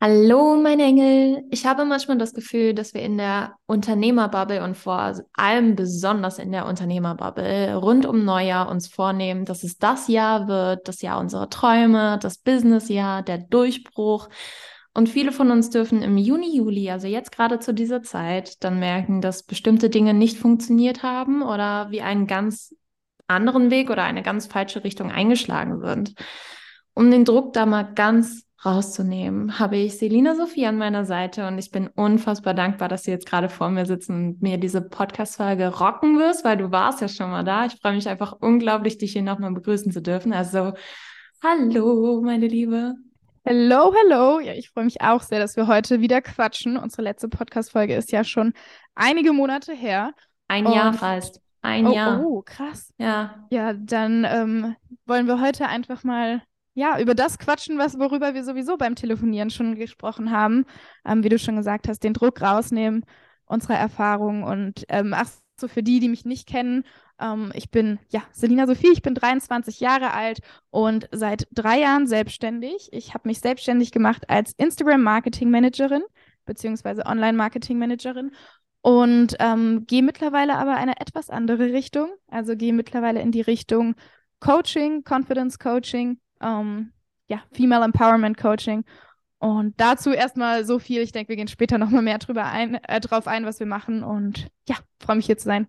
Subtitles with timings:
[0.00, 1.42] Hallo, meine Engel.
[1.50, 6.52] Ich habe manchmal das Gefühl, dass wir in der Unternehmerbubble und vor allem besonders in
[6.52, 11.50] der Unternehmerbubble rund um Neujahr uns vornehmen, dass es das Jahr wird, das Jahr unserer
[11.50, 14.28] Träume, das Businessjahr, der Durchbruch.
[14.94, 18.78] Und viele von uns dürfen im Juni, Juli, also jetzt gerade zu dieser Zeit, dann
[18.78, 22.72] merken, dass bestimmte Dinge nicht funktioniert haben oder wie einen ganz
[23.26, 26.14] anderen Weg oder eine ganz falsche Richtung eingeschlagen sind.
[26.94, 31.58] Um den Druck da mal ganz rauszunehmen, habe ich Selina Sophie an meiner Seite und
[31.58, 35.68] ich bin unfassbar dankbar, dass du jetzt gerade vor mir sitzt und mir diese Podcast-Folge
[35.78, 37.66] rocken wirst, weil du warst ja schon mal da.
[37.66, 40.32] Ich freue mich einfach unglaublich, dich hier nochmal begrüßen zu dürfen.
[40.32, 40.72] Also,
[41.42, 42.94] hallo, meine Liebe.
[43.44, 44.40] Hello, hello.
[44.40, 46.76] Ja, ich freue mich auch sehr, dass wir heute wieder quatschen.
[46.76, 48.52] Unsere letzte Podcast-Folge ist ja schon
[48.96, 50.12] einige Monate her.
[50.48, 51.40] Ein und Jahr fast.
[51.62, 52.24] Ein oh, Jahr.
[52.24, 52.92] Oh, krass.
[52.98, 53.46] Ja.
[53.50, 56.42] Ja, dann ähm, wollen wir heute einfach mal
[56.78, 60.64] ja, über das quatschen, was, worüber wir sowieso beim Telefonieren schon gesprochen haben.
[61.04, 63.04] Ähm, wie du schon gesagt hast, den Druck rausnehmen,
[63.46, 65.28] unsere Erfahrungen und ähm, ach
[65.58, 66.84] so, für die, die mich nicht kennen,
[67.20, 70.38] ähm, ich bin, ja, Selina Sophie, ich bin 23 Jahre alt
[70.70, 72.88] und seit drei Jahren selbstständig.
[72.92, 76.02] Ich habe mich selbstständig gemacht als Instagram-Marketing-Managerin
[76.44, 78.32] beziehungsweise Online-Marketing-Managerin
[78.80, 82.08] und ähm, gehe mittlerweile aber eine etwas andere Richtung.
[82.28, 83.96] Also gehe mittlerweile in die Richtung
[84.40, 86.92] Coaching, Confidence Coaching, ähm,
[87.28, 88.84] ja, Female Empowerment Coaching.
[89.38, 91.00] Und dazu erstmal so viel.
[91.02, 94.02] Ich denke, wir gehen später nochmal mehr drüber ein, äh, drauf ein, was wir machen.
[94.02, 95.68] Und ja, freue mich hier zu sein.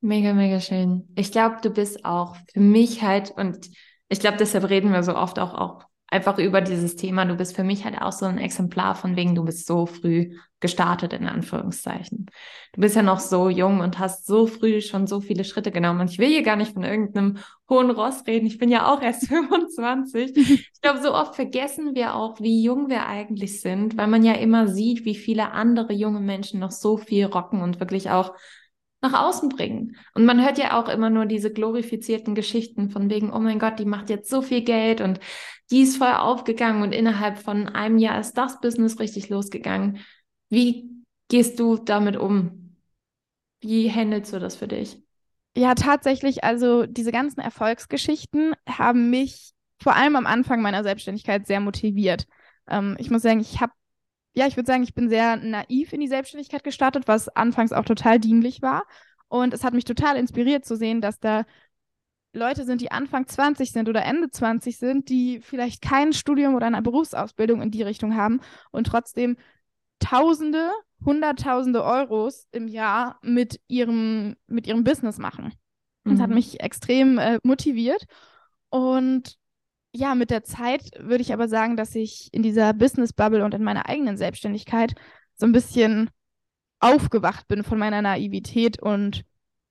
[0.00, 1.08] Mega, mega schön.
[1.14, 3.68] Ich glaube, du bist auch für mich halt, und
[4.08, 7.24] ich glaube, deshalb reden wir so oft auch, auch einfach über dieses Thema.
[7.24, 10.36] Du bist für mich halt auch so ein Exemplar von wegen, du bist so früh
[10.60, 12.26] gestartet, in Anführungszeichen.
[12.72, 16.00] Du bist ja noch so jung und hast so früh schon so viele Schritte genommen.
[16.00, 18.46] Und ich will hier gar nicht von irgendeinem hohen Ross reden.
[18.46, 20.36] Ich bin ja auch erst 25.
[20.36, 24.34] Ich glaube, so oft vergessen wir auch, wie jung wir eigentlich sind, weil man ja
[24.34, 28.32] immer sieht, wie viele andere junge Menschen noch so viel rocken und wirklich auch
[29.02, 29.96] nach außen bringen.
[30.14, 33.78] Und man hört ja auch immer nur diese glorifizierten Geschichten von wegen, oh mein Gott,
[33.78, 35.20] die macht jetzt so viel Geld und
[35.70, 39.98] die ist voll aufgegangen und innerhalb von einem Jahr ist das Business richtig losgegangen.
[40.48, 40.90] Wie
[41.28, 42.76] gehst du damit um?
[43.60, 45.02] Wie handelst du das für dich?
[45.56, 51.60] Ja, tatsächlich, also diese ganzen Erfolgsgeschichten haben mich vor allem am Anfang meiner Selbstständigkeit sehr
[51.60, 52.26] motiviert.
[52.68, 53.72] Ähm, ich muss sagen, ich habe
[54.36, 57.86] ja, ich würde sagen, ich bin sehr naiv in die Selbstständigkeit gestartet, was anfangs auch
[57.86, 58.84] total dienlich war.
[59.28, 61.44] Und es hat mich total inspiriert zu sehen, dass da
[62.36, 66.66] Leute sind, die Anfang 20 sind oder Ende 20 sind, die vielleicht kein Studium oder
[66.66, 69.36] eine Berufsausbildung in die Richtung haben und trotzdem
[69.98, 70.70] Tausende,
[71.04, 75.54] Hunderttausende Euros im Jahr mit ihrem, mit ihrem Business machen.
[76.04, 76.10] Mhm.
[76.10, 76.34] Das hat mhm.
[76.36, 78.04] mich extrem äh, motiviert.
[78.68, 79.36] Und
[79.92, 83.64] ja, mit der Zeit würde ich aber sagen, dass ich in dieser Business-Bubble und in
[83.64, 84.94] meiner eigenen Selbstständigkeit
[85.34, 86.10] so ein bisschen
[86.78, 89.24] aufgewacht bin von meiner Naivität und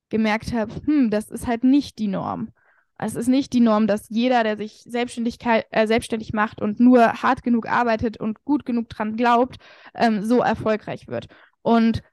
[0.10, 2.50] gemerkt habe, hm, das ist halt nicht die Norm.
[2.98, 7.22] Es ist nicht die Norm, dass jeder, der sich Selbstständigkeit, äh, selbstständig macht und nur
[7.22, 9.58] hart genug arbeitet und gut genug dran glaubt,
[9.94, 11.28] ähm, so erfolgreich wird.
[11.62, 12.04] Und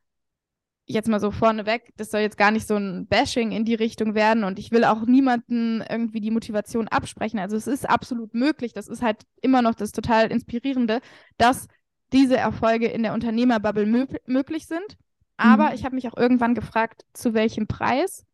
[0.86, 4.14] jetzt mal so vorneweg, das soll jetzt gar nicht so ein Bashing in die Richtung
[4.14, 7.38] werden und ich will auch niemanden irgendwie die Motivation absprechen.
[7.38, 11.00] Also es ist absolut möglich, das ist halt immer noch das total Inspirierende,
[11.38, 11.68] dass
[12.12, 14.96] diese Erfolge in der Unternehmerbubble mö möglich sind.
[15.42, 15.74] Aber mhm.
[15.74, 18.24] ich habe mich auch irgendwann gefragt, zu welchem Preis,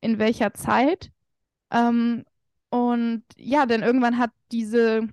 [0.00, 1.10] in welcher Zeit.
[1.70, 2.24] Ähm,
[2.68, 5.08] und ja, denn irgendwann hat diese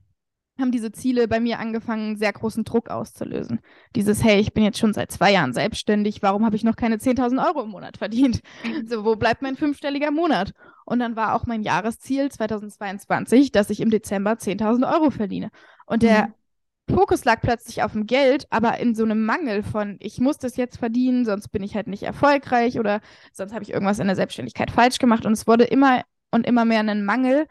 [0.60, 3.60] haben diese Ziele bei mir angefangen, sehr großen Druck auszulösen.
[3.96, 6.96] Dieses, hey, ich bin jetzt schon seit zwei Jahren selbstständig, warum habe ich noch keine
[6.96, 8.42] 10.000 Euro im Monat verdient?
[8.88, 10.54] So, wo bleibt mein fünfstelliger Monat?
[10.86, 15.52] Und dann war auch mein Jahresziel 2022, dass ich im Dezember 10.000 Euro verdiene.
[15.86, 16.34] Und der mhm.
[16.90, 20.56] Fokus lag plötzlich auf dem Geld, aber in so einem Mangel von, ich muss das
[20.56, 23.02] jetzt verdienen, sonst bin ich halt nicht erfolgreich oder
[23.34, 25.26] sonst habe ich irgendwas in der Selbstständigkeit falsch gemacht.
[25.26, 27.48] Und es wurde immer und immer mehr ein Mangel,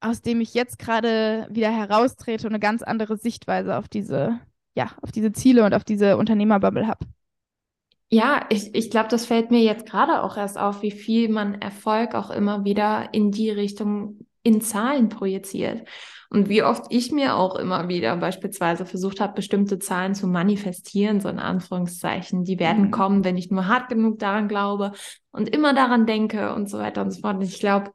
[0.00, 4.40] aus dem ich jetzt gerade wieder heraustrete und eine ganz andere Sichtweise auf diese,
[4.74, 7.06] ja, auf diese Ziele und auf diese Unternehmerbubble habe.
[8.08, 11.60] Ja, ich, ich glaube, das fällt mir jetzt gerade auch erst auf, wie viel man
[11.60, 15.86] Erfolg auch immer wieder in die Richtung in Zahlen projiziert.
[16.32, 21.20] Und wie oft ich mir auch immer wieder beispielsweise versucht habe, bestimmte Zahlen zu manifestieren,
[21.20, 22.90] so in Anführungszeichen, die werden mhm.
[22.92, 24.92] kommen, wenn ich nur hart genug daran glaube
[25.32, 27.36] und immer daran denke und so weiter und so fort.
[27.36, 27.90] Und ich glaube,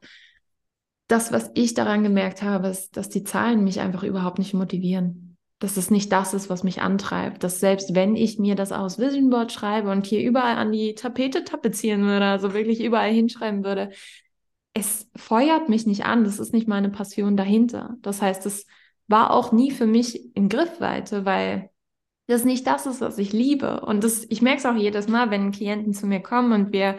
[1.08, 5.38] das, was ich daran gemerkt habe, ist, dass die Zahlen mich einfach überhaupt nicht motivieren.
[5.58, 7.42] Dass es nicht das ist, was mich antreibt.
[7.42, 10.94] Dass selbst wenn ich mir das aus Vision Board schreibe und hier überall an die
[10.94, 13.92] Tapete tapezieren würde, also wirklich überall hinschreiben würde,
[14.76, 16.24] es feuert mich nicht an.
[16.24, 17.96] Das ist nicht meine Passion dahinter.
[18.02, 18.66] Das heißt, es
[19.08, 21.70] war auch nie für mich in Griffweite, weil
[22.26, 23.80] das nicht das ist, was ich liebe.
[23.80, 26.98] Und das, ich merke es auch jedes Mal, wenn Klienten zu mir kommen und wir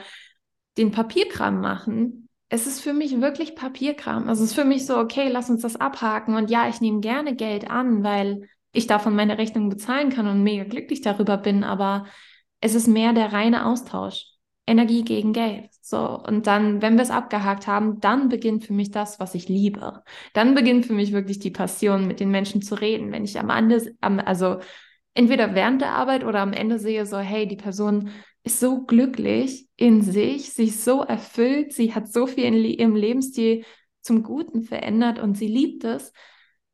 [0.79, 2.29] den Papierkram machen.
[2.50, 4.27] Es ist für mich wirklich Papierkram.
[4.27, 6.35] Also es ist für mich so, okay, lass uns das abhaken.
[6.35, 10.41] Und ja, ich nehme gerne Geld an, weil ich davon meine Rechnung bezahlen kann und
[10.41, 11.63] mega glücklich darüber bin.
[11.63, 12.07] Aber
[12.59, 14.36] es ist mehr der reine Austausch.
[14.67, 15.69] Energie gegen Geld.
[15.81, 19.47] So, und dann, wenn wir es abgehakt haben, dann beginnt für mich das, was ich
[19.47, 20.03] liebe.
[20.33, 23.11] Dann beginnt für mich wirklich die Passion, mit den Menschen zu reden.
[23.11, 24.59] Wenn ich am Ende, am, also
[25.13, 28.09] entweder während der Arbeit oder am Ende sehe, so, hey, die Person
[28.43, 32.95] ist so glücklich in sich, sie ist so erfüllt, sie hat so viel in ihrem
[32.95, 33.63] Lebensstil
[34.01, 36.11] zum Guten verändert und sie liebt es,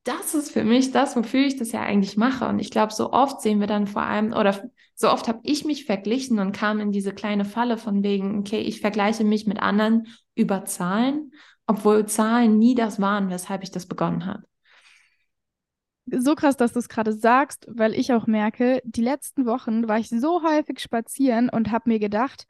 [0.04, 2.48] das ist für mich das, wofür ich das ja eigentlich mache.
[2.48, 5.66] Und ich glaube, so oft sehen wir dann vor allem, oder so oft habe ich
[5.66, 9.60] mich verglichen und kam in diese kleine Falle von wegen, okay, ich vergleiche mich mit
[9.62, 11.32] anderen über Zahlen,
[11.68, 14.44] obwohl Zahlen nie das waren, weshalb ich das begonnen habe.
[16.06, 20.00] So krass, dass du es gerade sagst, weil ich auch merke, die letzten Wochen war
[20.00, 22.46] ich so häufig spazieren und habe mir gedacht,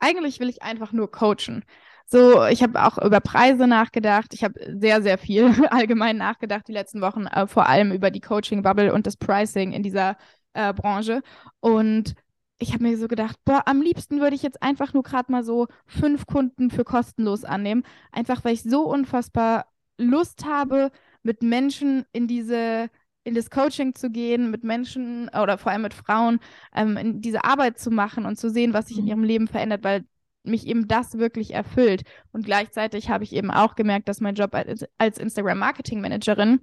[0.00, 1.64] eigentlich will ich einfach nur coachen.
[2.12, 4.34] So, ich habe auch über Preise nachgedacht.
[4.34, 8.20] Ich habe sehr, sehr viel allgemein nachgedacht die letzten Wochen, äh, vor allem über die
[8.20, 10.18] Coaching-Bubble und das Pricing in dieser
[10.52, 11.22] äh, Branche.
[11.60, 12.14] Und
[12.58, 15.42] ich habe mir so gedacht, boah, am liebsten würde ich jetzt einfach nur gerade mal
[15.42, 17.82] so fünf Kunden für kostenlos annehmen.
[18.10, 19.64] Einfach weil ich so unfassbar
[19.96, 20.90] Lust habe,
[21.22, 22.90] mit Menschen in diese
[23.24, 26.40] in das Coaching zu gehen, mit Menschen oder vor allem mit Frauen
[26.74, 29.10] ähm, in diese Arbeit zu machen und zu sehen, was sich in mhm.
[29.10, 30.04] ihrem Leben verändert, weil
[30.44, 32.02] mich eben das wirklich erfüllt.
[32.32, 36.60] Und gleichzeitig habe ich eben auch gemerkt, dass mein Job als, als Instagram-Marketing-Managerin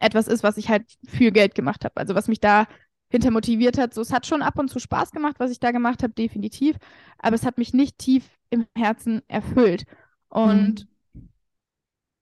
[0.00, 1.96] etwas ist, was ich halt für Geld gemacht habe.
[1.96, 2.66] Also was mich da
[3.10, 3.94] hinter motiviert hat.
[3.94, 6.76] So, es hat schon ab und zu Spaß gemacht, was ich da gemacht habe, definitiv.
[7.18, 9.84] Aber es hat mich nicht tief im Herzen erfüllt.
[10.28, 11.28] Und mhm.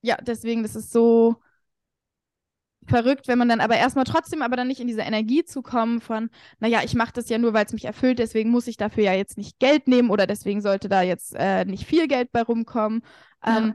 [0.02, 1.36] ja, deswegen, das ist so,
[2.88, 6.00] verrückt, wenn man dann aber erstmal trotzdem aber dann nicht in diese Energie zu kommen
[6.00, 6.30] von,
[6.60, 9.12] naja, ich mache das ja nur, weil es mich erfüllt, deswegen muss ich dafür ja
[9.12, 13.02] jetzt nicht Geld nehmen oder deswegen sollte da jetzt äh, nicht viel Geld bei rumkommen.
[13.44, 13.58] Ja.
[13.58, 13.74] Ähm,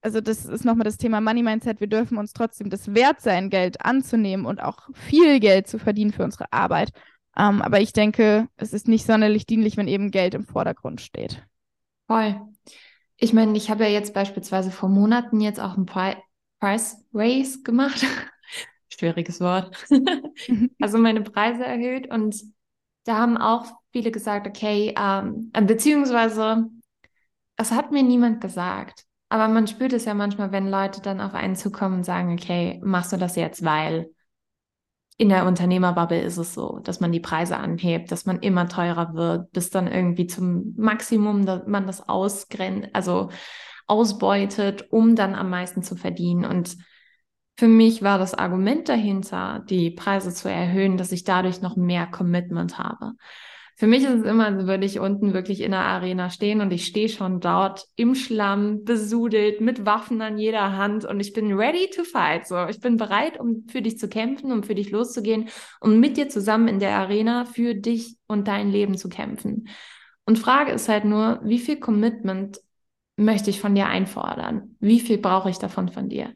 [0.00, 1.80] also das ist nochmal das Thema Money Mindset.
[1.80, 6.12] Wir dürfen uns trotzdem das wert sein, Geld anzunehmen und auch viel Geld zu verdienen
[6.12, 6.90] für unsere Arbeit.
[7.36, 11.44] Ähm, aber ich denke, es ist nicht sonderlich dienlich, wenn eben Geld im Vordergrund steht.
[12.06, 12.40] Voll.
[13.16, 16.14] Ich meine, ich habe ja jetzt beispielsweise vor Monaten jetzt auch ein Pri
[16.60, 18.04] Price Raise gemacht
[18.98, 19.76] schwieriges Wort.
[19.90, 20.70] Mhm.
[20.80, 22.36] also meine Preise erhöht und
[23.04, 26.66] da haben auch viele gesagt, okay, ähm, äh, beziehungsweise
[27.56, 29.04] es hat mir niemand gesagt.
[29.30, 32.80] Aber man spürt es ja manchmal, wenn Leute dann auf einen zukommen und sagen, okay,
[32.82, 34.10] machst du das jetzt, weil
[35.18, 39.14] in der Unternehmerbubble ist es so, dass man die Preise anhebt, dass man immer teurer
[39.14, 43.30] wird, bis dann irgendwie zum Maximum, dass man das ausgrenzt, also
[43.86, 46.44] ausbeutet, um dann am meisten zu verdienen.
[46.44, 46.76] Und
[47.58, 52.06] für mich war das Argument dahinter, die Preise zu erhöhen, dass ich dadurch noch mehr
[52.06, 53.14] Commitment habe.
[53.74, 56.72] Für mich ist es immer, als würde ich unten wirklich in der Arena stehen und
[56.72, 61.52] ich stehe schon dort im Schlamm, besudelt, mit Waffen an jeder Hand und ich bin
[61.52, 62.46] ready to fight.
[62.46, 65.48] So, ich bin bereit, um für dich zu kämpfen, um für dich loszugehen
[65.80, 69.66] und mit dir zusammen in der Arena für dich und dein Leben zu kämpfen.
[70.24, 72.60] Und Frage ist halt nur, wie viel Commitment
[73.16, 74.76] möchte ich von dir einfordern?
[74.78, 76.34] Wie viel brauche ich davon von dir?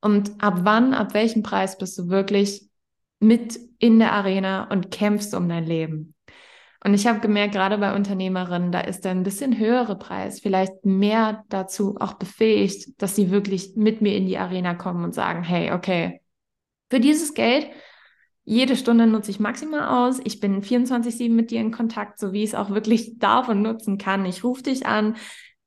[0.00, 2.68] Und ab wann, ab welchem Preis bist du wirklich
[3.18, 6.14] mit in der Arena und kämpfst um dein Leben?
[6.84, 10.84] Und ich habe gemerkt, gerade bei Unternehmerinnen, da ist der ein bisschen höhere Preis vielleicht
[10.84, 15.42] mehr dazu auch befähigt, dass sie wirklich mit mir in die Arena kommen und sagen,
[15.42, 16.20] hey, okay,
[16.88, 17.66] für dieses Geld,
[18.44, 20.20] jede Stunde nutze ich maximal aus.
[20.22, 23.62] Ich bin 24-7 mit dir in Kontakt, so wie ich es auch wirklich darf und
[23.62, 24.24] nutzen kann.
[24.24, 25.16] Ich rufe dich an.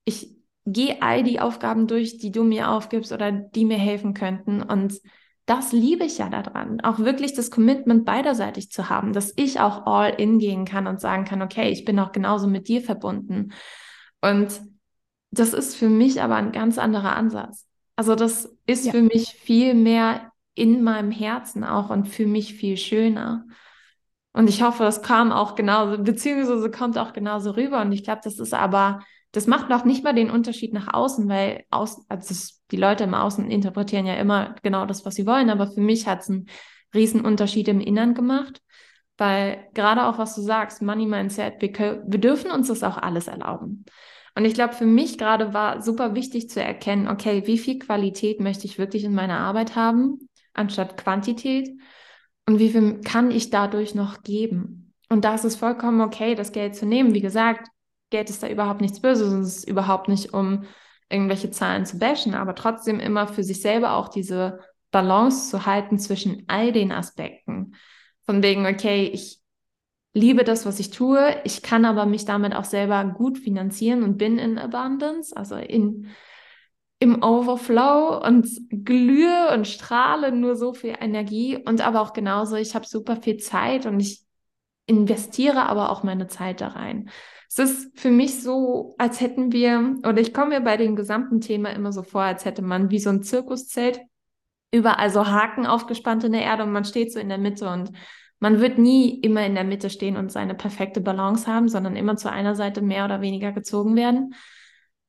[0.05, 4.61] Ich geh all die Aufgaben durch, die du mir aufgibst oder die mir helfen könnten.
[4.61, 4.99] Und
[5.45, 9.87] das liebe ich ja daran, auch wirklich das Commitment beiderseitig zu haben, dass ich auch
[9.87, 13.51] all in gehen kann und sagen kann, okay, ich bin auch genauso mit dir verbunden.
[14.21, 14.61] Und
[15.31, 17.65] das ist für mich aber ein ganz anderer Ansatz.
[17.95, 18.91] Also das ist ja.
[18.91, 23.45] für mich viel mehr in meinem Herzen auch und für mich viel schöner.
[24.33, 27.81] Und ich hoffe, das kam auch genauso, beziehungsweise kommt auch genauso rüber.
[27.81, 31.29] Und ich glaube, das ist aber das macht noch nicht mal den Unterschied nach außen,
[31.29, 32.33] weil aus, also
[32.71, 35.49] die Leute im Außen interpretieren ja immer genau das, was sie wollen.
[35.49, 36.47] Aber für mich hat es einen
[36.93, 38.61] riesen Unterschied im Innern gemacht,
[39.17, 43.27] weil gerade auch, was du sagst, Money Mindset, wir, wir dürfen uns das auch alles
[43.27, 43.85] erlauben.
[44.35, 48.39] Und ich glaube, für mich gerade war super wichtig zu erkennen, okay, wie viel Qualität
[48.39, 51.69] möchte ich wirklich in meiner Arbeit haben, anstatt Quantität?
[52.47, 54.93] Und wie viel kann ich dadurch noch geben?
[55.09, 57.13] Und da ist es vollkommen okay, das Geld zu nehmen.
[57.13, 57.67] Wie gesagt,
[58.09, 59.33] Geld ist da überhaupt nichts Böses.
[59.33, 60.65] Es ist überhaupt nicht, um
[61.09, 64.59] irgendwelche Zahlen zu bashen, aber trotzdem immer für sich selber auch diese
[64.91, 67.75] Balance zu halten zwischen all den Aspekten.
[68.25, 69.39] Von wegen, okay, ich
[70.13, 74.17] liebe das, was ich tue, ich kann aber mich damit auch selber gut finanzieren und
[74.17, 76.09] bin in Abundance, also in,
[76.99, 82.75] im Overflow und glühe und strahle nur so viel Energie und aber auch genauso, ich
[82.75, 84.23] habe super viel Zeit und ich
[84.85, 87.09] investiere aber auch meine Zeit da rein.
[87.49, 91.41] Es ist für mich so, als hätten wir, oder ich komme mir bei dem gesamten
[91.41, 94.01] Thema immer so vor, als hätte man wie so ein Zirkuszelt
[94.71, 97.91] überall so Haken aufgespannt in der Erde und man steht so in der Mitte und
[98.39, 102.15] man wird nie immer in der Mitte stehen und seine perfekte Balance haben, sondern immer
[102.17, 104.35] zu einer Seite mehr oder weniger gezogen werden.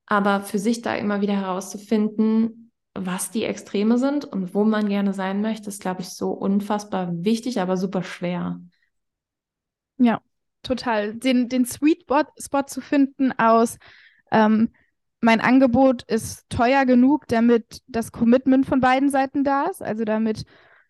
[0.07, 5.13] Aber für sich da immer wieder herauszufinden, was die Extreme sind und wo man gerne
[5.13, 8.61] sein möchte, ist, glaube ich, so unfassbar wichtig, aber super schwer.
[9.99, 10.21] Ja,
[10.63, 11.15] total.
[11.15, 12.05] Den, den Sweet
[12.39, 13.79] Spot zu finden aus,
[14.31, 14.71] ähm,
[15.21, 19.83] mein Angebot ist teuer genug, damit das Commitment von beiden Seiten da ist.
[19.83, 20.45] Also damit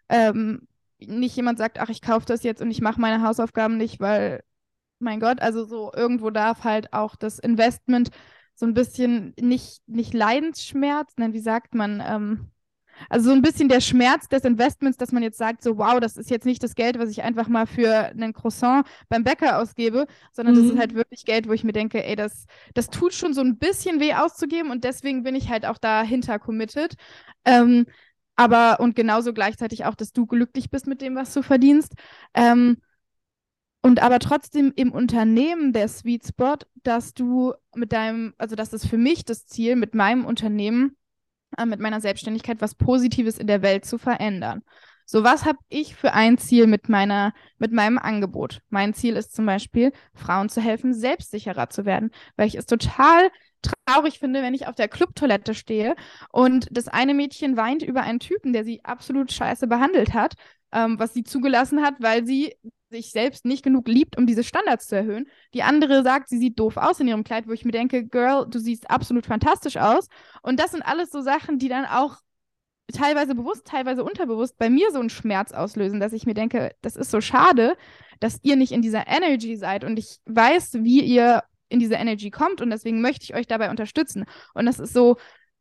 [0.09, 4.01] ähm, nicht jemand sagt, ach, ich kaufe das jetzt und ich mache meine Hausaufgaben nicht,
[4.01, 4.43] weil,
[4.99, 8.11] mein Gott, also so irgendwo darf halt auch das Investment
[8.55, 12.51] so ein bisschen nicht, nicht Leidensschmerz, nein, wie sagt man, ähm,
[13.09, 16.17] also so ein bisschen der Schmerz des Investments, dass man jetzt sagt, so wow, das
[16.17, 20.07] ist jetzt nicht das Geld, was ich einfach mal für einen Croissant beim Bäcker ausgebe,
[20.33, 20.63] sondern mhm.
[20.63, 23.41] das ist halt wirklich Geld, wo ich mir denke, ey, das, das tut schon so
[23.41, 26.95] ein bisschen weh auszugeben und deswegen bin ich halt auch dahinter committed.
[27.45, 27.87] Ähm,
[28.37, 31.93] aber und genauso gleichzeitig auch, dass du glücklich bist mit dem, was du verdienst.
[32.35, 32.79] Ähm,
[33.83, 38.87] und aber trotzdem im Unternehmen der Sweet Spot, dass du mit deinem, also das ist
[38.87, 40.97] für mich das Ziel, mit meinem Unternehmen
[41.57, 44.63] äh, mit meiner Selbstständigkeit was Positives in der Welt zu verändern.
[45.05, 48.61] So, was habe ich für ein Ziel mit meiner, mit meinem Angebot?
[48.69, 53.31] Mein Ziel ist zum Beispiel, Frauen zu helfen, selbstsicherer zu werden, weil ich es total
[53.61, 55.97] traurig finde, wenn ich auf der Clubtoilette stehe
[56.31, 60.35] und das eine Mädchen weint über einen Typen, der sie absolut scheiße behandelt hat,
[60.73, 62.55] ähm, was sie zugelassen hat, weil sie
[62.91, 65.29] sich selbst nicht genug liebt, um diese Standards zu erhöhen.
[65.55, 68.47] Die andere sagt, sie sieht doof aus in ihrem Kleid, wo ich mir denke, Girl,
[68.49, 70.09] du siehst absolut fantastisch aus.
[70.43, 72.19] Und das sind alles so Sachen, die dann auch
[72.93, 76.97] teilweise bewusst, teilweise unterbewusst bei mir so einen Schmerz auslösen, dass ich mir denke, das
[76.97, 77.77] ist so schade,
[78.19, 82.31] dass ihr nicht in dieser Energy seid und ich weiß, wie ihr in diese Energy
[82.31, 84.25] kommt und deswegen möchte ich euch dabei unterstützen.
[84.55, 85.17] Und das ist so,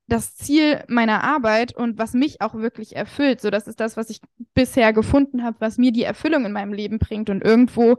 [0.09, 3.41] das Ziel meiner Arbeit und was mich auch wirklich erfüllt.
[3.41, 4.19] So, das ist das, was ich
[4.53, 7.97] bisher gefunden habe, was mir die Erfüllung in meinem Leben bringt und irgendwo,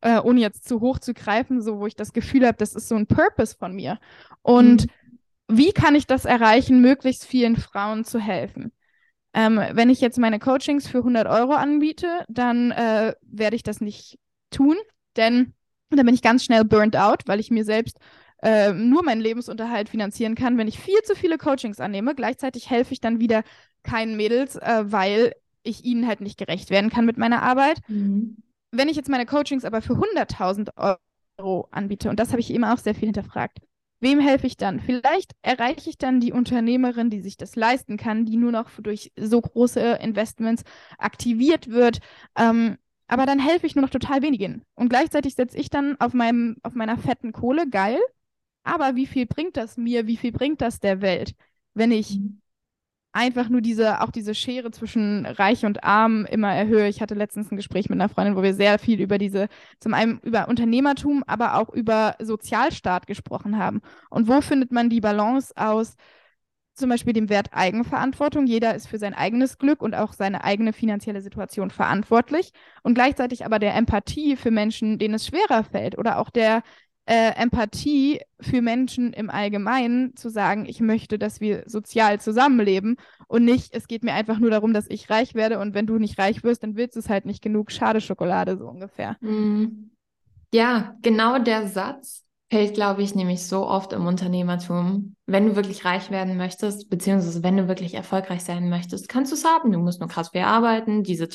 [0.00, 2.88] äh, ohne jetzt zu hoch zu greifen, so wo ich das Gefühl habe, das ist
[2.88, 3.98] so ein Purpose von mir.
[4.42, 5.56] Und mhm.
[5.58, 8.72] wie kann ich das erreichen, möglichst vielen Frauen zu helfen?
[9.32, 13.80] Ähm, wenn ich jetzt meine Coachings für 100 Euro anbiete, dann äh, werde ich das
[13.80, 14.18] nicht
[14.50, 14.76] tun,
[15.16, 15.54] denn
[15.90, 17.98] dann bin ich ganz schnell burnt out, weil ich mir selbst
[18.42, 22.14] äh, nur meinen Lebensunterhalt finanzieren kann, wenn ich viel zu viele Coachings annehme.
[22.14, 23.42] Gleichzeitig helfe ich dann wieder
[23.82, 27.80] keinen Mädels, äh, weil ich ihnen halt nicht gerecht werden kann mit meiner Arbeit.
[27.88, 28.36] Mhm.
[28.70, 30.98] Wenn ich jetzt meine Coachings aber für 100.000
[31.38, 33.58] Euro anbiete, und das habe ich eben auch sehr viel hinterfragt,
[34.00, 34.80] wem helfe ich dann?
[34.80, 39.12] Vielleicht erreiche ich dann die Unternehmerin, die sich das leisten kann, die nur noch durch
[39.16, 40.64] so große Investments
[40.98, 42.00] aktiviert wird.
[42.38, 44.62] Ähm, aber dann helfe ich nur noch total wenigen.
[44.74, 47.98] Und gleichzeitig setze ich dann auf, meinem, auf meiner fetten Kohle, geil,
[48.62, 50.06] aber wie viel bringt das mir?
[50.06, 51.34] Wie viel bringt das der Welt,
[51.74, 52.40] wenn ich mhm.
[53.12, 56.88] einfach nur diese, auch diese Schere zwischen Reich und Arm immer erhöhe?
[56.88, 59.48] Ich hatte letztens ein Gespräch mit einer Freundin, wo wir sehr viel über diese,
[59.80, 63.80] zum einen über Unternehmertum, aber auch über Sozialstaat gesprochen haben.
[64.10, 65.96] Und wo findet man die Balance aus?
[66.80, 68.46] zum Beispiel dem Wert Eigenverantwortung.
[68.46, 72.52] Jeder ist für sein eigenes Glück und auch seine eigene finanzielle Situation verantwortlich.
[72.82, 76.62] Und gleichzeitig aber der Empathie für Menschen, denen es schwerer fällt oder auch der
[77.10, 83.44] äh, Empathie für Menschen im Allgemeinen zu sagen, ich möchte, dass wir sozial zusammenleben und
[83.44, 86.20] nicht, es geht mir einfach nur darum, dass ich reich werde und wenn du nicht
[86.20, 87.72] reich wirst, dann willst du es halt nicht genug.
[87.72, 89.16] Schade Schokolade, so ungefähr.
[89.20, 89.90] Mhm.
[90.54, 95.16] Ja, genau der Satz fällt, glaube ich, nämlich so oft im Unternehmertum.
[95.26, 99.36] Wenn du wirklich reich werden möchtest, beziehungsweise wenn du wirklich erfolgreich sein möchtest, kannst du
[99.36, 99.72] es haben.
[99.72, 101.28] Du musst nur krass viel arbeiten, diese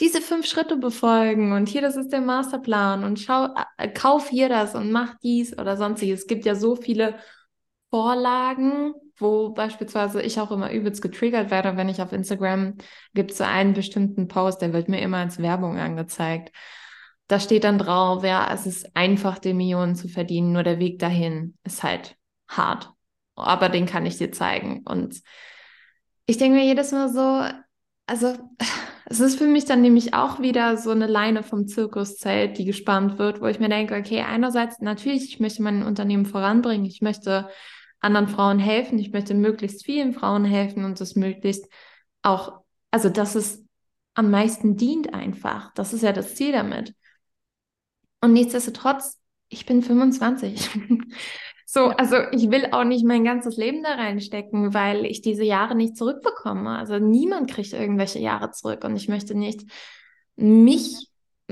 [0.00, 4.48] diese fünf Schritte befolgen und hier, das ist der Masterplan und schau, äh, kauf hier
[4.48, 6.20] das und mach dies oder sonstiges.
[6.20, 7.18] Es gibt ja so viele
[7.90, 12.76] Vorlagen, wo beispielsweise ich auch immer übelst getriggert werde, wenn ich auf Instagram
[13.14, 16.54] gibt so einen bestimmten Post, der wird mir immer als Werbung angezeigt.
[17.26, 20.98] Da steht dann drauf, ja, es ist einfach, die Millionen zu verdienen, nur der Weg
[20.98, 22.16] dahin ist halt
[22.48, 22.90] hart.
[23.34, 24.82] Aber den kann ich dir zeigen.
[24.84, 25.20] Und
[26.26, 27.42] ich denke mir jedes Mal so,
[28.06, 28.36] also
[29.10, 33.18] es ist für mich dann nämlich auch wieder so eine Leine vom Zirkuszelt, die gespannt
[33.18, 37.48] wird, wo ich mir denke, okay, einerseits natürlich, ich möchte mein Unternehmen voranbringen, ich möchte
[38.00, 41.66] anderen Frauen helfen, ich möchte möglichst vielen Frauen helfen und das möglichst
[42.22, 42.60] auch,
[42.90, 43.64] also dass es
[44.12, 45.72] am meisten dient einfach.
[45.74, 46.94] Das ist ja das Ziel damit.
[48.20, 50.68] Und nichtsdestotrotz, ich bin 25.
[51.70, 55.74] So, also ich will auch nicht mein ganzes Leben da reinstecken, weil ich diese Jahre
[55.74, 56.70] nicht zurückbekomme.
[56.70, 59.70] Also niemand kriegt irgendwelche Jahre zurück und ich möchte nicht
[60.34, 61.08] mich,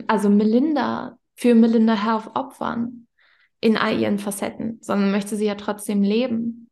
[0.06, 3.08] also Melinda, für Melinda Health opfern
[3.61, 6.70] in all ihren Facetten, sondern möchte sie ja trotzdem leben.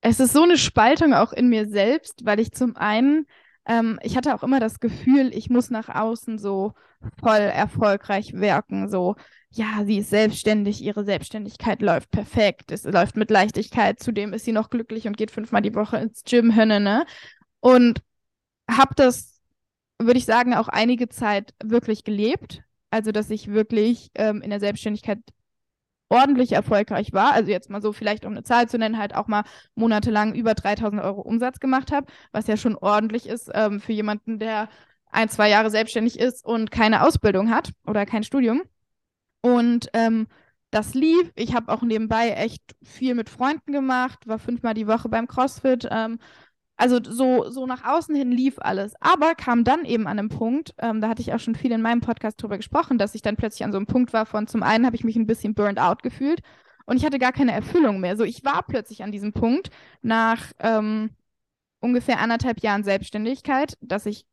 [0.00, 3.26] Es ist so eine Spaltung auch in mir selbst, weil ich zum einen,
[3.66, 6.72] ähm, ich hatte auch immer das Gefühl, ich muss nach außen so
[7.20, 9.16] voll erfolgreich wirken, so
[9.54, 14.52] ja, sie ist selbstständig, ihre Selbstständigkeit läuft perfekt, es läuft mit Leichtigkeit, zudem ist sie
[14.52, 17.04] noch glücklich und geht fünfmal die Woche ins Gym, Hönne, ne?
[17.60, 18.02] Und
[18.70, 19.40] habe das,
[19.98, 22.62] würde ich sagen, auch einige Zeit wirklich gelebt.
[22.90, 25.18] Also, dass ich wirklich ähm, in der Selbstständigkeit
[26.12, 27.32] ordentlich erfolgreich war.
[27.32, 29.44] Also jetzt mal so vielleicht, um eine Zahl zu nennen, halt auch mal
[29.74, 34.38] monatelang über 3000 Euro Umsatz gemacht habe, was ja schon ordentlich ist ähm, für jemanden,
[34.38, 34.68] der
[35.12, 38.62] ein, zwei Jahre selbstständig ist und keine Ausbildung hat oder kein Studium.
[39.42, 40.26] Und ähm,
[40.70, 41.30] das lief.
[41.36, 45.86] Ich habe auch nebenbei echt viel mit Freunden gemacht, war fünfmal die Woche beim CrossFit.
[45.90, 46.18] Ähm,
[46.76, 48.94] also so, so nach außen hin lief alles.
[49.00, 51.82] Aber kam dann eben an einem Punkt, ähm, da hatte ich auch schon viel in
[51.82, 54.62] meinem Podcast drüber gesprochen, dass ich dann plötzlich an so einem Punkt war von zum
[54.62, 56.40] einen habe ich mich ein bisschen burned out gefühlt
[56.86, 58.16] und ich hatte gar keine Erfüllung mehr.
[58.16, 61.10] So, ich war plötzlich an diesem Punkt nach ähm,
[61.80, 64.24] ungefähr anderthalb Jahren Selbstständigkeit, dass ich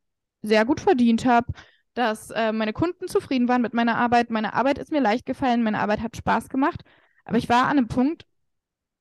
[0.42, 1.52] sehr gut verdient habe,
[1.94, 4.30] dass äh, meine Kunden zufrieden waren mit meiner Arbeit.
[4.30, 6.82] Meine Arbeit ist mir leicht gefallen, meine Arbeit hat Spaß gemacht.
[7.26, 8.26] Aber ich war an einem Punkt,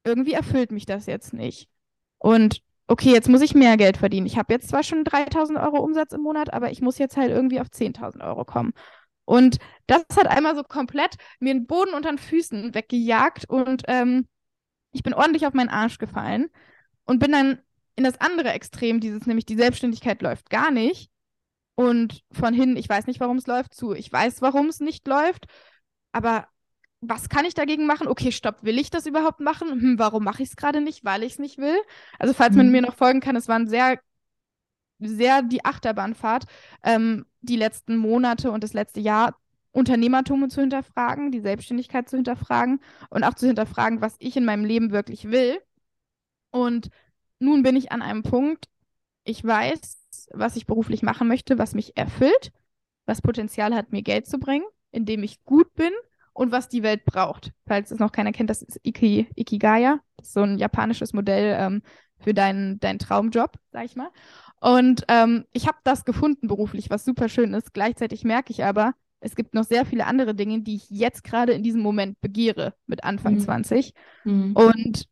[0.04, 1.68] irgendwie erfüllt mich das jetzt nicht.
[2.18, 4.26] Und okay, jetzt muss ich mehr Geld verdienen.
[4.26, 7.30] Ich habe jetzt zwar schon 3000 Euro Umsatz im Monat, aber ich muss jetzt halt
[7.30, 8.72] irgendwie auf 10.000 Euro kommen.
[9.24, 14.26] Und das hat einmal so komplett mir den Boden unter den Füßen weggejagt und ähm,
[14.92, 16.48] ich bin ordentlich auf meinen Arsch gefallen
[17.04, 17.58] und bin dann
[17.94, 21.10] in das andere Extrem, dieses nämlich die Selbstständigkeit läuft gar nicht,
[21.78, 25.06] und von hin, ich weiß nicht, warum es läuft, zu, ich weiß, warum es nicht
[25.06, 25.46] läuft,
[26.10, 26.48] aber
[27.00, 28.08] was kann ich dagegen machen?
[28.08, 29.70] Okay, stopp, will ich das überhaupt machen?
[29.80, 31.04] Hm, warum mache ich es gerade nicht?
[31.04, 31.76] Weil ich es nicht will.
[32.18, 32.72] Also, falls man mhm.
[32.72, 34.00] mir noch folgen kann, es waren sehr,
[34.98, 36.46] sehr die Achterbahnfahrt,
[36.82, 39.36] ähm, die letzten Monate und das letzte Jahr
[39.70, 44.64] Unternehmertum zu hinterfragen, die Selbstständigkeit zu hinterfragen und auch zu hinterfragen, was ich in meinem
[44.64, 45.60] Leben wirklich will.
[46.50, 46.88] Und
[47.38, 48.66] nun bin ich an einem Punkt,
[49.28, 52.52] ich weiß, was ich beruflich machen möchte, was mich erfüllt,
[53.06, 55.92] was Potenzial hat, mir Geld zu bringen, indem ich gut bin
[56.32, 57.52] und was die Welt braucht.
[57.66, 60.00] Falls es noch keiner kennt, das ist Iki, Ikigaya.
[60.16, 61.82] Das ist so ein japanisches Modell ähm,
[62.18, 64.10] für deinen, deinen Traumjob, sag ich mal.
[64.60, 67.72] Und ähm, ich habe das gefunden beruflich, was super schön ist.
[67.74, 71.52] Gleichzeitig merke ich aber, es gibt noch sehr viele andere Dinge, die ich jetzt gerade
[71.52, 73.40] in diesem Moment begehre mit Anfang mhm.
[73.40, 73.92] 20.
[74.24, 74.52] Mhm.
[74.54, 75.08] Und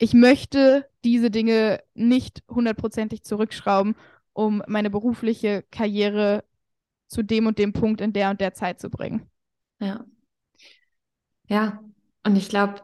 [0.00, 3.94] ich möchte diese Dinge nicht hundertprozentig zurückschrauben
[4.32, 6.44] um meine berufliche Karriere
[7.08, 9.28] zu dem und dem Punkt in der und der Zeit zu bringen.
[9.80, 10.04] Ja.
[11.48, 11.80] Ja,
[12.24, 12.80] und ich glaube,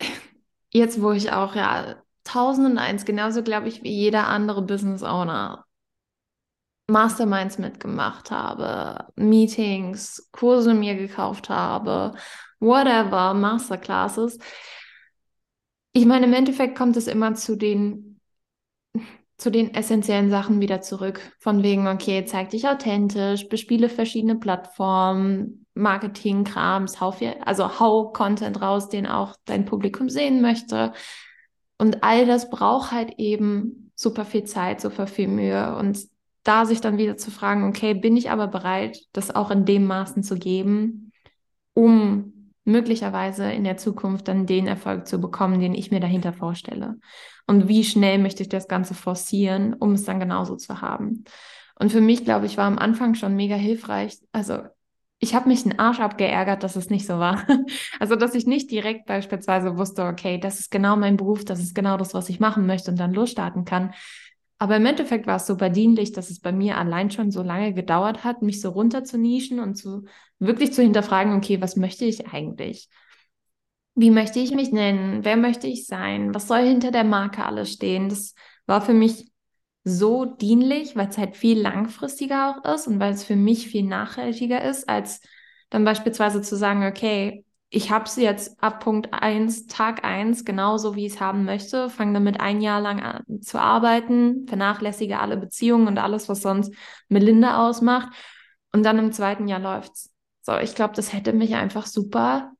[0.70, 5.02] jetzt, wo ich auch ja tausend und eins, genauso glaube ich wie jeder andere Business
[5.02, 5.64] Owner,
[6.88, 12.14] Masterminds mitgemacht habe, Meetings, Kurse mir gekauft habe,
[12.60, 14.38] whatever, Masterclasses.
[15.92, 18.12] Ich meine, im Endeffekt kommt es immer zu den
[19.42, 21.20] zu den essentiellen Sachen wieder zurück.
[21.40, 27.12] Von wegen, okay, zeig dich authentisch, bespiele verschiedene Plattformen, Marketing-Krams, hau,
[27.44, 30.92] also hau Content raus, den auch dein Publikum sehen möchte.
[31.76, 35.76] Und all das braucht halt eben super viel Zeit, super viel Mühe.
[35.76, 35.98] Und
[36.44, 39.86] da sich dann wieder zu fragen, okay, bin ich aber bereit, das auch in dem
[39.86, 41.10] Maßen zu geben,
[41.74, 42.31] um
[42.64, 46.98] möglicherweise in der Zukunft dann den Erfolg zu bekommen, den ich mir dahinter vorstelle.
[47.46, 51.24] Und wie schnell möchte ich das Ganze forcieren, um es dann genauso zu haben.
[51.78, 54.18] Und für mich, glaube ich, war am Anfang schon mega hilfreich.
[54.30, 54.58] Also
[55.18, 57.46] ich habe mich einen Arsch abgeärgert, dass es nicht so war.
[58.00, 61.74] Also, dass ich nicht direkt beispielsweise wusste, okay, das ist genau mein Beruf, das ist
[61.74, 63.94] genau das, was ich machen möchte und dann losstarten kann.
[64.62, 67.74] Aber im Endeffekt war es super dienlich, dass es bei mir allein schon so lange
[67.74, 70.04] gedauert hat, mich so runter zu nischen und zu
[70.38, 72.88] wirklich zu hinterfragen, okay, was möchte ich eigentlich?
[73.96, 75.24] Wie möchte ich mich nennen?
[75.24, 76.32] Wer möchte ich sein?
[76.32, 78.08] Was soll hinter der Marke alles stehen?
[78.08, 79.32] Das war für mich
[79.82, 83.82] so dienlich, weil es halt viel langfristiger auch ist und weil es für mich viel
[83.82, 85.22] nachhaltiger ist, als
[85.70, 87.44] dann beispielsweise zu sagen, okay,
[87.74, 91.88] ich habe es jetzt ab Punkt 1, Tag 1, genauso wie ich es haben möchte,
[91.88, 96.74] fange damit ein Jahr lang an zu arbeiten, vernachlässige alle Beziehungen und alles, was sonst
[97.08, 98.12] Melinda ausmacht.
[98.72, 100.12] Und dann im zweiten Jahr läuft's.
[100.42, 102.52] So, ich glaube, das hätte mich einfach super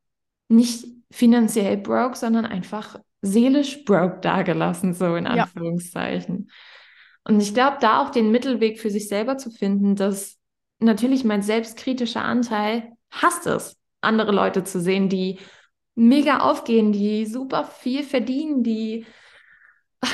[0.49, 6.47] nicht finanziell broke, sondern einfach seelisch broke dagelassen, so in Anführungszeichen.
[6.49, 6.55] Ja.
[7.25, 10.39] Und ich glaube, da auch den Mittelweg für sich selber zu finden, dass
[10.79, 15.39] natürlich mein selbstkritischer Anteil hasst es, andere Leute zu sehen, die
[15.95, 19.07] mega aufgehen, die super viel verdienen, die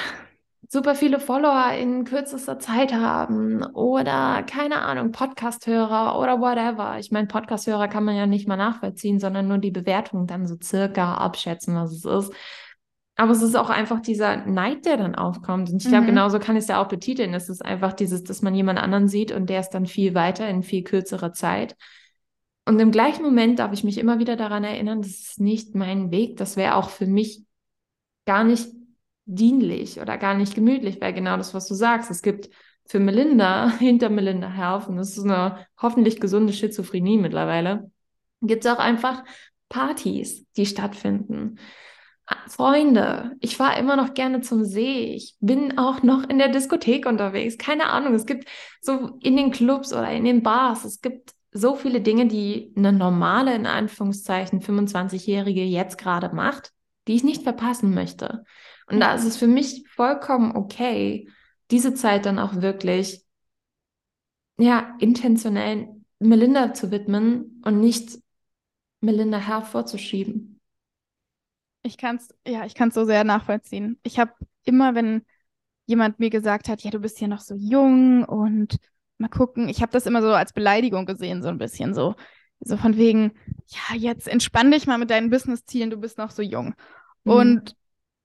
[0.68, 6.98] super viele Follower in kürzester Zeit haben oder keine Ahnung, Podcasthörer oder whatever.
[6.98, 10.56] Ich meine, Podcasthörer kann man ja nicht mal nachvollziehen, sondern nur die Bewertung dann so
[10.62, 12.32] circa abschätzen, was es ist.
[13.16, 15.70] Aber es ist auch einfach dieser Neid, der dann aufkommt.
[15.70, 16.10] Und ich glaube, mhm.
[16.10, 17.34] genauso kann ich es ja auch betiteln.
[17.34, 20.48] Es ist einfach dieses, dass man jemand anderen sieht und der ist dann viel weiter
[20.48, 21.74] in viel kürzerer Zeit.
[22.68, 26.10] Und im gleichen Moment darf ich mich immer wieder daran erinnern, das ist nicht mein
[26.10, 26.36] Weg.
[26.36, 27.46] Das wäre auch für mich
[28.26, 28.68] gar nicht
[29.24, 32.50] dienlich oder gar nicht gemütlich, weil genau das, was du sagst, es gibt
[32.84, 37.90] für Melinda, hinter Melinda Health, und das ist eine hoffentlich gesunde Schizophrenie mittlerweile,
[38.42, 39.24] gibt es auch einfach
[39.70, 41.58] Partys, die stattfinden.
[42.48, 45.14] Freunde, ich fahre immer noch gerne zum See.
[45.14, 47.56] Ich bin auch noch in der Diskothek unterwegs.
[47.56, 48.12] Keine Ahnung.
[48.12, 48.46] Es gibt
[48.82, 52.92] so in den Clubs oder in den Bars, es gibt so viele Dinge, die eine
[52.92, 56.72] normale, in Anführungszeichen, 25-Jährige jetzt gerade macht,
[57.06, 58.44] die ich nicht verpassen möchte.
[58.86, 61.28] Und da ist es für mich vollkommen okay,
[61.70, 63.24] diese Zeit dann auch wirklich,
[64.58, 68.18] ja, intentionell Melinda zu widmen und nicht
[69.00, 70.60] Melinda hervorzuschieben.
[71.82, 73.98] Ich kann es, ja, ich kann es so sehr nachvollziehen.
[74.02, 74.32] Ich habe
[74.64, 75.24] immer, wenn
[75.86, 78.78] jemand mir gesagt hat, ja, du bist hier noch so jung und
[79.18, 82.14] mal gucken, ich habe das immer so als Beleidigung gesehen, so ein bisschen so.
[82.60, 83.32] So von wegen,
[83.68, 86.74] ja, jetzt entspann dich mal mit deinen Business-Zielen, du bist noch so jung.
[87.24, 87.32] Mhm.
[87.32, 87.76] Und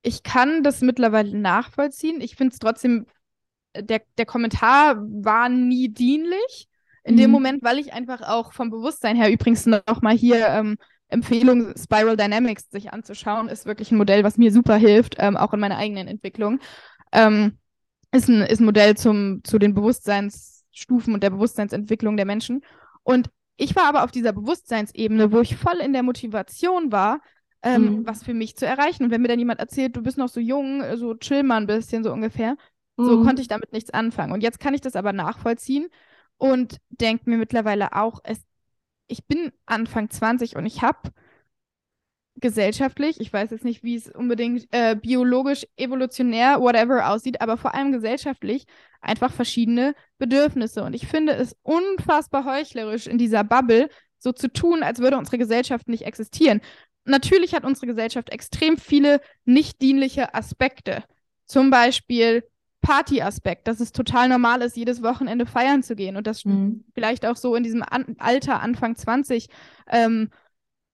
[0.01, 2.19] ich kann das mittlerweile nachvollziehen.
[2.19, 3.06] Ich finde es trotzdem,
[3.75, 6.67] der, der Kommentar war nie dienlich
[7.03, 7.19] in mhm.
[7.19, 10.77] dem Moment, weil ich einfach auch vom Bewusstsein her übrigens noch mal hier ähm,
[11.08, 13.47] Empfehlung, Spiral Dynamics sich anzuschauen.
[13.47, 16.60] Ist wirklich ein Modell, was mir super hilft, ähm, auch in meiner eigenen Entwicklung.
[17.12, 17.58] Ähm,
[18.12, 19.73] ist, ein, ist ein Modell zum, zu den
[20.74, 22.62] Bewusstseinsstufen und der Bewusstseinsentwicklung der Menschen.
[23.04, 27.22] Und ich war aber auf dieser Bewusstseinsebene, wo ich voll in der Motivation war,
[27.62, 28.08] ähm, mhm.
[28.08, 29.04] was für mich zu erreichen.
[29.04, 31.68] Und wenn mir dann jemand erzählt, du bist noch so jung, so chill mal ein
[31.68, 32.58] bisschen, so ungefähr,
[32.98, 33.06] mhm.
[33.06, 34.34] so konnte ich damit nichts anfangen.
[34.34, 35.88] Und jetzt kann ich das aber nachvollziehen
[36.38, 38.42] und denke mir mittlerweile auch, es
[39.08, 41.12] ich bin Anfang 20 und ich habe
[42.36, 47.74] gesellschaftlich, ich weiß jetzt nicht, wie es unbedingt äh, biologisch, evolutionär, whatever aussieht, aber vor
[47.76, 48.65] allem gesellschaftlich
[49.02, 50.84] einfach verschiedene Bedürfnisse.
[50.84, 55.38] Und ich finde es unfassbar heuchlerisch in dieser Bubble so zu tun, als würde unsere
[55.38, 56.62] Gesellschaft nicht existieren.
[57.06, 61.04] Natürlich hat unsere Gesellschaft extrem viele nicht dienliche Aspekte.
[61.46, 62.43] Zum Beispiel
[62.82, 66.84] Partyaspekt, dass es total normal ist, jedes Wochenende feiern zu gehen und das mhm.
[66.93, 69.48] vielleicht auch so in diesem An Alter, Anfang 20,
[69.89, 70.30] ähm,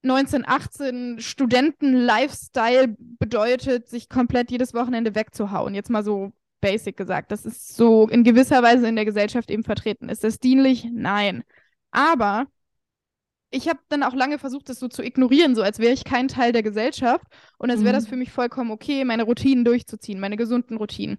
[0.01, 5.75] 19, 18 Studenten-Lifestyle bedeutet, sich komplett jedes Wochenende wegzuhauen.
[5.75, 6.31] Jetzt mal so
[6.61, 7.31] basic gesagt.
[7.31, 10.09] Das ist so in gewisser Weise in der Gesellschaft eben vertreten.
[10.09, 10.87] Ist das dienlich?
[10.91, 11.43] Nein.
[11.91, 12.47] Aber
[13.51, 16.27] ich habe dann auch lange versucht, das so zu ignorieren, so als wäre ich kein
[16.27, 17.25] Teil der Gesellschaft
[17.57, 17.97] und als wäre mhm.
[17.97, 21.17] das für mich vollkommen okay, meine Routinen durchzuziehen, meine gesunden Routinen.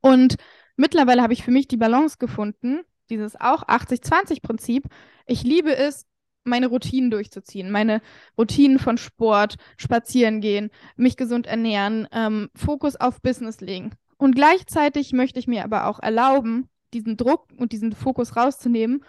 [0.00, 0.36] Und
[0.76, 4.84] mittlerweile habe ich für mich die Balance gefunden, dieses auch 80-20-Prinzip.
[5.26, 6.06] Ich liebe es,
[6.48, 8.00] meine Routinen durchzuziehen, meine
[8.36, 13.92] Routinen von Sport, spazieren gehen, mich gesund ernähren, ähm, Fokus auf Business legen.
[14.16, 19.04] Und gleichzeitig möchte ich mir aber auch erlauben, diesen Druck und diesen Fokus rauszunehmen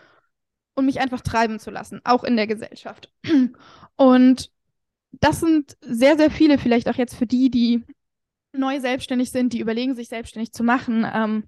[0.76, 3.12] und mich einfach treiben zu lassen, auch in der Gesellschaft.
[3.96, 4.52] Und
[5.12, 7.84] das sind sehr, sehr viele, vielleicht auch jetzt für die, die
[8.54, 11.44] neu selbstständig sind, die überlegen, sich selbstständig zu machen, ähm,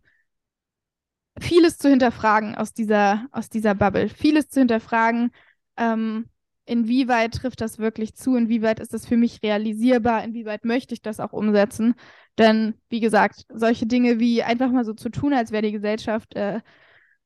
[1.40, 5.32] vieles zu hinterfragen aus dieser, aus dieser Bubble, vieles zu hinterfragen,
[5.78, 6.26] ähm,
[6.66, 11.20] inwieweit trifft das wirklich zu, inwieweit ist das für mich realisierbar, inwieweit möchte ich das
[11.20, 11.96] auch umsetzen.
[12.38, 16.36] Denn, wie gesagt, solche Dinge wie einfach mal so zu tun, als wäre die Gesellschaft
[16.36, 16.62] äh,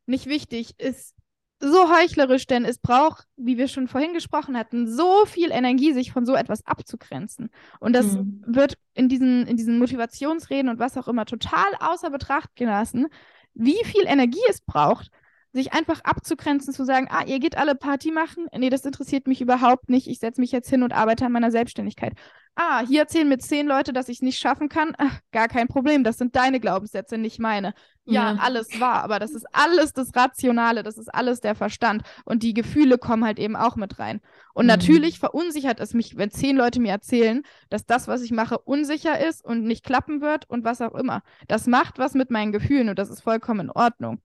[0.05, 1.15] nicht wichtig, ist
[1.59, 6.11] so heuchlerisch, denn es braucht, wie wir schon vorhin gesprochen hatten, so viel Energie, sich
[6.11, 7.49] von so etwas abzugrenzen.
[7.79, 8.43] Und das mhm.
[8.45, 13.07] wird in diesen, in diesen Motivationsreden und was auch immer total außer Betracht gelassen,
[13.53, 15.11] wie viel Energie es braucht,
[15.55, 19.41] sich einfach abzugrenzen, zu sagen, ah, ihr geht alle Party machen, nee, das interessiert mich
[19.41, 22.13] überhaupt nicht, ich setze mich jetzt hin und arbeite an meiner Selbstständigkeit.
[22.55, 25.67] Ah, hier erzählen mir zehn Leute, dass ich es nicht schaffen kann, Ach, gar kein
[25.67, 27.73] Problem, das sind deine Glaubenssätze, nicht meine.
[28.05, 32.03] Ja, ja, alles wahr, aber das ist alles das Rationale, das ist alles der Verstand
[32.23, 34.21] und die Gefühle kommen halt eben auch mit rein.
[34.53, 34.69] Und mhm.
[34.69, 39.25] natürlich verunsichert es mich, wenn zehn Leute mir erzählen, dass das, was ich mache, unsicher
[39.25, 41.23] ist und nicht klappen wird und was auch immer.
[41.47, 44.21] Das macht was mit meinen Gefühlen und das ist vollkommen in Ordnung.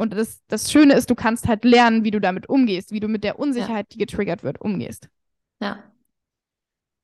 [0.00, 3.06] Und das, das Schöne ist, du kannst halt lernen, wie du damit umgehst, wie du
[3.06, 3.92] mit der Unsicherheit, ja.
[3.92, 5.10] die getriggert wird, umgehst.
[5.60, 5.84] Ja.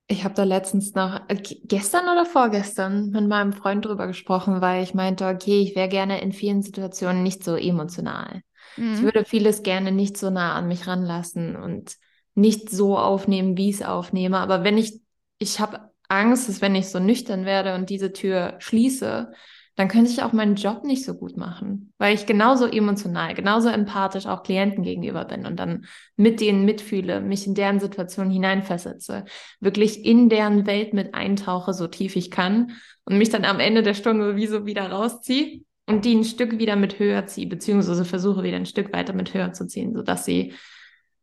[0.07, 4.81] Ich habe da letztens noch, äh, gestern oder vorgestern, mit meinem Freund drüber gesprochen, weil
[4.81, 8.41] ich meinte, okay, ich wäre gerne in vielen Situationen nicht so emotional.
[8.77, 8.95] Mhm.
[8.95, 11.97] Ich würde vieles gerne nicht so nah an mich ranlassen und
[12.33, 14.39] nicht so aufnehmen, wie ich es aufnehme.
[14.39, 15.01] Aber wenn ich,
[15.37, 19.31] ich habe Angst, dass wenn ich so nüchtern werde und diese Tür schließe,
[19.77, 23.69] dann könnte ich auch meinen Job nicht so gut machen, weil ich genauso emotional, genauso
[23.69, 25.85] empathisch auch Klienten gegenüber bin und dann
[26.15, 29.25] mit denen mitfühle, mich in deren Situation hineinversetze,
[29.59, 32.71] wirklich in deren Welt mit eintauche, so tief ich kann
[33.05, 36.75] und mich dann am Ende der Stunde sowieso wieder rausziehe und die ein Stück wieder
[36.75, 40.55] mit höher ziehe, beziehungsweise versuche wieder ein Stück weiter mit höher zu ziehen, sodass sie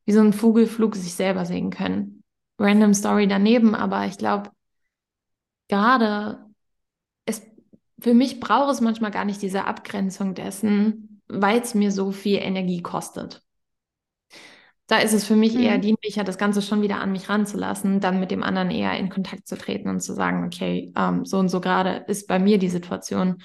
[0.04, 2.22] wie so ein Vogelflug sich selber sehen können.
[2.60, 4.50] Random Story daneben, aber ich glaube,
[5.66, 6.43] gerade
[8.04, 12.36] für mich braucht es manchmal gar nicht diese Abgrenzung dessen, weil es mir so viel
[12.36, 13.42] Energie kostet.
[14.88, 15.60] Da ist es für mich mhm.
[15.60, 19.08] eher dienlicher, das Ganze schon wieder an mich ranzulassen, dann mit dem anderen eher in
[19.08, 22.58] Kontakt zu treten und zu sagen, okay, ähm, so und so gerade ist bei mir
[22.58, 23.38] die Situation.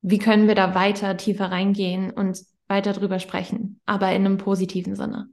[0.00, 4.94] Wie können wir da weiter tiefer reingehen und weiter drüber sprechen, aber in einem positiven
[4.94, 5.26] Sinne.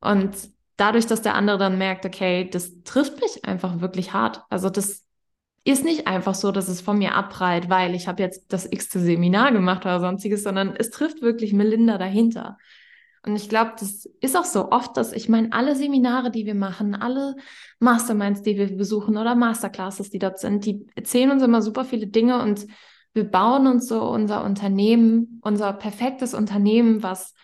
[0.00, 0.34] Und
[0.76, 4.42] dadurch, dass der andere dann merkt, okay, das trifft mich einfach wirklich hart.
[4.50, 5.04] Also das
[5.64, 8.98] ist nicht einfach so, dass es von mir abprallt, weil ich habe jetzt das x-te
[8.98, 12.58] Seminar gemacht oder sonstiges, sondern es trifft wirklich Melinda dahinter.
[13.24, 16.56] Und ich glaube, das ist auch so oft, dass ich meine, alle Seminare, die wir
[16.56, 17.36] machen, alle
[17.78, 22.08] Masterminds, die wir besuchen oder Masterclasses, die dort sind, die erzählen uns immer super viele
[22.08, 22.66] Dinge und
[23.14, 27.34] wir bauen uns so unser Unternehmen, unser perfektes Unternehmen, was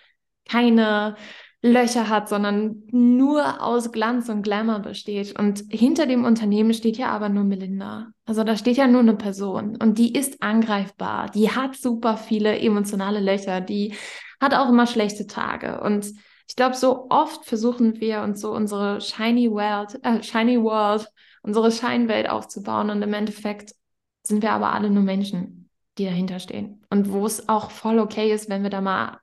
[0.49, 1.15] keine
[1.61, 5.37] Löcher hat, sondern nur aus Glanz und Glamour besteht.
[5.39, 8.13] Und hinter dem Unternehmen steht ja aber nur Melinda.
[8.27, 11.31] Also da steht ja nur eine Person und die ist angreifbar.
[11.31, 13.61] Die hat super viele emotionale Löcher.
[13.61, 13.95] Die
[14.41, 15.81] hat auch immer schlechte Tage.
[15.81, 16.07] Und
[16.47, 21.09] ich glaube, so oft versuchen wir uns so unsere shiny world, äh, shiny world,
[21.43, 22.91] unsere Scheinwelt aufzubauen.
[22.91, 23.75] Und im Endeffekt
[24.23, 25.69] sind wir aber alle nur Menschen,
[25.99, 26.85] die dahinter stehen.
[26.89, 29.19] Und wo es auch voll okay ist, wenn wir da mal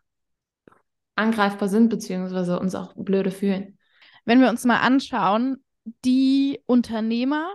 [1.15, 3.77] angreifbar sind, beziehungsweise uns auch blöde fühlen.
[4.25, 5.63] Wenn wir uns mal anschauen,
[6.03, 7.47] die Unternehmer,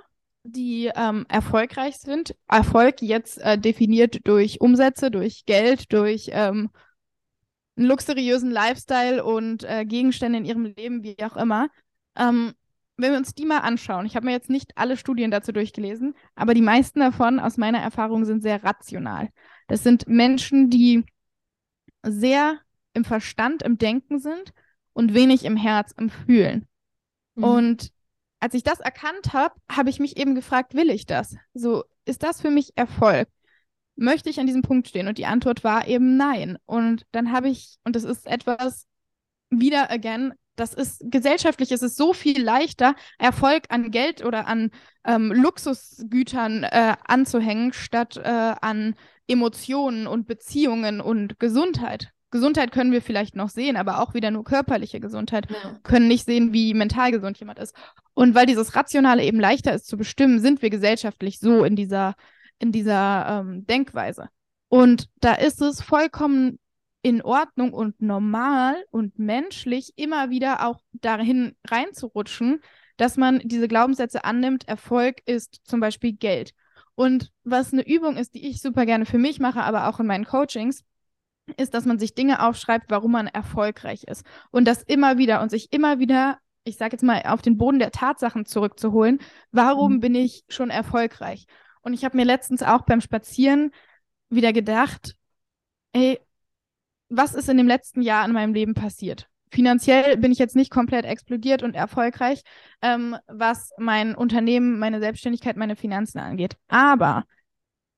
[0.45, 6.71] die ähm, erfolgreich sind, Erfolg jetzt äh, definiert durch Umsätze, durch Geld, durch ähm,
[7.77, 11.69] einen luxuriösen Lifestyle und äh, Gegenstände in ihrem Leben, wie auch immer.
[12.17, 12.53] Ähm,
[12.97, 16.15] wenn wir uns die mal anschauen, ich habe mir jetzt nicht alle Studien dazu durchgelesen,
[16.35, 19.31] aber die meisten davon aus meiner Erfahrung sind sehr rational.
[19.69, 21.05] Das sind Menschen, die
[22.03, 22.59] sehr
[22.95, 24.53] im Verstand, im Denken sind
[24.93, 26.67] und wenig im Herz, im Fühlen.
[27.35, 27.45] Mhm.
[27.45, 27.93] Und
[28.41, 31.37] als ich das erkannt habe, habe ich mich eben gefragt, will ich das?
[31.55, 33.29] So, ist das für mich Erfolg?
[33.97, 35.09] Möchte ich an diesem Punkt stehen?
[35.09, 36.59] Und die Antwort war eben nein.
[36.65, 38.87] Und dann habe ich, und das ist etwas,
[39.51, 44.71] wieder again, das ist gesellschaftlich, es ist so viel leichter, Erfolg an Geld oder an
[45.05, 48.95] ähm, Luxusgütern äh, anzuhängen, statt äh, an
[49.27, 52.13] Emotionen und Beziehungen und Gesundheit.
[52.31, 55.79] Gesundheit können wir vielleicht noch sehen, aber auch wieder nur körperliche Gesundheit, ja.
[55.83, 57.75] können nicht sehen, wie mental gesund jemand ist.
[58.15, 62.15] Und weil dieses Rationale eben leichter ist zu bestimmen, sind wir gesellschaftlich so in dieser,
[62.59, 64.29] in dieser ähm, Denkweise.
[64.69, 66.59] Und da ist es vollkommen
[67.03, 72.61] in Ordnung und normal und menschlich, immer wieder auch dahin reinzurutschen,
[72.97, 76.53] dass man diese Glaubenssätze annimmt, Erfolg ist zum Beispiel Geld.
[76.95, 80.07] Und was eine Übung ist, die ich super gerne für mich mache, aber auch in
[80.07, 80.85] meinen Coachings,
[81.53, 84.25] ist, dass man sich Dinge aufschreibt, warum man erfolgreich ist.
[84.51, 87.79] Und das immer wieder und sich immer wieder, ich sage jetzt mal, auf den Boden
[87.79, 89.19] der Tatsachen zurückzuholen.
[89.53, 90.01] Warum mhm.
[90.01, 91.47] bin ich schon erfolgreich?
[91.83, 93.73] Und ich habe mir letztens auch beim Spazieren
[94.29, 95.17] wieder gedacht,
[95.93, 96.21] ey,
[97.09, 99.29] was ist in dem letzten Jahr in meinem Leben passiert?
[99.53, 102.43] Finanziell bin ich jetzt nicht komplett explodiert und erfolgreich,
[102.83, 106.57] ähm, was mein Unternehmen, meine Selbstständigkeit, meine Finanzen angeht.
[106.69, 107.25] Aber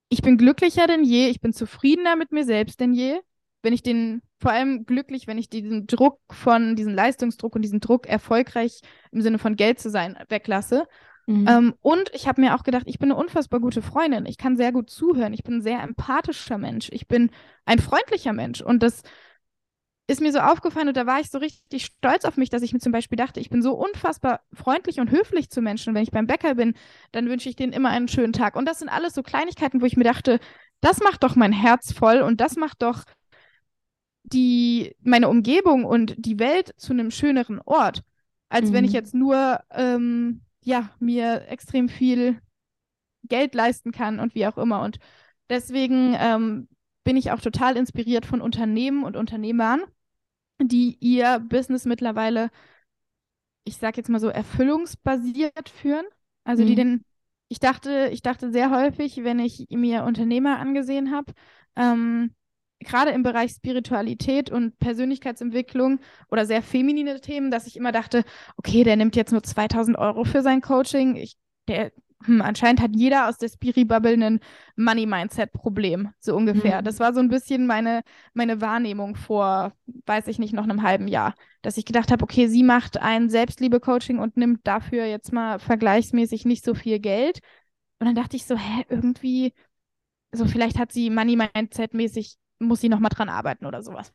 [0.09, 3.21] ich bin glücklicher denn je, ich bin zufriedener mit mir selbst denn je
[3.63, 7.81] wenn ich den, vor allem glücklich, wenn ich diesen Druck von, diesen Leistungsdruck und diesen
[7.81, 10.87] Druck erfolgreich im Sinne von Geld zu sein weglasse.
[11.27, 11.47] Mhm.
[11.49, 14.27] Ähm, und ich habe mir auch gedacht, ich bin eine unfassbar gute Freundin.
[14.27, 15.33] Ich kann sehr gut zuhören.
[15.33, 16.89] Ich bin ein sehr empathischer Mensch.
[16.93, 17.31] Ich bin
[17.65, 18.61] ein freundlicher Mensch.
[18.61, 19.03] Und das
[20.09, 22.73] ist mir so aufgefallen und da war ich so richtig stolz auf mich, dass ich
[22.73, 25.91] mir zum Beispiel dachte, ich bin so unfassbar freundlich und höflich zu Menschen.
[25.91, 26.75] Und wenn ich beim Bäcker bin,
[27.13, 28.57] dann wünsche ich denen immer einen schönen Tag.
[28.57, 30.41] Und das sind alles so Kleinigkeiten, wo ich mir dachte,
[30.81, 33.05] das macht doch mein Herz voll und das macht doch
[34.33, 38.03] die, meine Umgebung und die Welt zu einem schöneren Ort,
[38.49, 38.73] als mhm.
[38.75, 38.97] wenn ich mhm.
[38.97, 42.41] jetzt nur ähm, ja, mir extrem viel
[43.25, 44.83] Geld leisten kann und wie auch immer.
[44.83, 44.99] Und
[45.49, 46.69] deswegen ähm,
[47.05, 49.83] bin ich auch total inspiriert von Unternehmen und Unternehmern,
[50.61, 52.51] die ihr Business mittlerweile,
[53.65, 56.07] ich sag jetzt mal so, erfüllungsbasiert führen.
[56.45, 56.67] Also mhm.
[56.67, 57.05] die den,
[57.49, 61.33] ich dachte, ich dachte sehr häufig, wenn ich mir Unternehmer angesehen habe,
[61.77, 62.35] ähm,
[62.83, 68.25] gerade im Bereich Spiritualität und Persönlichkeitsentwicklung oder sehr feminine Themen, dass ich immer dachte,
[68.57, 71.17] okay, der nimmt jetzt nur 2000 Euro für sein Coaching.
[71.17, 71.37] Ich,
[71.69, 71.93] der,
[72.25, 74.41] hm, anscheinend hat jeder aus der Spiri-Bubble ein
[74.77, 76.81] Money-Mindset-Problem, so ungefähr.
[76.81, 76.85] Mhm.
[76.85, 78.03] Das war so ein bisschen meine,
[78.35, 79.73] meine Wahrnehmung vor,
[80.07, 83.29] weiß ich nicht, noch einem halben Jahr, dass ich gedacht habe, okay, sie macht ein
[83.29, 87.41] Selbstliebe-Coaching und nimmt dafür jetzt mal vergleichsmäßig nicht so viel Geld.
[87.99, 89.53] Und dann dachte ich so, hä, irgendwie,
[90.33, 92.37] so vielleicht hat sie Money-Mindset-mäßig
[92.67, 94.13] muss sie nochmal dran arbeiten oder sowas.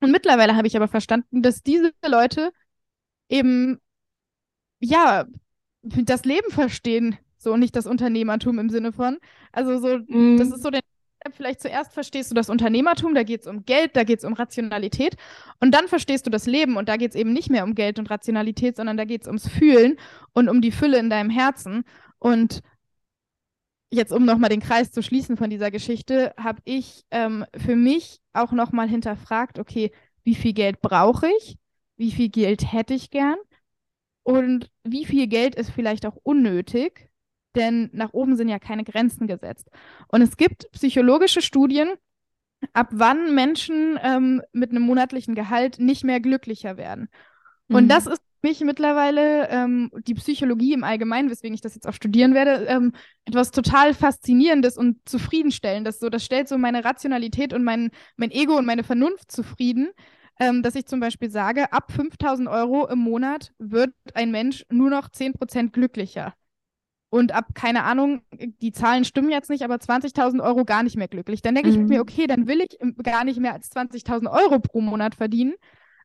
[0.00, 2.52] Und mittlerweile habe ich aber verstanden, dass diese Leute
[3.28, 3.80] eben,
[4.80, 5.26] ja,
[5.82, 9.18] das Leben verstehen, so nicht das Unternehmertum im Sinne von.
[9.52, 10.38] Also so, mm.
[10.38, 10.80] das ist so der
[11.30, 14.32] vielleicht zuerst verstehst du das Unternehmertum, da geht es um Geld, da geht es um
[14.32, 15.14] Rationalität
[15.60, 17.98] und dann verstehst du das Leben und da geht es eben nicht mehr um Geld
[17.98, 19.98] und Rationalität, sondern da geht es ums Fühlen
[20.32, 21.84] und um die Fülle in deinem Herzen
[22.18, 22.60] und
[23.92, 28.20] jetzt um nochmal den Kreis zu schließen von dieser Geschichte, habe ich ähm, für mich
[28.32, 29.92] auch nochmal hinterfragt, okay,
[30.24, 31.58] wie viel Geld brauche ich?
[31.96, 33.36] Wie viel Geld hätte ich gern?
[34.22, 37.08] Und wie viel Geld ist vielleicht auch unnötig?
[37.54, 39.68] Denn nach oben sind ja keine Grenzen gesetzt.
[40.08, 41.92] Und es gibt psychologische Studien,
[42.72, 47.08] ab wann Menschen ähm, mit einem monatlichen Gehalt nicht mehr glücklicher werden.
[47.68, 47.88] Und mhm.
[47.88, 52.34] das ist mich mittlerweile ähm, die Psychologie im Allgemeinen, weswegen ich das jetzt auch studieren
[52.34, 52.92] werde, ähm,
[53.24, 56.00] etwas total Faszinierendes und Zufriedenstellendes.
[56.00, 59.90] So, das stellt so meine Rationalität und mein, mein Ego und meine Vernunft zufrieden,
[60.40, 64.90] ähm, dass ich zum Beispiel sage, ab 5000 Euro im Monat wird ein Mensch nur
[64.90, 66.34] noch 10% glücklicher.
[67.10, 71.08] Und ab, keine Ahnung, die Zahlen stimmen jetzt nicht, aber 20.000 Euro gar nicht mehr
[71.08, 71.42] glücklich.
[71.42, 71.82] Dann denke mhm.
[71.82, 75.52] ich mir, okay, dann will ich gar nicht mehr als 20.000 Euro pro Monat verdienen,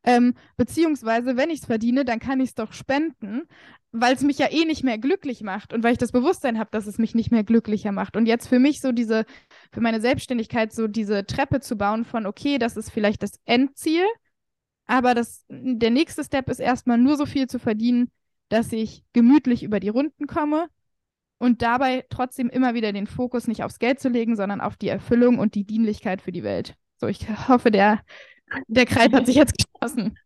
[0.03, 3.43] ähm, beziehungsweise, wenn ich es verdiene, dann kann ich es doch spenden,
[3.91, 6.69] weil es mich ja eh nicht mehr glücklich macht und weil ich das Bewusstsein habe,
[6.71, 8.15] dass es mich nicht mehr glücklicher macht.
[8.15, 9.25] Und jetzt für mich so diese,
[9.71, 14.05] für meine Selbstständigkeit so diese Treppe zu bauen von, okay, das ist vielleicht das Endziel,
[14.85, 18.09] aber das, der nächste Step ist erstmal nur so viel zu verdienen,
[18.49, 20.67] dass ich gemütlich über die Runden komme
[21.39, 24.87] und dabei trotzdem immer wieder den Fokus nicht aufs Geld zu legen, sondern auf die
[24.87, 26.75] Erfüllung und die Dienlichkeit für die Welt.
[26.99, 28.01] So, ich hoffe, der
[28.67, 30.17] der Kreis hat sich jetzt geschlossen.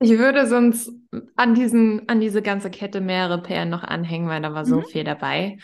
[0.00, 0.92] Ich würde sonst
[1.36, 4.84] an, diesen, an diese ganze Kette mehrere Perlen noch anhängen, weil da war so mhm.
[4.84, 5.58] viel dabei.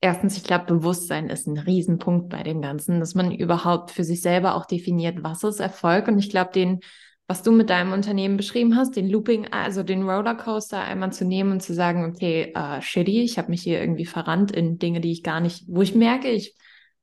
[0.00, 4.22] Erstens, ich glaube, Bewusstsein ist ein Riesenpunkt bei dem Ganzen, dass man überhaupt für sich
[4.22, 6.06] selber auch definiert, was ist Erfolg.
[6.06, 6.80] Und ich glaube, den,
[7.26, 11.50] was du mit deinem Unternehmen beschrieben hast, den Looping, also den Rollercoaster einmal zu nehmen
[11.50, 15.12] und zu sagen, okay, uh, shitty, ich habe mich hier irgendwie verrannt in Dinge, die
[15.12, 16.54] ich gar nicht, wo ich merke, ich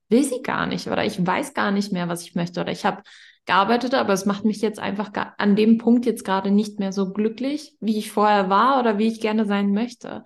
[0.09, 2.85] will sie gar nicht oder ich weiß gar nicht mehr, was ich möchte oder ich
[2.85, 3.03] habe
[3.45, 7.13] gearbeitet, aber es macht mich jetzt einfach an dem Punkt jetzt gerade nicht mehr so
[7.13, 10.23] glücklich, wie ich vorher war oder wie ich gerne sein möchte.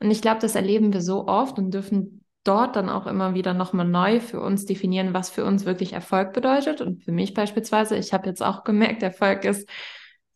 [0.00, 3.54] Und ich glaube, das erleben wir so oft und dürfen dort dann auch immer wieder
[3.54, 6.80] nochmal neu für uns definieren, was für uns wirklich Erfolg bedeutet.
[6.80, 9.68] Und für mich beispielsweise, ich habe jetzt auch gemerkt, Erfolg ist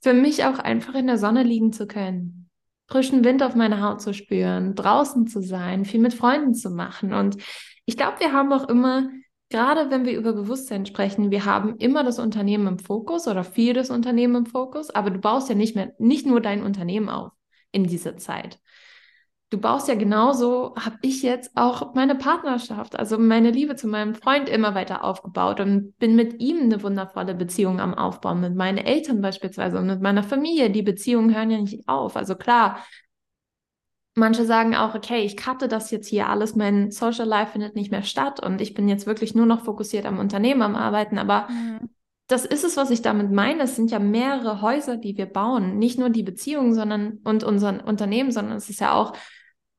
[0.00, 2.48] für mich auch einfach in der Sonne liegen zu können,
[2.88, 7.12] frischen Wind auf meine Haut zu spüren, draußen zu sein, viel mit Freunden zu machen.
[7.12, 7.36] Und
[7.84, 9.08] ich glaube, wir haben auch immer
[9.50, 13.74] gerade wenn wir über Bewusstsein sprechen, wir haben immer das Unternehmen im Fokus oder viel
[13.74, 17.32] das Unternehmen im Fokus, aber du baust ja nicht mehr, nicht nur dein Unternehmen auf
[17.72, 18.60] in dieser Zeit.
[19.50, 24.14] Du baust ja genauso, habe ich jetzt auch meine Partnerschaft, also meine Liebe zu meinem
[24.14, 28.78] Freund immer weiter aufgebaut und bin mit ihm eine wundervolle Beziehung am Aufbauen, mit meinen
[28.78, 30.70] Eltern beispielsweise und mit meiner Familie.
[30.70, 32.16] Die Beziehungen hören ja nicht auf.
[32.16, 32.78] Also klar,
[34.20, 37.90] Manche sagen auch, okay, ich cutte das jetzt hier alles, mein Social Life findet nicht
[37.90, 41.16] mehr statt und ich bin jetzt wirklich nur noch fokussiert am Unternehmen, am Arbeiten.
[41.16, 41.88] Aber mhm.
[42.28, 43.62] das ist es, was ich damit meine.
[43.62, 45.78] Es sind ja mehrere Häuser, die wir bauen.
[45.78, 49.14] Nicht nur die Beziehungen sondern, und unser Unternehmen, sondern es ist ja auch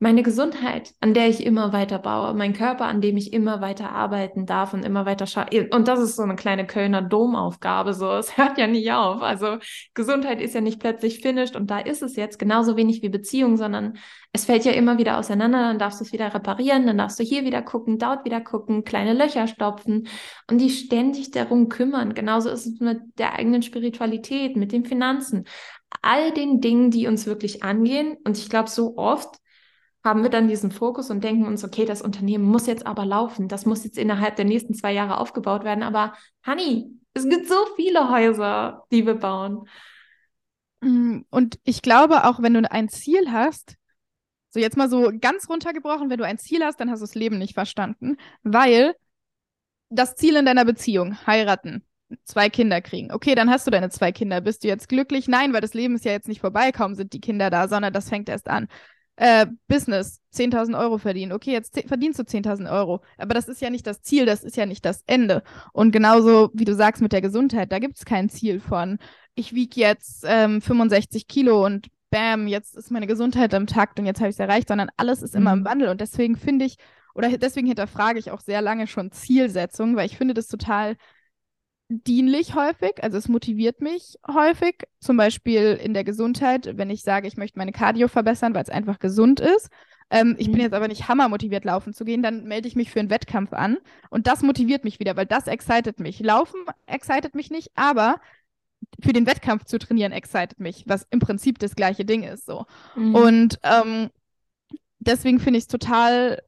[0.02, 3.92] meine Gesundheit, an der ich immer weiter baue, mein Körper, an dem ich immer weiter
[3.92, 5.68] arbeiten darf und immer weiter schaue.
[5.70, 8.10] Und das ist so eine kleine Kölner Domaufgabe, so.
[8.10, 9.22] Es hört ja nie auf.
[9.22, 9.58] Also
[9.94, 13.56] Gesundheit ist ja nicht plötzlich finished und da ist es jetzt genauso wenig wie Beziehung,
[13.56, 13.96] sondern
[14.32, 15.68] es fällt ja immer wieder auseinander.
[15.68, 18.82] Dann darfst du es wieder reparieren, dann darfst du hier wieder gucken, dort wieder gucken,
[18.82, 20.08] kleine Löcher stopfen
[20.50, 22.12] und die ständig darum kümmern.
[22.12, 25.44] Genauso ist es mit der eigenen Spiritualität, mit den Finanzen,
[26.02, 28.16] all den Dingen, die uns wirklich angehen.
[28.24, 29.36] Und ich glaube, so oft
[30.04, 33.48] haben wir dann diesen Fokus und denken uns, okay, das Unternehmen muss jetzt aber laufen,
[33.48, 35.82] das muss jetzt innerhalb der nächsten zwei Jahre aufgebaut werden.
[35.82, 36.14] Aber
[36.46, 39.68] Honey, es gibt so viele Häuser, die wir bauen.
[40.80, 43.76] Mm, und ich glaube, auch wenn du ein Ziel hast,
[44.50, 47.14] so jetzt mal so ganz runtergebrochen, wenn du ein Ziel hast, dann hast du das
[47.14, 48.94] Leben nicht verstanden, weil
[49.88, 51.84] das Ziel in deiner Beziehung, heiraten,
[52.24, 53.12] zwei Kinder kriegen.
[53.12, 54.40] Okay, dann hast du deine zwei Kinder.
[54.40, 55.28] Bist du jetzt glücklich?
[55.28, 57.92] Nein, weil das Leben ist ja jetzt nicht vorbei, kaum sind die Kinder da, sondern
[57.92, 58.68] das fängt erst an
[59.16, 61.32] äh, Business 10.000 Euro verdienen.
[61.32, 63.02] Okay, jetzt verdienst du 10.000 Euro.
[63.18, 65.42] Aber das ist ja nicht das Ziel, das ist ja nicht das Ende.
[65.72, 68.98] Und genauso wie du sagst mit der Gesundheit, da gibt es kein Ziel von,
[69.34, 74.06] ich wiege jetzt ähm, 65 Kilo und bam, jetzt ist meine Gesundheit am Takt und
[74.06, 75.64] jetzt habe ich es erreicht, sondern alles ist immer im mhm.
[75.64, 75.88] Wandel.
[75.88, 76.76] Und deswegen finde ich,
[77.14, 80.96] oder deswegen hinterfrage ich auch sehr lange schon Zielsetzung, weil ich finde das total
[81.92, 87.28] dienlich häufig, also es motiviert mich häufig, zum Beispiel in der Gesundheit, wenn ich sage,
[87.28, 89.68] ich möchte meine Cardio verbessern, weil es einfach gesund ist.
[90.10, 90.62] Ähm, ich bin mhm.
[90.62, 93.52] jetzt aber nicht hammer motiviert, laufen zu gehen, dann melde ich mich für einen Wettkampf
[93.52, 93.78] an
[94.10, 96.20] und das motiviert mich wieder, weil das excited mich.
[96.20, 98.20] Laufen excited mich nicht, aber
[99.00, 102.66] für den Wettkampf zu trainieren excited mich, was im Prinzip das gleiche Ding ist so.
[102.94, 103.14] Mhm.
[103.14, 104.10] Und ähm,
[104.98, 106.42] deswegen finde ich es total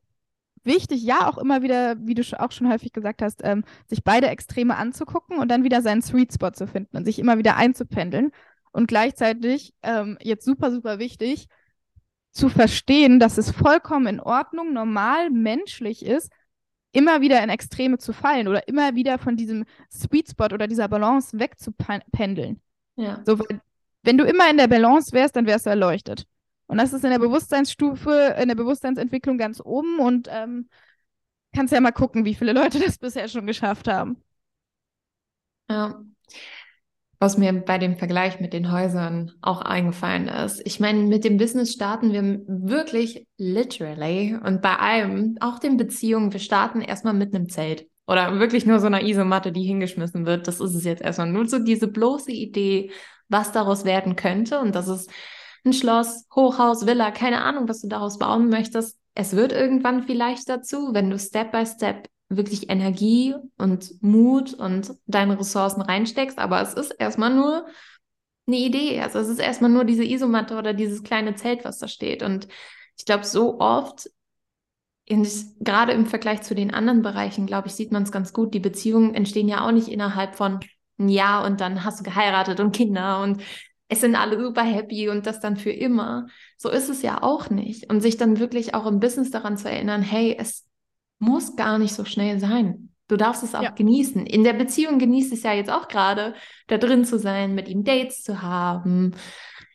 [0.65, 4.29] wichtig, ja, auch immer wieder, wie du auch schon häufig gesagt hast, ähm, sich beide
[4.29, 8.31] Extreme anzugucken und dann wieder seinen Sweet Spot zu finden und sich immer wieder einzupendeln.
[8.73, 11.47] Und gleichzeitig, ähm, jetzt super, super wichtig,
[12.33, 16.33] zu verstehen, dass es vollkommen in Ordnung, normal, menschlich ist,
[16.91, 20.89] immer wieder in Extreme zu fallen oder immer wieder von diesem Sweet Spot oder dieser
[20.89, 22.61] Balance wegzupendeln.
[22.97, 23.21] Ja.
[23.25, 23.39] So,
[24.03, 26.27] wenn du immer in der Balance wärst, dann wärst du erleuchtet.
[26.75, 30.69] Und das ist in der Bewusstseinsstufe, in der Bewusstseinsentwicklung ganz oben und ähm,
[31.55, 34.21] kannst ja mal gucken, wie viele Leute das bisher schon geschafft haben.
[35.71, 36.03] Ja.
[37.21, 40.63] Was mir bei dem Vergleich mit den Häusern auch eingefallen ist.
[40.65, 46.33] Ich meine, mit dem Business starten wir wirklich literally und bei allem, auch den Beziehungen,
[46.33, 50.49] wir starten erstmal mit einem Zelt oder wirklich nur so einer Isomatte, die hingeschmissen wird.
[50.49, 51.31] Das ist es jetzt erstmal.
[51.31, 52.91] Nur so diese bloße Idee,
[53.29, 55.09] was daraus werden könnte und das ist
[55.65, 58.99] ein Schloss, Hochhaus, Villa, keine Ahnung, was du daraus bauen möchtest.
[59.15, 64.95] Es wird irgendwann vielleicht dazu, wenn du Step by Step wirklich Energie und Mut und
[65.07, 66.39] deine Ressourcen reinsteckst.
[66.39, 67.67] Aber es ist erstmal nur
[68.47, 69.01] eine Idee.
[69.01, 72.23] Also es ist erstmal nur diese Isomatte oder dieses kleine Zelt, was da steht.
[72.23, 72.49] Und
[72.99, 74.11] ich glaube, so oft,
[75.07, 78.55] gerade im Vergleich zu den anderen Bereichen, glaube ich, sieht man es ganz gut.
[78.55, 80.61] Die Beziehungen entstehen ja auch nicht innerhalb von
[80.99, 83.43] ein Jahr und dann hast du geheiratet und Kinder und
[83.89, 86.27] es sind alle super happy und das dann für immer.
[86.57, 87.91] So ist es ja auch nicht.
[87.91, 90.67] Und sich dann wirklich auch im Business daran zu erinnern, hey, es
[91.19, 92.91] muss gar nicht so schnell sein.
[93.09, 93.71] Du darfst es auch ja.
[93.71, 94.25] genießen.
[94.25, 96.35] In der Beziehung genießt es ja jetzt auch gerade,
[96.69, 99.13] da drin zu sein, mit ihm Dates zu haben,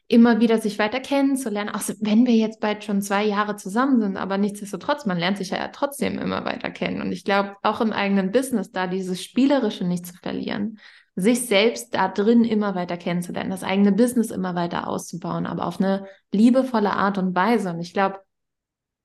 [0.07, 1.70] immer wieder sich weiter kennenzulernen.
[1.70, 5.51] Auch wenn wir jetzt bald schon zwei Jahre zusammen sind, aber nichtsdestotrotz, man lernt sich
[5.51, 7.01] ja trotzdem immer weiter kennen.
[7.01, 10.80] Und ich glaube, auch im eigenen Business da dieses Spielerische nicht zu verlieren
[11.16, 15.80] sich selbst da drin immer weiter kennenzulernen, das eigene Business immer weiter auszubauen, aber auf
[15.80, 17.72] eine liebevolle Art und Weise.
[17.72, 18.20] Und ich glaube,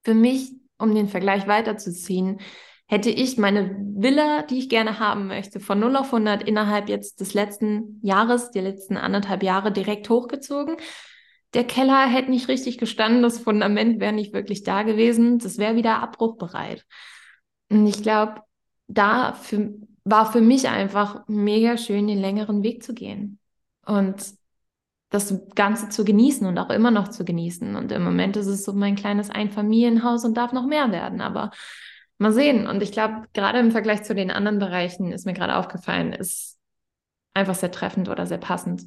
[0.04, 2.40] für mich, um den Vergleich weiterzuziehen,
[2.86, 7.20] hätte ich meine Villa, die ich gerne haben möchte, von 0 auf 100 innerhalb jetzt
[7.20, 10.76] des letzten Jahres, die letzten anderthalb Jahre direkt hochgezogen.
[11.54, 15.76] Der Keller hätte nicht richtig gestanden, das Fundament wäre nicht wirklich da gewesen, das wäre
[15.76, 16.84] wieder abbruchbereit.
[17.70, 18.42] Und ich glaube,
[18.88, 19.74] da für,
[20.04, 23.38] war für mich einfach mega schön, den längeren Weg zu gehen
[23.86, 24.22] und
[25.10, 27.76] das Ganze zu genießen und auch immer noch zu genießen.
[27.76, 31.52] Und im Moment ist es so mein kleines Einfamilienhaus und darf noch mehr werden, aber
[32.18, 32.66] mal sehen.
[32.66, 36.58] Und ich glaube, gerade im Vergleich zu den anderen Bereichen ist mir gerade aufgefallen, ist
[37.32, 38.84] einfach sehr treffend oder sehr passend.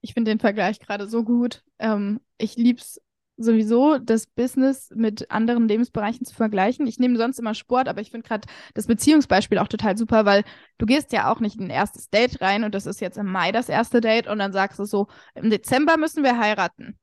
[0.00, 1.62] Ich finde den Vergleich gerade so gut.
[1.78, 3.00] Ähm, ich liebe es
[3.36, 6.86] sowieso das Business mit anderen Lebensbereichen zu vergleichen.
[6.86, 10.44] Ich nehme sonst immer Sport, aber ich finde gerade das Beziehungsbeispiel auch total super, weil
[10.78, 13.26] du gehst ja auch nicht in ein erstes Date rein und das ist jetzt im
[13.26, 16.98] Mai das erste Date und dann sagst du so, im Dezember müssen wir heiraten.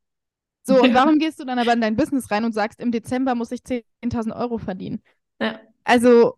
[0.65, 3.35] So, und warum gehst du dann aber in dein Business rein und sagst, im Dezember
[3.35, 5.03] muss ich 10.000 Euro verdienen?
[5.39, 5.59] Ja.
[5.83, 6.37] Also,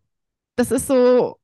[0.55, 1.37] das ist so,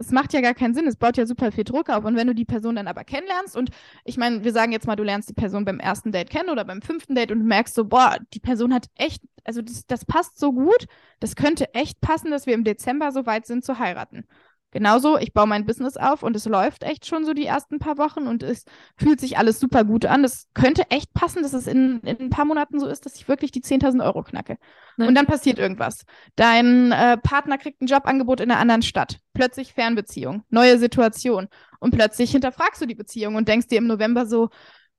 [0.00, 0.86] es macht ja gar keinen Sinn.
[0.88, 2.04] Es baut ja super viel Druck auf.
[2.04, 3.70] Und wenn du die Person dann aber kennenlernst und
[4.04, 6.64] ich meine, wir sagen jetzt mal, du lernst die Person beim ersten Date kennen oder
[6.64, 10.38] beim fünften Date und merkst so, boah, die Person hat echt, also das, das passt
[10.38, 10.86] so gut,
[11.20, 14.24] das könnte echt passen, dass wir im Dezember so weit sind zu heiraten.
[14.72, 17.98] Genauso, ich baue mein Business auf und es läuft echt schon so die ersten paar
[17.98, 18.64] Wochen und es
[18.96, 20.22] fühlt sich alles super gut an.
[20.22, 23.26] Das könnte echt passen, dass es in, in ein paar Monaten so ist, dass ich
[23.26, 24.58] wirklich die 10.000 Euro knacke.
[24.96, 25.08] Nein.
[25.08, 26.04] Und dann passiert irgendwas.
[26.36, 29.18] Dein äh, Partner kriegt ein Jobangebot in einer anderen Stadt.
[29.32, 31.48] Plötzlich Fernbeziehung, neue Situation.
[31.80, 34.50] Und plötzlich hinterfragst du die Beziehung und denkst dir im November so,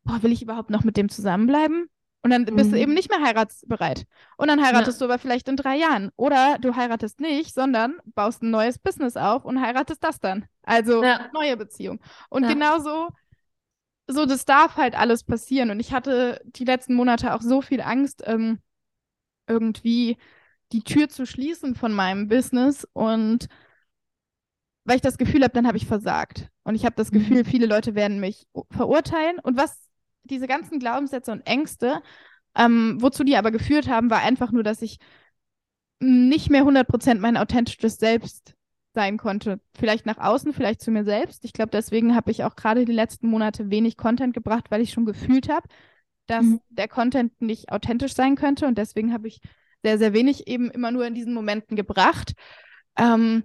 [0.03, 1.87] boah, will ich überhaupt noch mit dem zusammenbleiben?
[2.23, 2.73] Und dann bist mhm.
[2.73, 4.05] du eben nicht mehr heiratsbereit.
[4.37, 5.07] Und dann heiratest ja.
[5.07, 6.11] du aber vielleicht in drei Jahren.
[6.17, 10.45] Oder du heiratest nicht, sondern baust ein neues Business auf und heiratest das dann.
[10.61, 11.29] Also ja.
[11.33, 11.99] neue Beziehung.
[12.29, 12.49] Und ja.
[12.49, 13.09] genauso,
[14.07, 15.71] so das darf halt alles passieren.
[15.71, 18.59] Und ich hatte die letzten Monate auch so viel Angst, ähm,
[19.47, 20.17] irgendwie
[20.73, 22.87] die Tür zu schließen von meinem Business.
[22.93, 23.47] Und
[24.85, 26.49] weil ich das Gefühl habe, dann habe ich versagt.
[26.63, 27.19] Und ich habe das mhm.
[27.19, 29.39] Gefühl, viele Leute werden mich verurteilen.
[29.39, 29.90] Und was
[30.23, 32.01] diese ganzen Glaubenssätze und Ängste,
[32.55, 34.99] ähm, wozu die aber geführt haben, war einfach nur, dass ich
[35.99, 38.55] nicht mehr 100% mein authentisches Selbst
[38.93, 39.59] sein konnte.
[39.77, 41.45] Vielleicht nach außen, vielleicht zu mir selbst.
[41.45, 44.91] Ich glaube, deswegen habe ich auch gerade die letzten Monate wenig Content gebracht, weil ich
[44.91, 45.67] schon gefühlt habe,
[46.27, 46.59] dass mhm.
[46.69, 48.65] der Content nicht authentisch sein könnte.
[48.65, 49.39] Und deswegen habe ich
[49.83, 52.33] sehr, sehr wenig eben immer nur in diesen Momenten gebracht.
[52.97, 53.43] Ähm,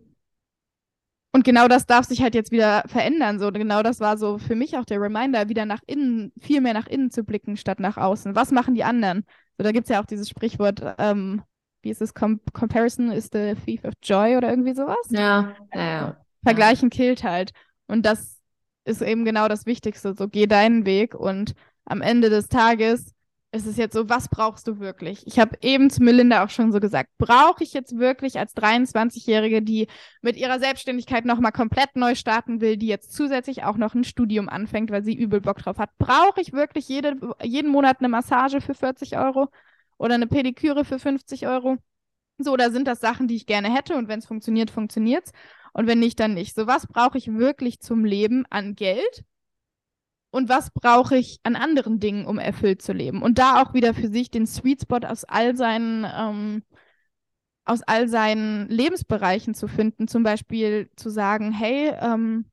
[1.36, 3.38] und genau das darf sich halt jetzt wieder verändern.
[3.38, 6.72] So, genau das war so für mich auch der Reminder, wieder nach innen, viel mehr
[6.72, 8.34] nach innen zu blicken, statt nach außen.
[8.34, 9.26] Was machen die anderen?
[9.58, 11.42] So, da gibt es ja auch dieses Sprichwort, ähm,
[11.82, 12.14] wie ist es?
[12.14, 14.96] Com Comparison is the thief of joy oder irgendwie sowas.
[15.10, 16.16] Ja, ja, ja.
[16.42, 17.50] Vergleichen killt halt.
[17.86, 18.38] Und das
[18.86, 20.14] ist eben genau das Wichtigste.
[20.16, 21.52] So, geh deinen Weg und
[21.84, 23.12] am Ende des Tages
[23.52, 25.26] ist es jetzt so, was brauchst du wirklich?
[25.26, 29.62] Ich habe eben zu Melinda auch schon so gesagt, brauche ich jetzt wirklich als 23-Jährige,
[29.62, 29.88] die
[30.20, 34.48] mit ihrer Selbstständigkeit nochmal komplett neu starten will, die jetzt zusätzlich auch noch ein Studium
[34.48, 38.60] anfängt, weil sie übel Bock drauf hat, brauche ich wirklich jede, jeden Monat eine Massage
[38.60, 39.48] für 40 Euro
[39.96, 41.76] oder eine Pediküre für 50 Euro?
[42.38, 45.32] So, oder sind das Sachen, die ich gerne hätte und wenn es funktioniert, funktioniert es
[45.72, 46.54] und wenn nicht, dann nicht.
[46.54, 49.24] So, was brauche ich wirklich zum Leben an Geld?
[50.36, 53.22] Und was brauche ich an anderen Dingen, um erfüllt zu leben.
[53.22, 56.62] Und da auch wieder für sich den Sweet Spot aus all seinen, ähm,
[57.64, 60.08] aus all seinen Lebensbereichen zu finden.
[60.08, 62.44] Zum Beispiel zu sagen, hey, ähm,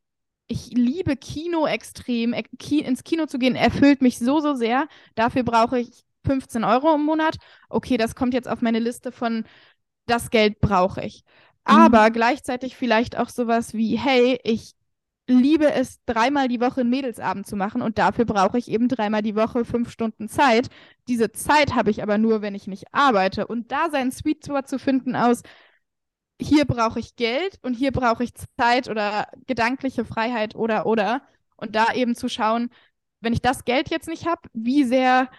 [0.48, 2.34] ich liebe Kino extrem.
[2.58, 4.88] Ki ins Kino zu gehen erfüllt mich so, so sehr.
[5.16, 7.36] Dafür brauche ich 15 Euro im Monat.
[7.68, 9.44] Okay, das kommt jetzt auf meine Liste von,
[10.06, 11.24] das Geld brauche ich.
[11.68, 11.76] Mhm.
[11.76, 12.14] Aber mhm.
[12.14, 14.74] gleichzeitig vielleicht auch sowas wie, hey, ich
[15.28, 19.22] liebe es, dreimal die Woche einen Mädelsabend zu machen und dafür brauche ich eben dreimal
[19.22, 20.70] die Woche fünf Stunden Zeit.
[21.08, 23.48] Diese Zeit habe ich aber nur, wenn ich nicht arbeite.
[23.48, 25.42] Und da seinen Sweet Spot zu finden aus,
[26.42, 31.22] hier brauche ich Geld und hier brauche ich Zeit oder gedankliche Freiheit oder oder.
[31.56, 32.70] Und da eben zu schauen,
[33.22, 35.30] wenn ich das Geld jetzt nicht habe, wie sehr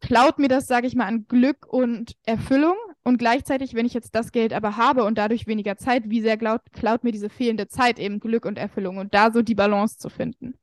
[0.00, 4.14] klaut mir das, sage ich mal, an Glück und Erfüllung und gleichzeitig, wenn ich jetzt
[4.14, 7.68] das Geld aber habe und dadurch weniger Zeit, wie sehr klaut, klaut mir diese fehlende
[7.68, 10.54] Zeit eben Glück und Erfüllung und da so die Balance zu finden.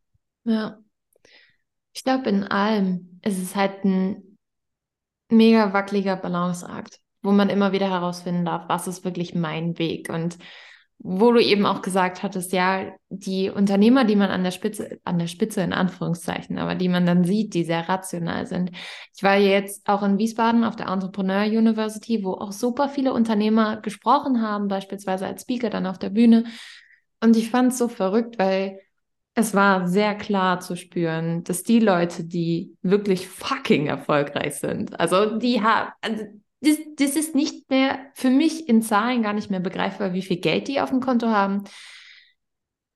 [0.46, 0.80] Ja.
[1.94, 4.38] Ich glaube, in allem ist es halt ein
[5.30, 10.10] mega wackeliger Balanceakt, wo man immer wieder herausfinden darf, was ist wirklich mein Weg.
[10.10, 10.38] Und
[11.02, 15.18] wo du eben auch gesagt hattest, ja, die Unternehmer, die man an der Spitze, an
[15.18, 18.72] der Spitze in Anführungszeichen, aber die man dann sieht, die sehr rational sind.
[19.16, 23.78] Ich war jetzt auch in Wiesbaden auf der Entrepreneur University, wo auch super viele Unternehmer
[23.78, 26.44] gesprochen haben, beispielsweise als Speaker dann auf der Bühne.
[27.22, 28.80] Und ich fand es so verrückt, weil
[29.36, 35.38] es war sehr klar zu spüren, dass die Leute, die wirklich fucking erfolgreich sind, also
[35.38, 36.26] die haben, also
[36.62, 40.38] das, das ist nicht mehr für mich in Zahlen gar nicht mehr begreifbar, wie viel
[40.38, 41.64] Geld die auf dem Konto haben.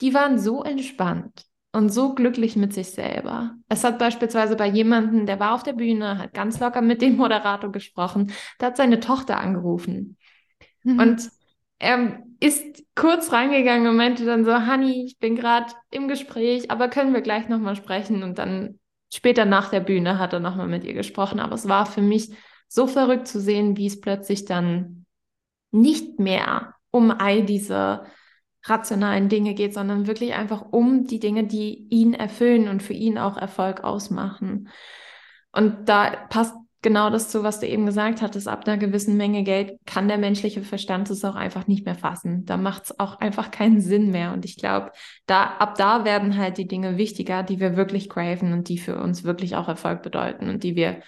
[0.01, 3.55] Die waren so entspannt und so glücklich mit sich selber.
[3.69, 7.17] Es hat beispielsweise bei jemandem, der war auf der Bühne, hat ganz locker mit dem
[7.17, 10.17] Moderator gesprochen, der hat seine Tochter angerufen.
[10.83, 10.99] Mhm.
[10.99, 11.29] Und
[11.79, 16.89] er ist kurz reingegangen und meinte dann so, Honey, ich bin gerade im Gespräch, aber
[16.89, 18.23] können wir gleich nochmal sprechen?
[18.23, 18.79] Und dann
[19.11, 21.39] später nach der Bühne hat er nochmal mit ihr gesprochen.
[21.39, 22.31] Aber es war für mich
[22.73, 25.05] so verrückt zu sehen, wie es plötzlich dann
[25.69, 28.05] nicht mehr um all diese
[28.63, 33.19] rationalen Dinge geht, sondern wirklich einfach um die Dinge, die ihn erfüllen und für ihn
[33.19, 34.69] auch Erfolg ausmachen.
[35.51, 38.47] Und da passt genau das zu, was du eben gesagt hattest.
[38.47, 42.43] Ab einer gewissen Menge Geld kann der menschliche Verstand es auch einfach nicht mehr fassen.
[42.45, 44.33] Da macht es auch einfach keinen Sinn mehr.
[44.33, 44.91] Und ich glaube,
[45.27, 48.99] da, ab da werden halt die Dinge wichtiger, die wir wirklich craven und die für
[48.99, 51.03] uns wirklich auch Erfolg bedeuten und die wir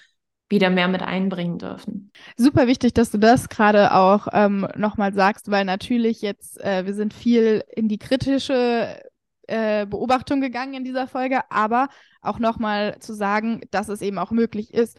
[0.50, 2.12] wieder mehr mit einbringen dürfen.
[2.38, 6.94] Super wichtig, dass du das gerade auch ähm, nochmal sagst, weil natürlich jetzt, äh, wir
[6.94, 9.02] sind viel in die kritische
[9.48, 11.90] äh, Beobachtung gegangen in dieser Folge, aber
[12.22, 14.98] auch nochmal zu sagen, dass es eben auch möglich ist,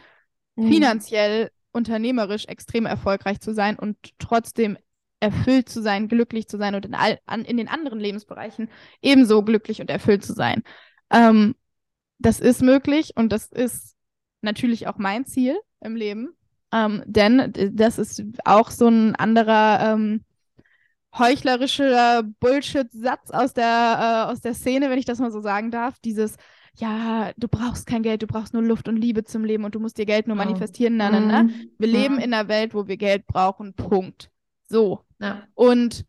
[0.56, 0.68] mhm.
[0.68, 4.78] finanziell, unternehmerisch extrem erfolgreich zu sein und trotzdem
[5.20, 8.70] erfüllt zu sein, glücklich zu sein und in, all, an, in den anderen Lebensbereichen
[9.02, 10.62] ebenso glücklich und erfüllt zu sein.
[11.10, 11.54] Ähm,
[12.18, 13.95] das ist möglich und das ist
[14.46, 16.30] natürlich auch mein Ziel im Leben.
[16.72, 20.24] Ähm, denn das ist auch so ein anderer ähm,
[21.16, 25.98] heuchlerischer Bullshit-Satz aus der, äh, aus der Szene, wenn ich das mal so sagen darf.
[26.00, 26.36] Dieses,
[26.76, 29.80] ja, du brauchst kein Geld, du brauchst nur Luft und Liebe zum Leben und du
[29.80, 30.96] musst dir Geld nur manifestieren.
[30.96, 31.42] Na, na, na.
[31.44, 31.70] Mhm.
[31.78, 32.00] Wir ja.
[32.00, 33.74] leben in einer Welt, wo wir Geld brauchen.
[33.74, 34.30] Punkt.
[34.68, 35.00] So.
[35.20, 35.42] Ja.
[35.54, 36.04] Und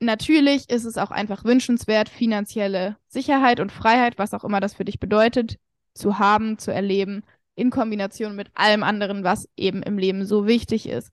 [0.00, 4.84] natürlich ist es auch einfach wünschenswert, finanzielle Sicherheit und Freiheit, was auch immer das für
[4.84, 5.58] dich bedeutet,
[5.94, 7.22] zu haben, zu erleben,
[7.54, 11.10] in Kombination mit allem anderen, was eben im Leben so wichtig ist.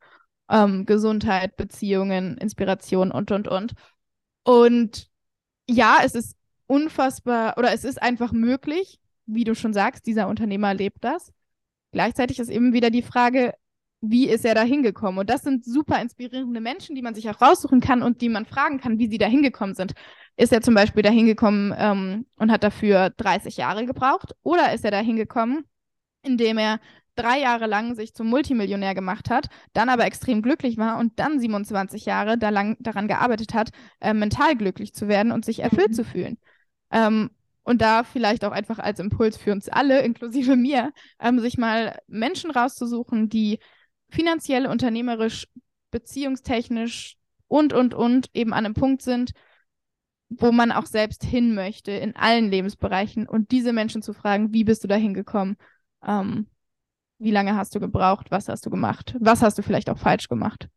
[0.50, 3.74] Ähm, Gesundheit, Beziehungen, Inspiration und, und, und.
[4.44, 5.10] Und
[5.70, 6.36] ja, es ist
[6.68, 11.32] unfassbar, oder es ist einfach möglich, wie du schon sagst, dieser Unternehmer lebt das.
[11.92, 13.54] Gleichzeitig ist eben wieder die Frage,
[14.02, 15.20] wie ist er da hingekommen?
[15.20, 18.46] Und das sind super inspirierende Menschen, die man sich auch raussuchen kann und die man
[18.46, 19.94] fragen kann, wie sie da hingekommen sind.
[20.38, 24.34] Ist er zum Beispiel da hingekommen ähm, und hat dafür 30 Jahre gebraucht?
[24.44, 25.66] Oder ist er da hingekommen,
[26.24, 26.80] indem er
[27.16, 31.40] drei Jahre lang sich zum Multimillionär gemacht hat, dann aber extrem glücklich war und dann
[31.40, 33.70] 27 Jahre da lang, daran gearbeitet hat,
[34.00, 35.94] äh, mental glücklich zu werden und sich erfüllt mhm.
[35.94, 36.38] zu fühlen?
[36.92, 37.32] Ähm,
[37.64, 41.98] und da vielleicht auch einfach als Impuls für uns alle, inklusive mir, ähm, sich mal
[42.08, 43.60] Menschen rauszusuchen, die
[44.10, 45.48] finanziell, unternehmerisch,
[45.92, 47.18] beziehungstechnisch
[47.48, 49.32] und, und, und eben an einem Punkt sind,
[50.40, 54.64] wo man auch selbst hin möchte in allen Lebensbereichen und diese Menschen zu fragen, wie
[54.64, 55.58] bist du da hingekommen?
[56.06, 56.48] Ähm,
[57.20, 58.32] wie lange hast du gebraucht?
[58.32, 59.16] Was hast du gemacht?
[59.20, 60.70] Was hast du vielleicht auch falsch gemacht?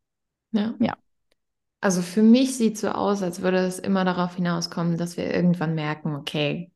[0.50, 0.74] Ja.
[0.80, 0.96] ja.
[1.80, 5.32] Also für mich sieht es so aus, als würde es immer darauf hinauskommen, dass wir
[5.32, 6.70] irgendwann merken, okay,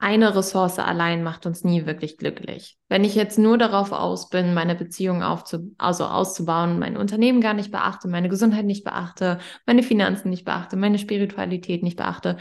[0.00, 2.78] eine Ressource allein macht uns nie wirklich glücklich.
[2.88, 7.52] Wenn ich jetzt nur darauf aus bin, meine Beziehung aufzu also auszubauen, mein Unternehmen gar
[7.52, 12.38] nicht beachte, meine Gesundheit nicht beachte, meine Finanzen nicht beachte, meine Spiritualität nicht beachte,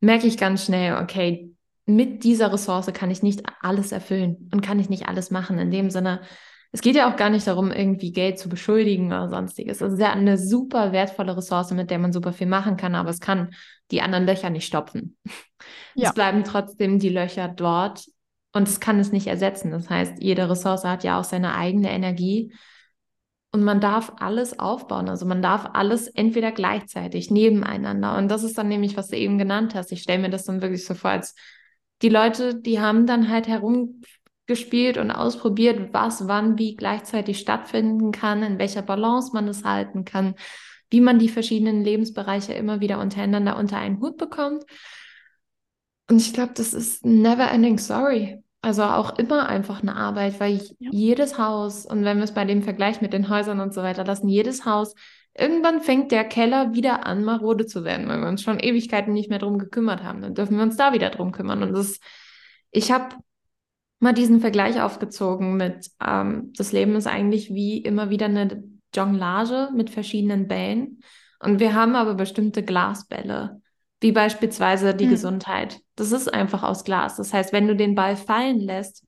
[0.00, 1.54] merke ich ganz schnell, okay,
[1.86, 5.58] mit dieser Ressource kann ich nicht alles erfüllen und kann ich nicht alles machen.
[5.58, 6.20] In dem Sinne,
[6.72, 9.80] es geht ja auch gar nicht darum, irgendwie Geld zu beschuldigen oder sonstiges.
[9.80, 13.10] Es ist ja eine super wertvolle Ressource, mit der man super viel machen kann, aber
[13.10, 13.54] es kann
[13.90, 15.16] die anderen Löcher nicht stopfen.
[15.94, 16.08] Ja.
[16.08, 18.06] Es bleiben trotzdem die Löcher dort
[18.52, 19.72] und es kann es nicht ersetzen.
[19.72, 22.52] Das heißt, jede Ressource hat ja auch seine eigene Energie
[23.52, 25.08] und man darf alles aufbauen.
[25.08, 28.16] Also man darf alles entweder gleichzeitig nebeneinander.
[28.16, 29.90] Und das ist dann nämlich, was du eben genannt hast.
[29.90, 31.34] Ich stelle mir das dann wirklich so vor, als
[32.02, 33.48] die Leute, die haben dann halt
[34.50, 40.04] herumgespielt und ausprobiert, was wann wie gleichzeitig stattfinden kann, in welcher Balance man es halten
[40.04, 40.34] kann
[40.90, 44.64] wie man die verschiedenen Lebensbereiche immer wieder untereinander unter einen Hut bekommt.
[46.08, 48.42] Und ich glaube, das ist never ending story.
[48.62, 50.90] Also auch immer einfach eine Arbeit, weil ja.
[50.92, 54.04] jedes Haus, und wenn wir es bei dem Vergleich mit den Häusern und so weiter
[54.04, 54.94] lassen, jedes Haus,
[55.38, 59.30] irgendwann fängt der Keller wieder an, marode zu werden, weil wir uns schon Ewigkeiten nicht
[59.30, 60.20] mehr drum gekümmert haben.
[60.20, 61.62] Dann dürfen wir uns da wieder drum kümmern.
[61.62, 62.00] Und das,
[62.70, 63.16] ich habe
[64.00, 69.68] mal diesen Vergleich aufgezogen mit, ähm, das Leben ist eigentlich wie immer wieder eine Jonglage
[69.74, 71.02] mit verschiedenen Bällen.
[71.38, 73.60] Und wir haben aber bestimmte Glasbälle,
[74.00, 75.10] wie beispielsweise die mhm.
[75.10, 75.80] Gesundheit.
[75.96, 77.16] Das ist einfach aus Glas.
[77.16, 79.04] Das heißt, wenn du den Ball fallen lässt,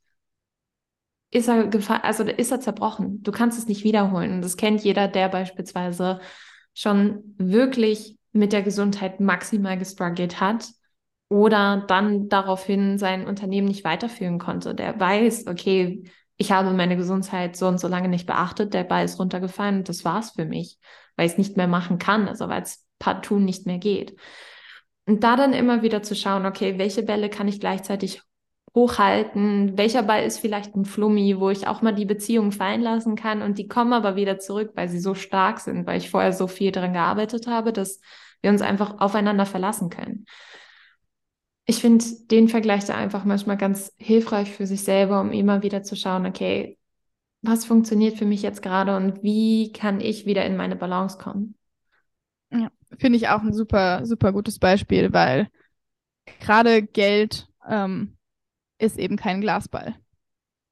[1.30, 1.70] ist er,
[2.04, 3.22] also ist er zerbrochen.
[3.22, 4.32] Du kannst es nicht wiederholen.
[4.34, 6.20] Und das kennt jeder, der beispielsweise
[6.74, 10.68] schon wirklich mit der Gesundheit maximal gestruggelt hat
[11.32, 14.74] oder dann daraufhin sein Unternehmen nicht weiterführen konnte.
[14.74, 16.04] Der weiß, okay,
[16.36, 19.88] ich habe meine Gesundheit so und so lange nicht beachtet, der Ball ist runtergefallen und
[19.88, 20.78] das war's für mich,
[21.16, 24.14] weil ich es nicht mehr machen kann, also weil es partout nicht mehr geht.
[25.06, 28.20] Und da dann immer wieder zu schauen, okay, welche Bälle kann ich gleichzeitig
[28.74, 33.16] hochhalten, welcher Ball ist vielleicht ein Flummi, wo ich auch mal die Beziehung fallen lassen
[33.16, 36.34] kann und die kommen aber wieder zurück, weil sie so stark sind, weil ich vorher
[36.34, 38.00] so viel daran gearbeitet habe, dass
[38.42, 40.26] wir uns einfach aufeinander verlassen können
[41.64, 45.82] ich finde den Vergleich da einfach manchmal ganz hilfreich für sich selber, um immer wieder
[45.82, 46.78] zu schauen, okay,
[47.42, 51.56] was funktioniert für mich jetzt gerade und wie kann ich wieder in meine Balance kommen?
[52.50, 55.48] Ja, finde ich auch ein super, super gutes Beispiel, weil
[56.40, 58.16] gerade Geld ähm,
[58.78, 59.96] ist eben kein Glasball.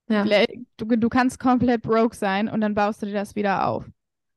[0.09, 0.25] Ja.
[0.77, 3.89] Du, du kannst komplett broke sein und dann baust du dir das wieder auf.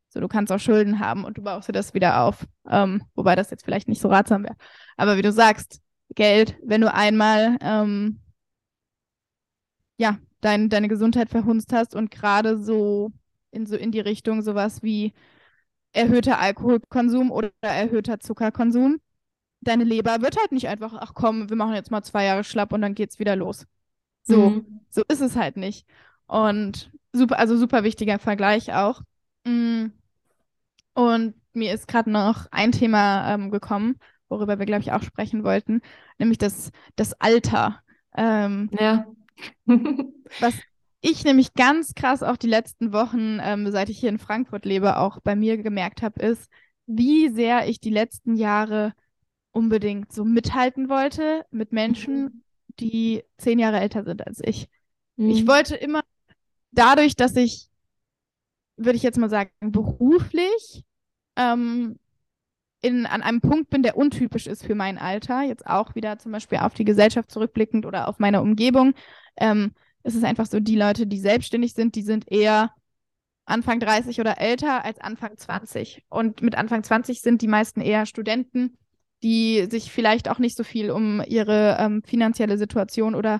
[0.09, 2.45] So, du kannst auch Schulden haben und du baust dir das wieder auf.
[2.69, 4.55] Ähm, wobei das jetzt vielleicht nicht so ratsam wäre.
[4.95, 5.81] Aber wie du sagst,
[6.15, 8.19] Geld, wenn du einmal ähm,
[9.97, 13.11] ja, dein, deine Gesundheit verhunzt hast und gerade so
[13.51, 15.13] in so in die Richtung sowas wie
[15.93, 18.99] erhöhter Alkoholkonsum oder erhöhter Zuckerkonsum.
[19.61, 22.73] Deine Leber wird halt nicht einfach, ach komm, wir machen jetzt mal zwei Jahre schlapp
[22.73, 23.65] und dann geht's wieder los.
[24.23, 24.81] So, mhm.
[24.89, 25.85] so ist es halt nicht.
[26.25, 29.01] Und super, also super wichtiger Vergleich auch.
[29.45, 29.87] Mm.
[30.93, 33.99] Und mir ist gerade noch ein Thema ähm, gekommen,
[34.33, 35.81] worüber wir, glaube ich, auch sprechen wollten,
[36.17, 37.81] nämlich das, das Alter.
[38.15, 39.05] Ähm, ja.
[40.39, 40.55] was
[41.01, 44.97] ich nämlich ganz krass auch die letzten Wochen, ähm, seit ich hier in Frankfurt lebe,
[44.97, 46.49] auch bei mir gemerkt habe, ist,
[46.85, 48.93] wie sehr ich die letzten Jahre
[49.51, 52.43] unbedingt so mithalten wollte mit Menschen, mhm.
[52.79, 54.67] die zehn Jahre älter sind als ich.
[55.15, 55.29] Mhm.
[55.29, 56.01] Ich wollte immer
[56.71, 57.69] dadurch, dass ich,
[58.77, 60.83] würde ich jetzt mal sagen, beruflich
[61.35, 61.99] ähm,
[62.83, 66.33] in, an einem Punkt bin, der untypisch ist für mein Alter, jetzt auch wieder zum
[66.33, 68.93] Beispiel auf die Gesellschaft zurückblickend oder auf meine Umgebung,
[69.37, 69.71] ähm,
[70.03, 72.71] ist es einfach so, die Leute, die selbstständig sind, die sind eher
[73.45, 76.03] Anfang 30 oder älter als Anfang 20.
[76.09, 78.77] Und mit Anfang 20 sind die meisten eher Studenten,
[79.23, 83.39] die sich vielleicht auch nicht so viel um ihre ähm, finanzielle Situation oder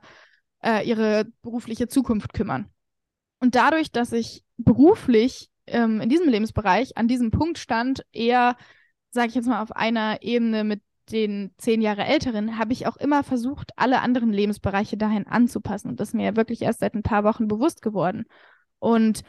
[0.64, 2.70] äh, ihre berufliche Zukunft kümmern.
[3.39, 8.56] Und dadurch, dass ich beruflich ähm, in diesem Lebensbereich an diesem Punkt stand, eher,
[9.14, 12.97] sage ich jetzt mal, auf einer Ebene mit den zehn Jahre älteren, habe ich auch
[12.97, 15.89] immer versucht, alle anderen Lebensbereiche dahin anzupassen.
[15.89, 18.26] Und das ist mir ja wirklich erst seit ein paar Wochen bewusst geworden.
[18.80, 19.24] Und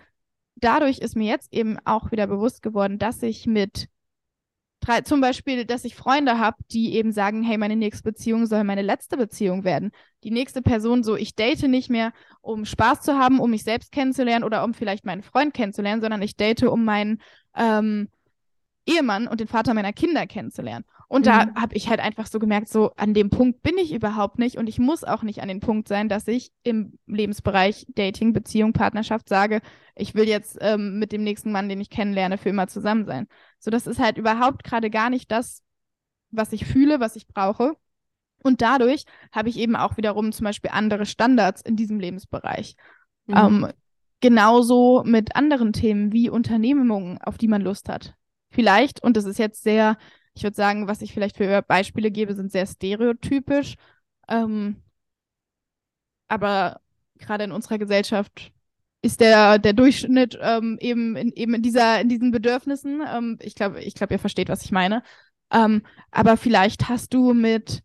[0.57, 3.89] dadurch ist mir jetzt eben auch wieder bewusst geworden, dass ich mit
[4.81, 8.65] drei, zum Beispiel, dass ich Freunde habe, die eben sagen, hey, meine nächste Beziehung soll
[8.65, 9.91] meine letzte Beziehung werden.
[10.23, 13.93] Die nächste Person so, ich date nicht mehr, um Spaß zu haben, um mich selbst
[13.93, 17.21] kennenzulernen oder um vielleicht meinen Freund kennenzulernen, sondern ich date, um meinen
[17.57, 18.09] ähm,
[18.87, 20.85] Ehemann und den Vater meiner Kinder kennenzulernen.
[21.09, 21.31] Und mhm.
[21.31, 24.57] da habe ich halt einfach so gemerkt, so an dem Punkt bin ich überhaupt nicht
[24.57, 28.73] und ich muss auch nicht an den Punkt sein, dass ich im Lebensbereich Dating, Beziehung,
[28.73, 29.61] Partnerschaft sage,
[29.95, 33.29] ich will jetzt ähm, mit dem nächsten Mann, den ich kennenlerne, für immer zusammen sein.
[33.59, 35.63] So, das ist halt überhaupt gerade gar nicht das,
[36.31, 37.77] was ich fühle, was ich brauche.
[38.43, 42.77] Und dadurch habe ich eben auch wiederum zum Beispiel andere Standards in diesem Lebensbereich.
[43.27, 43.37] Mhm.
[43.37, 43.73] Ähm,
[44.21, 48.15] genauso mit anderen Themen wie Unternehmungen, auf die man Lust hat.
[48.55, 49.97] Vielleicht, und das ist jetzt sehr
[50.35, 53.77] ich würde sagen, was ich vielleicht für Beispiele gebe, sind sehr stereotypisch.
[54.29, 54.83] Ähm,
[56.29, 56.81] aber
[57.19, 58.53] gerade in unserer Gesellschaft
[59.03, 63.03] ist der, der Durchschnitt ähm, eben, in, eben in, dieser, in diesen Bedürfnissen.
[63.07, 65.03] Ähm, ich glaube, ich glaub, ihr versteht, was ich meine.
[65.53, 67.83] Ähm, aber vielleicht hast du mit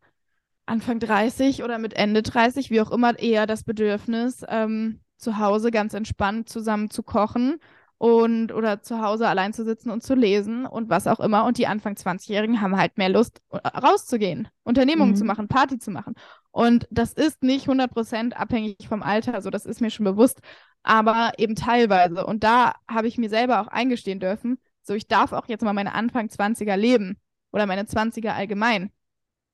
[0.66, 5.72] Anfang 30 oder mit Ende 30, wie auch immer, eher das Bedürfnis, ähm, zu Hause
[5.72, 7.60] ganz entspannt zusammen zu kochen
[8.00, 11.44] und oder zu Hause allein zu sitzen und zu lesen und was auch immer.
[11.44, 15.18] Und die Anfang 20-Jährigen haben halt mehr Lust, äh, rauszugehen, Unternehmungen mhm.
[15.18, 16.16] zu machen, Party zu machen.
[16.52, 20.40] Und das ist nicht 100% abhängig vom Alter, also das ist mir schon bewusst,
[20.82, 22.26] aber eben teilweise.
[22.26, 25.74] Und da habe ich mir selber auch eingestehen dürfen, so ich darf auch jetzt mal
[25.74, 27.18] meine Anfang 20er leben
[27.52, 28.94] oder meine 20er allgemein.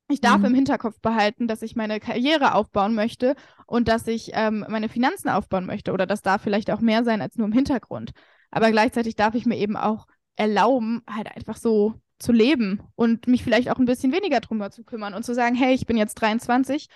[0.08, 0.46] Ich darf mhm.
[0.46, 3.36] im Hinterkopf behalten, dass ich meine Karriere aufbauen möchte
[3.66, 5.93] und dass ich ähm, meine Finanzen aufbauen möchte.
[5.93, 8.12] Oder das darf vielleicht auch mehr sein als nur im Hintergrund.
[8.56, 13.43] Aber gleichzeitig darf ich mir eben auch erlauben, halt einfach so zu leben und mich
[13.43, 16.16] vielleicht auch ein bisschen weniger drum zu kümmern und zu sagen, hey, ich bin jetzt
[16.16, 16.88] 23.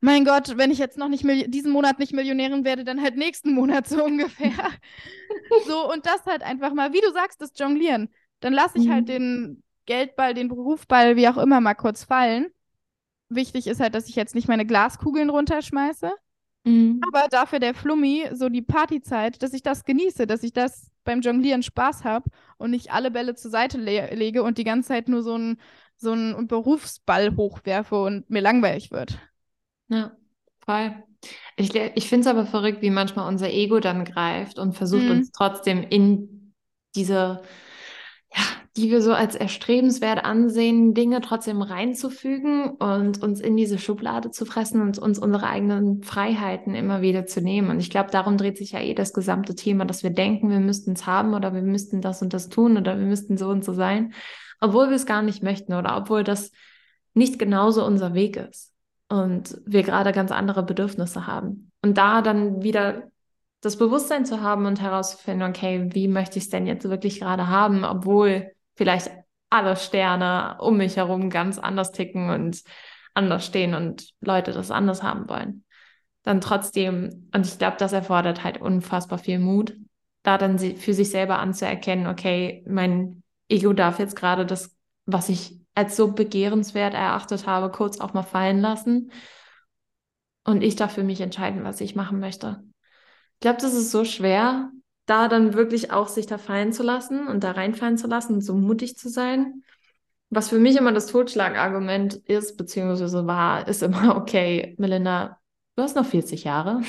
[0.00, 1.22] Mein Gott, wenn ich jetzt noch nicht
[1.52, 4.70] diesen Monat nicht Millionärin werde, dann halt nächsten Monat so ungefähr.
[5.66, 8.08] so, und das halt einfach mal, wie du sagst, das Jonglieren.
[8.40, 9.12] Dann lasse ich halt mhm.
[9.12, 12.46] halt den Geldball, den Berufball, wie auch immer, mal kurz fallen.
[13.28, 16.10] Wichtig ist halt, dass ich jetzt nicht meine Glaskugeln runterschmeiße,
[16.66, 17.00] Mhm.
[17.06, 21.20] Aber dafür der Flummi, so die Partyzeit, dass ich das genieße, dass ich das beim
[21.20, 25.08] Jonglieren Spaß habe und nicht alle Bälle zur Seite le lege und die ganze Zeit
[25.08, 25.60] nur so einen
[25.96, 26.14] so
[26.46, 29.18] Berufsball hochwerfe und mir langweilig wird.
[29.88, 30.16] Ja,
[30.58, 30.94] voll.
[31.56, 35.12] Ich, ich finde es aber verrückt, wie manchmal unser Ego dann greift und versucht mhm.
[35.12, 36.52] uns trotzdem in
[36.96, 37.42] diese
[38.36, 38.42] ja,
[38.76, 44.44] die wir so als erstrebenswert ansehen, Dinge trotzdem reinzufügen und uns in diese Schublade zu
[44.44, 47.70] fressen und uns unsere eigenen Freiheiten immer wieder zu nehmen.
[47.70, 50.60] Und ich glaube, darum dreht sich ja eh das gesamte Thema, dass wir denken, wir
[50.60, 53.64] müssten es haben oder wir müssten das und das tun oder wir müssten so und
[53.64, 54.12] so sein,
[54.60, 56.52] obwohl wir es gar nicht möchten oder obwohl das
[57.14, 58.74] nicht genauso unser Weg ist
[59.08, 61.70] und wir gerade ganz andere Bedürfnisse haben.
[61.82, 63.04] Und da dann wieder
[63.60, 67.48] das Bewusstsein zu haben und herauszufinden, okay, wie möchte ich es denn jetzt wirklich gerade
[67.48, 69.10] haben, obwohl vielleicht
[69.50, 72.62] alle Sterne um mich herum ganz anders ticken und
[73.14, 75.64] anders stehen und Leute das anders haben wollen.
[76.22, 79.76] Dann trotzdem, und ich glaube, das erfordert halt unfassbar viel Mut,
[80.22, 84.76] da dann für sich selber anzuerkennen, okay, mein Ego darf jetzt gerade das,
[85.06, 89.12] was ich als so begehrenswert erachtet habe, kurz auch mal fallen lassen
[90.44, 92.62] und ich darf für mich entscheiden, was ich machen möchte.
[93.36, 94.70] Ich glaube, das ist so schwer,
[95.04, 98.40] da dann wirklich auch sich da fallen zu lassen und da reinfallen zu lassen und
[98.40, 99.62] so mutig zu sein.
[100.30, 105.38] Was für mich immer das Totschlagargument ist, beziehungsweise war, ist immer, okay, Melinda,
[105.76, 106.80] du hast noch 40 Jahre.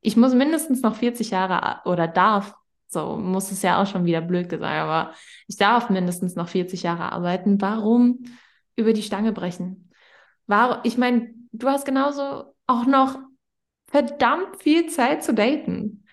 [0.00, 2.54] Ich muss mindestens noch 40 Jahre oder darf,
[2.86, 5.14] so muss es ja auch schon wieder blöd gesagt, aber
[5.46, 7.60] ich darf mindestens noch 40 Jahre arbeiten.
[7.60, 8.24] Warum
[8.76, 9.90] über die Stange brechen?
[10.46, 13.18] Warum, ich meine, du hast genauso auch noch
[13.90, 16.04] verdammt viel Zeit zu daten.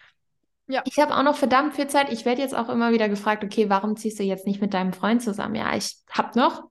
[0.67, 0.82] Ja.
[0.86, 2.11] Ich habe auch noch verdammt viel Zeit.
[2.11, 4.91] Ich werde jetzt auch immer wieder gefragt, okay, warum ziehst du jetzt nicht mit deinem
[4.91, 5.55] Freund zusammen?
[5.55, 6.63] Ja, ich habe noch,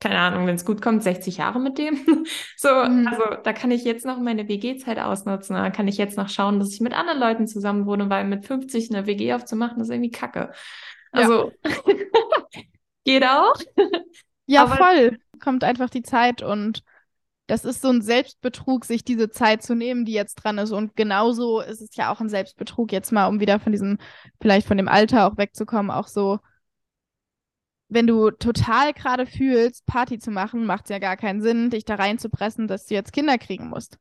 [0.00, 2.26] keine Ahnung, wenn es gut kommt, 60 Jahre mit dem.
[2.56, 3.06] so, mhm.
[3.06, 5.54] also da kann ich jetzt noch meine WG-Zeit ausnutzen.
[5.54, 8.44] Da kann ich jetzt noch schauen, dass ich mit anderen Leuten zusammen wohne, weil mit
[8.44, 10.50] 50 eine WG aufzumachen, ist irgendwie kacke.
[11.12, 11.70] Also ja.
[13.04, 13.54] geht auch.
[14.46, 15.18] Ja, Aber, voll.
[15.42, 16.82] Kommt einfach die Zeit und
[17.46, 20.72] das ist so ein Selbstbetrug, sich diese Zeit zu nehmen, die jetzt dran ist.
[20.72, 23.98] Und genauso ist es ja auch ein Selbstbetrug, jetzt mal, um wieder von diesem,
[24.40, 26.38] vielleicht von dem Alter auch wegzukommen, auch so,
[27.88, 31.84] wenn du total gerade fühlst, Party zu machen, macht es ja gar keinen Sinn, dich
[31.84, 33.98] da reinzupressen, dass du jetzt Kinder kriegen musst.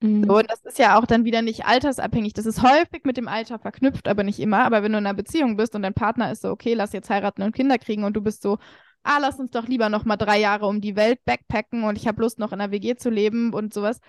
[0.00, 0.24] Mhm.
[0.26, 2.34] So, und das ist ja auch dann wieder nicht altersabhängig.
[2.34, 4.64] Das ist häufig mit dem Alter verknüpft, aber nicht immer.
[4.64, 7.08] Aber wenn du in einer Beziehung bist und dein Partner ist so, okay, lass jetzt
[7.08, 8.58] heiraten und Kinder kriegen und du bist so,
[9.02, 12.06] ah, lass uns doch lieber noch mal drei Jahre um die Welt backpacken und ich
[12.06, 14.00] habe Lust, noch in einer WG zu leben und sowas.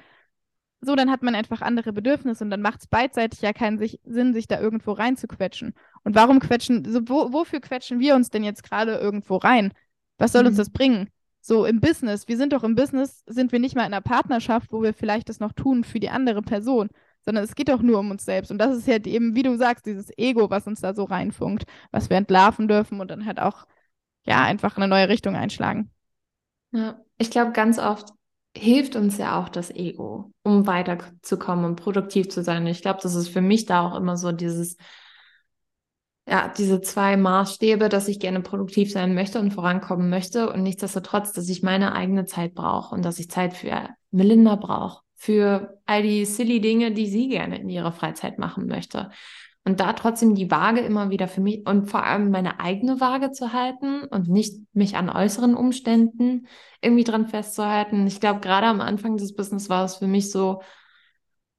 [0.82, 4.00] So, dann hat man einfach andere Bedürfnisse und dann macht es beidseitig ja keinen sich,
[4.04, 5.74] Sinn, sich da irgendwo reinzuquetschen.
[6.04, 9.72] Und warum quetschen, so, wo, wofür quetschen wir uns denn jetzt gerade irgendwo rein?
[10.18, 10.50] Was soll mhm.
[10.50, 11.10] uns das bringen?
[11.40, 14.72] So im Business, wir sind doch im Business, sind wir nicht mal in einer Partnerschaft,
[14.72, 16.90] wo wir vielleicht das noch tun für die andere Person,
[17.26, 18.52] sondern es geht doch nur um uns selbst.
[18.52, 21.64] Und das ist halt eben, wie du sagst, dieses Ego, was uns da so reinfunkt,
[21.92, 23.66] was wir entlarven dürfen und dann halt auch
[24.24, 25.92] ja, einfach eine neue Richtung einschlagen.
[26.72, 28.10] Ja, ich glaube, ganz oft
[28.56, 32.66] hilft uns ja auch das Ego, um weiterzukommen und produktiv zu sein.
[32.68, 34.78] Ich glaube, das ist für mich da auch immer so dieses,
[36.28, 41.34] ja, diese zwei Maßstäbe, dass ich gerne produktiv sein möchte und vorankommen möchte und nichtsdestotrotz,
[41.34, 46.04] dass ich meine eigene Zeit brauche und dass ich Zeit für Melinda brauche, für all
[46.04, 49.10] die silly Dinge, die sie gerne in ihrer Freizeit machen möchte.
[49.66, 53.32] Und da trotzdem die Waage immer wieder für mich und vor allem meine eigene Waage
[53.32, 56.48] zu halten und nicht mich an äußeren Umständen
[56.82, 58.06] irgendwie dran festzuhalten.
[58.06, 60.62] Ich glaube, gerade am Anfang des Business war es für mich so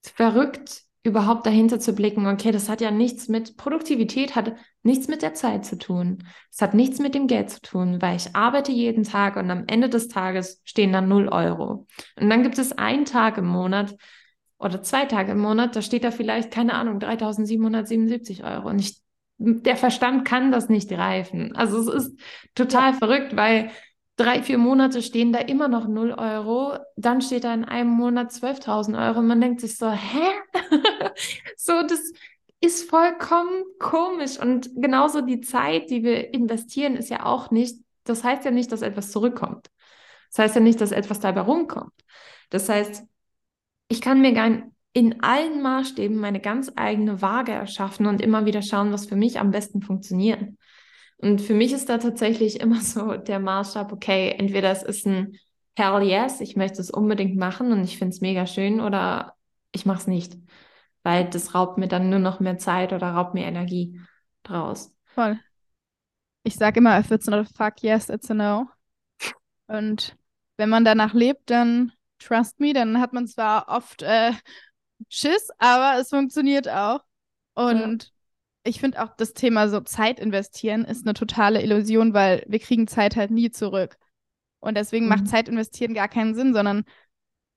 [0.02, 5.20] verrückt, überhaupt dahinter zu blicken, okay, das hat ja nichts mit Produktivität, hat nichts mit
[5.20, 6.24] der Zeit zu tun.
[6.50, 9.64] Es hat nichts mit dem Geld zu tun, weil ich arbeite jeden Tag und am
[9.66, 11.86] Ende des Tages stehen dann null Euro.
[12.18, 13.94] Und dann gibt es einen Tag im Monat,
[14.58, 18.68] oder zwei Tage im Monat, da steht da vielleicht, keine Ahnung, 3777 Euro.
[18.68, 19.00] Und ich,
[19.38, 21.54] der Verstand kann das nicht greifen.
[21.56, 22.20] Also es ist
[22.54, 22.98] total ja.
[22.98, 23.70] verrückt, weil
[24.16, 26.78] drei, vier Monate stehen da immer noch 0 Euro.
[26.96, 29.18] Dann steht da in einem Monat 12.000 Euro.
[29.18, 30.30] Und man denkt sich so, hä?
[31.56, 32.12] so, das
[32.60, 34.38] ist vollkommen komisch.
[34.38, 38.70] Und genauso die Zeit, die wir investieren, ist ja auch nicht, das heißt ja nicht,
[38.72, 39.68] dass etwas zurückkommt.
[40.30, 41.92] Das heißt ja nicht, dass etwas dabei rumkommt.
[42.50, 43.04] Das heißt,
[43.94, 44.50] ich kann mir gar
[44.92, 49.38] in allen Maßstäben meine ganz eigene Waage erschaffen und immer wieder schauen, was für mich
[49.38, 50.42] am besten funktioniert.
[51.18, 55.38] Und für mich ist da tatsächlich immer so der Maßstab, okay, entweder es ist ein
[55.76, 59.34] Hell yes, ich möchte es unbedingt machen und ich finde es mega schön oder
[59.72, 60.36] ich mache es nicht,
[61.02, 64.00] weil das raubt mir dann nur noch mehr Zeit oder raubt mir Energie
[64.42, 64.92] draus.
[65.06, 65.38] Voll.
[66.42, 68.68] Ich sage immer, if it's not a fuck yes, it's a no.
[69.66, 70.16] Und
[70.56, 74.32] wenn man danach lebt, dann trust me, dann hat man zwar oft äh,
[75.08, 77.00] Schiss, aber es funktioniert auch.
[77.54, 78.10] Und ja.
[78.64, 82.86] ich finde auch das Thema so Zeit investieren ist eine totale Illusion, weil wir kriegen
[82.86, 83.96] Zeit halt nie zurück.
[84.60, 85.10] Und deswegen mhm.
[85.10, 86.84] macht Zeit investieren gar keinen Sinn, sondern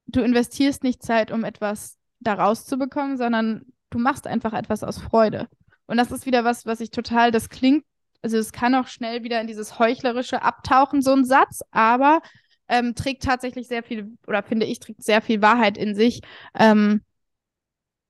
[0.07, 4.97] du investierst nicht Zeit, um etwas daraus zu bekommen, sondern du machst einfach etwas aus
[4.97, 5.47] Freude.
[5.85, 7.85] Und das ist wieder was, was ich total, das klingt,
[8.21, 12.21] also es kann auch schnell wieder in dieses Heuchlerische abtauchen, so ein Satz, aber
[12.69, 16.21] ähm, trägt tatsächlich sehr viel, oder finde ich, trägt sehr viel Wahrheit in sich.
[16.53, 17.01] Ähm,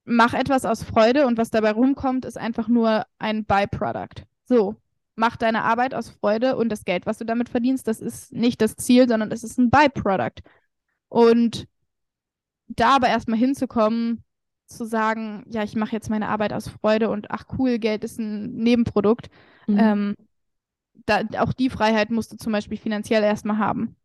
[0.05, 4.25] mach etwas aus Freude und was dabei rumkommt, ist einfach nur ein Byproduct.
[4.45, 4.75] So,
[5.15, 8.61] mach deine Arbeit aus Freude und das Geld, was du damit verdienst, das ist nicht
[8.61, 10.41] das Ziel, sondern es ist ein Byproduct.
[11.09, 11.67] Und
[12.67, 14.23] da aber erstmal hinzukommen,
[14.67, 18.19] zu sagen, ja, ich mache jetzt meine Arbeit aus Freude und ach cool, Geld ist
[18.19, 19.29] ein Nebenprodukt.
[19.65, 19.79] Mhm.
[19.79, 20.15] Ähm,
[21.05, 23.95] da, auch die Freiheit musst du zum Beispiel finanziell erstmal haben.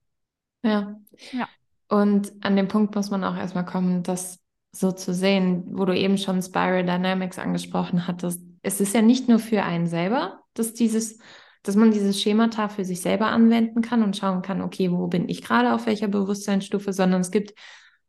[0.62, 0.96] Ja.
[1.32, 1.48] Ja.
[1.88, 4.40] Und an dem Punkt muss man auch erstmal kommen, das
[4.72, 8.40] so zu sehen, wo du eben schon Spiral Dynamics angesprochen hattest.
[8.62, 11.18] Es ist ja nicht nur für einen selber, dass dieses,
[11.62, 15.28] dass man dieses Schemata für sich selber anwenden kann und schauen kann, okay, wo bin
[15.28, 17.52] ich gerade auf welcher Bewusstseinsstufe, sondern es gibt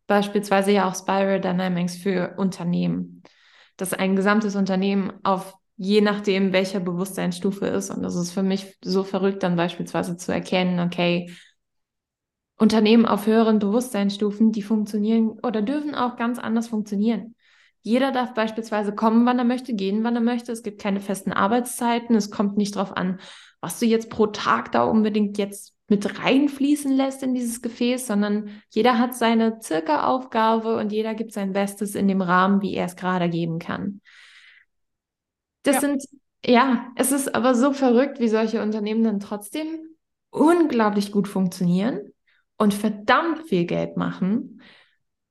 [0.07, 3.23] beispielsweise ja auch Spiral Dynamics für Unternehmen.
[3.75, 7.89] Dass ein gesamtes Unternehmen auf je nachdem, welcher Bewusstseinsstufe ist.
[7.89, 11.31] Und das ist für mich so verrückt, dann beispielsweise zu erkennen, okay,
[12.57, 17.35] Unternehmen auf höheren Bewusstseinsstufen, die funktionieren oder dürfen auch ganz anders funktionieren.
[17.81, 20.51] Jeder darf beispielsweise kommen, wann er möchte, gehen, wann er möchte.
[20.51, 22.15] Es gibt keine festen Arbeitszeiten.
[22.15, 23.19] Es kommt nicht darauf an,
[23.59, 28.49] was du jetzt pro Tag da unbedingt jetzt mit reinfließen lässt in dieses Gefäß, sondern
[28.69, 32.85] jeder hat seine circa Aufgabe und jeder gibt sein Bestes in dem Rahmen, wie er
[32.85, 33.99] es gerade geben kann.
[35.63, 35.81] Das ja.
[35.81, 36.03] sind,
[36.45, 39.67] ja, es ist aber so verrückt, wie solche Unternehmen dann trotzdem
[40.29, 42.12] unglaublich gut funktionieren
[42.63, 44.61] und verdammt viel Geld machen,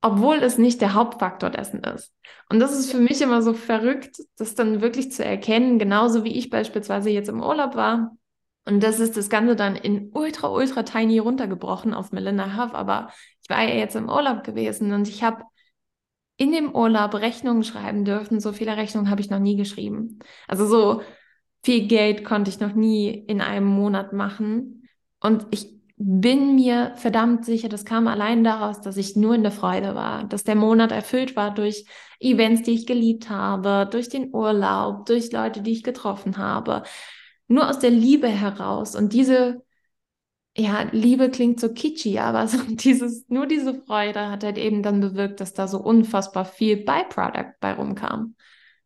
[0.03, 2.13] obwohl es nicht der Hauptfaktor dessen ist.
[2.51, 6.37] Und das ist für mich immer so verrückt, das dann wirklich zu erkennen, genauso wie
[6.37, 8.15] ich beispielsweise jetzt im Urlaub war.
[8.67, 12.75] Und das ist das Ganze dann in ultra, ultra tiny runtergebrochen auf Melinda Huff.
[12.75, 13.09] Aber
[13.43, 15.43] ich war ja jetzt im Urlaub gewesen und ich habe
[16.37, 18.41] in dem Urlaub Rechnungen schreiben dürfen.
[18.41, 20.19] So viele Rechnungen habe ich noch nie geschrieben.
[20.49, 21.03] Also so
[21.65, 24.89] viel Geld konnte ich noch nie in einem Monat machen.
[25.19, 29.53] Und ich bin mir verdammt sicher, das kam allein daraus, dass ich nur in der
[29.53, 31.87] Freude war, dass der Monat erfüllt war durch
[32.19, 36.83] Events, die ich geliebt habe, durch den Urlaub, durch Leute, die ich getroffen habe.
[37.47, 38.97] Nur aus der Liebe heraus.
[38.97, 39.63] Und diese
[40.57, 45.01] ja, Liebe klingt so kitschy, aber so dieses, nur diese Freude hat halt eben dann
[45.01, 48.35] bewirkt, dass da so unfassbar viel Byproduct bei rumkam.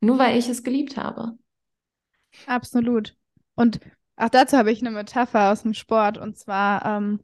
[0.01, 1.33] Nur weil ich es geliebt habe.
[2.47, 3.17] Absolut.
[3.55, 3.81] Und
[4.17, 6.19] auch dazu habe ich eine Metapher aus dem Sport.
[6.19, 7.21] Und zwar, ähm,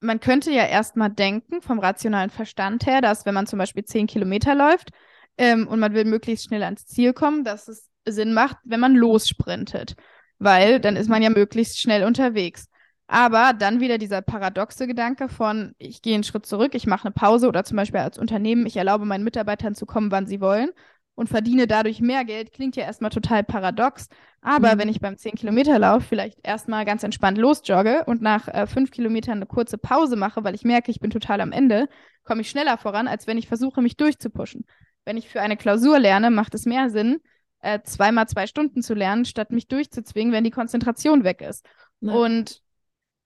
[0.00, 4.06] man könnte ja erstmal denken, vom rationalen Verstand her, dass wenn man zum Beispiel zehn
[4.06, 4.90] Kilometer läuft
[5.38, 8.94] ähm, und man will möglichst schnell ans Ziel kommen, dass es Sinn macht, wenn man
[8.94, 9.96] lossprintet.
[10.38, 12.68] Weil dann ist man ja möglichst schnell unterwegs.
[13.06, 17.14] Aber dann wieder dieser paradoxe Gedanke von, ich gehe einen Schritt zurück, ich mache eine
[17.14, 20.70] Pause oder zum Beispiel als Unternehmen, ich erlaube meinen Mitarbeitern zu kommen, wann sie wollen
[21.18, 24.06] und verdiene dadurch mehr Geld, klingt ja erstmal total paradox.
[24.40, 24.78] Aber mhm.
[24.78, 29.46] wenn ich beim 10-Kilometer-Lauf vielleicht erstmal ganz entspannt losjogge und nach äh, fünf Kilometern eine
[29.46, 31.88] kurze Pause mache, weil ich merke, ich bin total am Ende,
[32.22, 34.64] komme ich schneller voran, als wenn ich versuche, mich durchzupuschen.
[35.04, 37.18] Wenn ich für eine Klausur lerne, macht es mehr Sinn,
[37.62, 41.66] äh, zweimal zwei Stunden zu lernen, statt mich durchzuzwingen, wenn die Konzentration weg ist.
[42.00, 42.12] Ja.
[42.12, 42.62] Und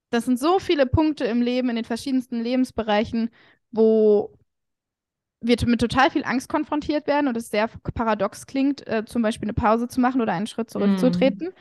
[0.09, 3.28] das sind so viele Punkte im Leben, in den verschiedensten Lebensbereichen,
[3.70, 4.32] wo
[5.43, 9.47] wir mit total viel Angst konfrontiert werden und es sehr paradox klingt, äh, zum Beispiel
[9.47, 11.55] eine Pause zu machen oder einen Schritt zurückzutreten, mm.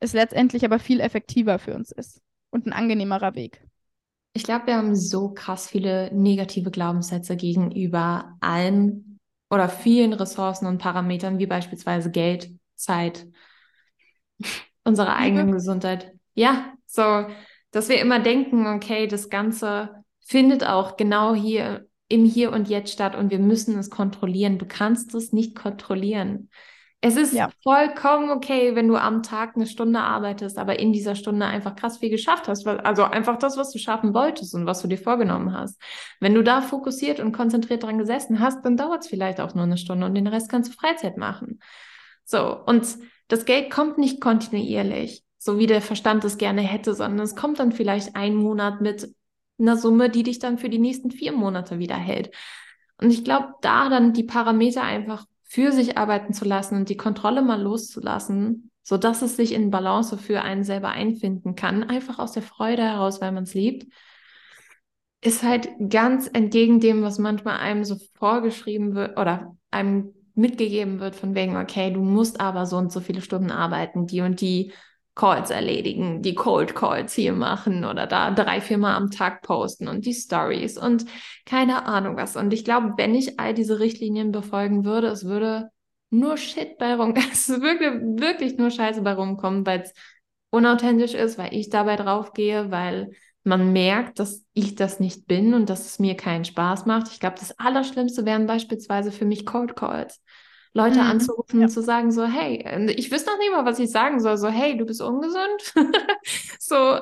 [0.00, 2.20] es letztendlich aber viel effektiver für uns ist
[2.50, 3.62] und ein angenehmerer Weg.
[4.34, 9.18] Ich glaube, wir haben so krass viele negative Glaubenssätze gegenüber allen
[9.50, 13.26] oder vielen Ressourcen und Parametern, wie beispielsweise Geld, Zeit,
[14.84, 16.12] unsere eigene Gesundheit.
[16.34, 17.26] Ja, so
[17.72, 22.92] dass wir immer denken, okay, das Ganze findet auch genau hier im Hier und Jetzt
[22.92, 24.58] statt und wir müssen es kontrollieren.
[24.58, 26.50] Du kannst es nicht kontrollieren.
[27.00, 27.50] Es ist ja.
[27.64, 31.98] vollkommen okay, wenn du am Tag eine Stunde arbeitest, aber in dieser Stunde einfach krass
[31.98, 32.64] viel geschafft hast.
[32.64, 35.82] Also einfach das, was du schaffen wolltest und was du dir vorgenommen hast.
[36.20, 39.64] Wenn du da fokussiert und konzentriert dran gesessen hast, dann dauert es vielleicht auch nur
[39.64, 41.58] eine Stunde und den Rest kannst du Freizeit machen.
[42.24, 42.86] So, und
[43.26, 47.58] das Geld kommt nicht kontinuierlich so wie der Verstand es gerne hätte, sondern es kommt
[47.58, 49.12] dann vielleicht ein Monat mit
[49.58, 52.30] einer Summe, die dich dann für die nächsten vier Monate wieder hält.
[53.00, 56.96] Und ich glaube, da dann die Parameter einfach für sich arbeiten zu lassen und die
[56.96, 62.18] Kontrolle mal loszulassen, so dass es sich in Balance für einen selber einfinden kann, einfach
[62.18, 63.86] aus der Freude heraus, weil man es liebt,
[65.20, 71.14] ist halt ganz entgegen dem, was manchmal einem so vorgeschrieben wird oder einem mitgegeben wird
[71.14, 74.72] von wegen, okay, du musst aber so und so viele Stunden arbeiten, die und die
[75.14, 79.86] Calls erledigen, die Cold Calls hier machen oder da drei, vier Mal am Tag posten
[79.86, 81.04] und die Stories und
[81.44, 82.36] keine Ahnung was.
[82.36, 85.70] Und ich glaube, wenn ich all diese Richtlinien befolgen würde, es würde
[86.10, 89.92] nur Shit bei rum, es würde wirklich nur Scheiße bei rumkommen, weil es
[90.50, 93.10] unauthentisch ist, weil ich dabei draufgehe, weil
[93.44, 97.08] man merkt, dass ich das nicht bin und dass es mir keinen Spaß macht.
[97.10, 100.22] Ich glaube, das Allerschlimmste wären beispielsweise für mich Cold Calls.
[100.74, 101.10] Leute mhm.
[101.10, 101.66] anzurufen ja.
[101.66, 104.48] und zu sagen, so, hey, ich wüsste noch nicht mal, was ich sagen soll, so,
[104.48, 105.74] hey, du bist ungesund.
[106.58, 107.00] so.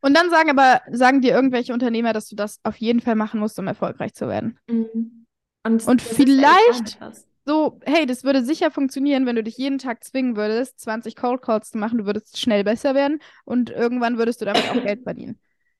[0.00, 3.40] Und dann sagen aber, sagen dir irgendwelche Unternehmer, dass du das auf jeden Fall machen
[3.40, 4.58] musst, um erfolgreich zu werden.
[4.68, 5.26] Mhm.
[5.64, 6.98] Und, und vielleicht
[7.46, 11.42] so, hey, das würde sicher funktionieren, wenn du dich jeden Tag zwingen würdest, 20 Cold
[11.42, 15.04] Calls zu machen, du würdest schnell besser werden und irgendwann würdest du damit auch Geld
[15.04, 15.38] verdienen.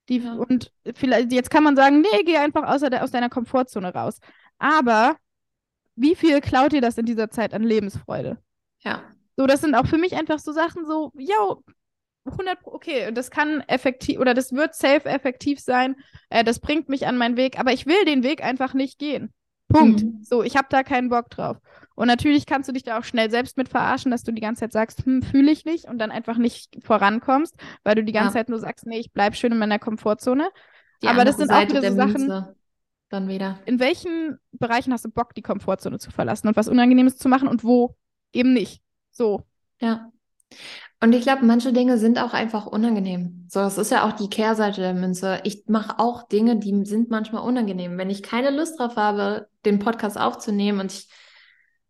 [0.09, 0.35] Die, ja.
[0.35, 4.21] Und vielleicht, jetzt kann man sagen, nee, geh einfach aus, der, aus deiner Komfortzone raus.
[4.59, 5.17] Aber
[5.97, 8.39] wie viel klaut dir das in dieser Zeit an Lebensfreude?
[8.81, 9.03] Ja.
[9.37, 11.63] So, das sind auch für mich einfach so Sachen so, yo,
[12.25, 15.97] 100, okay, das kann effektiv oder das wird safe effektiv sein.
[16.31, 19.33] Äh, das bringt mich an meinen Weg, aber ich will den Weg einfach nicht gehen.
[19.69, 20.03] Punkt.
[20.03, 20.23] Mhm.
[20.23, 21.59] So, ich habe da keinen Bock drauf.
[21.95, 24.61] Und natürlich kannst du dich da auch schnell selbst mit verarschen, dass du die ganze
[24.61, 28.29] Zeit sagst, hm, fühle ich nicht und dann einfach nicht vorankommst, weil du die ganze
[28.29, 28.41] ja.
[28.41, 30.49] Zeit nur sagst, nee, ich bleib schön in meiner Komfortzone.
[31.03, 32.13] Die Aber das sind auch wieder so Sachen.
[32.13, 32.56] Münze.
[33.09, 33.61] Dann wieder.
[33.67, 37.49] In welchen Bereichen hast du Bock, die Komfortzone zu verlassen und was Unangenehmes zu machen
[37.49, 37.97] und wo
[38.33, 38.83] eben nicht?
[39.13, 39.43] So.
[39.81, 40.11] Ja.
[41.01, 43.47] Und ich glaube, manche Dinge sind auch einfach unangenehm.
[43.49, 45.41] So, das ist ja auch die Kehrseite der Münze.
[45.45, 47.99] Ich mache auch Dinge, die sind manchmal unangenehm.
[47.99, 51.09] Wenn ich keine Lust drauf habe, den Podcast aufzunehmen und ich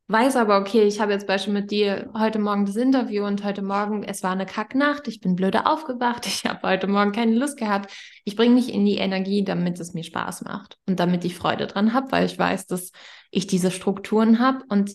[0.08, 3.62] weiß aber, okay, ich habe jetzt Beispiel mit dir heute Morgen das Interview und heute
[3.62, 7.58] Morgen, es war eine Kacknacht, ich bin blöde aufgewacht, ich habe heute Morgen keine Lust
[7.58, 7.92] gehabt.
[8.24, 11.66] Ich bringe mich in die Energie, damit es mir Spaß macht und damit ich Freude
[11.66, 12.92] dran habe, weil ich weiß, dass
[13.30, 14.94] ich diese Strukturen habe und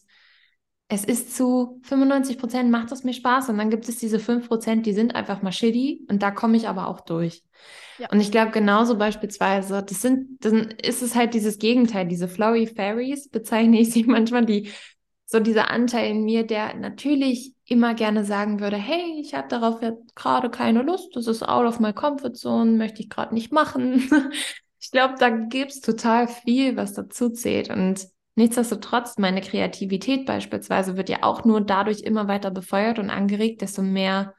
[0.94, 4.50] es ist zu 95 Prozent macht es mir Spaß und dann gibt es diese 5
[4.50, 7.44] Prozent, die sind einfach mal shitty und da komme ich aber auch durch.
[7.98, 8.10] Ja.
[8.12, 12.68] Und ich glaube genauso beispielsweise, das sind, dann ist es halt dieses Gegenteil, diese flowy
[12.68, 14.70] fairies bezeichne ich sie manchmal, die
[15.32, 19.80] so dieser Anteil in mir, der natürlich immer gerne sagen würde, hey, ich habe darauf
[20.14, 24.10] gerade keine Lust, das ist out of my comfort zone, möchte ich gerade nicht machen.
[24.80, 28.06] ich glaube, da gibt es total viel, was dazu zählt und
[28.36, 33.82] nichtsdestotrotz, meine Kreativität beispielsweise wird ja auch nur dadurch immer weiter befeuert und angeregt, desto
[33.84, 34.36] mehr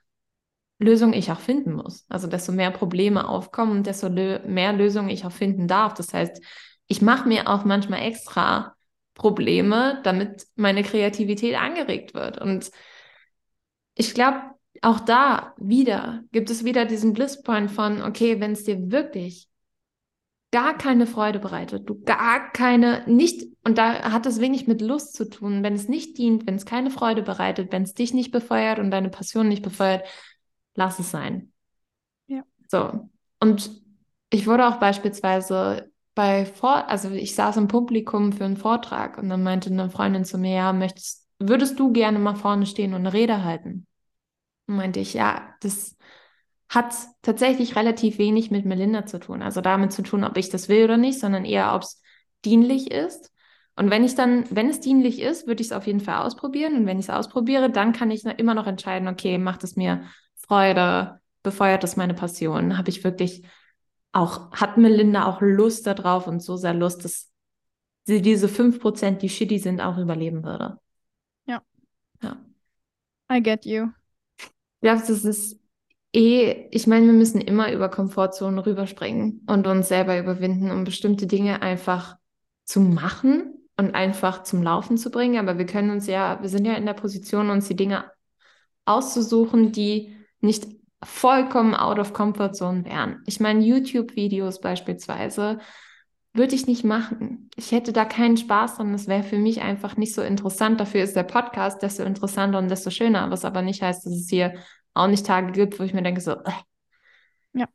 [0.78, 2.05] Lösungen ich auch finden muss.
[2.11, 5.95] Also desto mehr Probleme aufkommen desto mehr Lösungen ich auch finden darf.
[5.95, 6.43] Das heißt,
[6.86, 8.74] ich mache mir auch manchmal extra
[9.14, 12.40] Probleme, damit meine Kreativität angeregt wird.
[12.40, 12.70] Und
[13.94, 14.40] ich glaube,
[14.80, 19.48] auch da wieder gibt es wieder diesen Blisspoint von, okay, wenn es dir wirklich
[20.50, 25.14] gar keine Freude bereitet, du gar keine, nicht, und da hat es wenig mit Lust
[25.14, 28.32] zu tun, wenn es nicht dient, wenn es keine Freude bereitet, wenn es dich nicht
[28.32, 30.06] befeuert und deine Passion nicht befeuert,
[30.74, 31.52] lass es sein.
[32.26, 32.42] Ja.
[32.68, 33.08] So.
[33.40, 33.70] Und
[34.30, 39.28] ich wurde auch beispielsweise bei Vor also ich saß im Publikum für einen Vortrag und
[39.28, 43.00] dann meinte eine Freundin zu mir, ja, möchtest, würdest du gerne mal vorne stehen und
[43.00, 43.86] eine Rede halten?
[44.66, 45.96] Und meinte ich, ja, das
[46.68, 49.42] hat tatsächlich relativ wenig mit Melinda zu tun.
[49.42, 52.02] Also damit zu tun, ob ich das will oder nicht, sondern eher, ob es
[52.44, 53.30] dienlich ist.
[53.76, 56.76] Und wenn ich dann, wenn es dienlich ist, würde ich es auf jeden Fall ausprobieren.
[56.76, 60.04] Und wenn ich es ausprobiere, dann kann ich immer noch entscheiden, okay, macht es mir
[60.36, 63.42] Freude, befeuert es meine Passion, habe ich wirklich
[64.12, 67.30] auch, hat Melinda auch Lust darauf und so sehr Lust, dass
[68.04, 70.78] sie diese 5%, die shitty sind, auch überleben würde.
[71.46, 71.62] Ja.
[72.22, 72.36] Ja.
[73.32, 73.88] I get you.
[74.82, 75.60] Ja, das ist
[76.12, 81.26] eh, ich meine, wir müssen immer über Komfortzonen rüberspringen und uns selber überwinden, um bestimmte
[81.26, 82.16] Dinge einfach
[82.64, 85.38] zu machen und einfach zum Laufen zu bringen.
[85.38, 88.10] Aber wir können uns ja, wir sind ja in der Position, uns die Dinge
[88.84, 90.66] auszusuchen, die nicht
[91.05, 93.22] vollkommen out of comfort zone wären.
[93.26, 95.59] Ich meine, YouTube-Videos beispielsweise
[96.34, 97.50] würde ich nicht machen.
[97.57, 98.92] Ich hätte da keinen Spaß dran.
[98.92, 100.80] Das wäre für mich einfach nicht so interessant.
[100.80, 103.30] Dafür ist der Podcast desto interessanter und desto schöner.
[103.30, 104.55] Was aber nicht heißt, dass es hier
[104.94, 106.53] auch nicht Tage gibt, wo ich mir denke so, äh,
[107.53, 107.66] ja.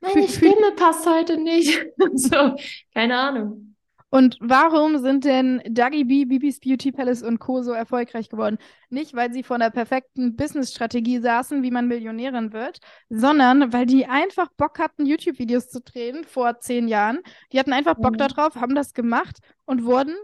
[0.00, 1.86] Meine Stimme passt heute nicht.
[2.14, 2.54] so,
[2.94, 3.69] keine Ahnung.
[4.10, 7.62] Und warum sind denn Dougie B, Bibis Beauty Palace und Co.
[7.62, 8.58] so erfolgreich geworden?
[8.88, 14.06] Nicht, weil sie vor einer perfekten Business-Strategie saßen, wie man Millionärin wird, sondern weil die
[14.06, 17.20] einfach Bock hatten, YouTube-Videos zu drehen vor zehn Jahren.
[17.52, 18.18] Die hatten einfach Bock mhm.
[18.18, 20.16] darauf, haben das gemacht und wurden,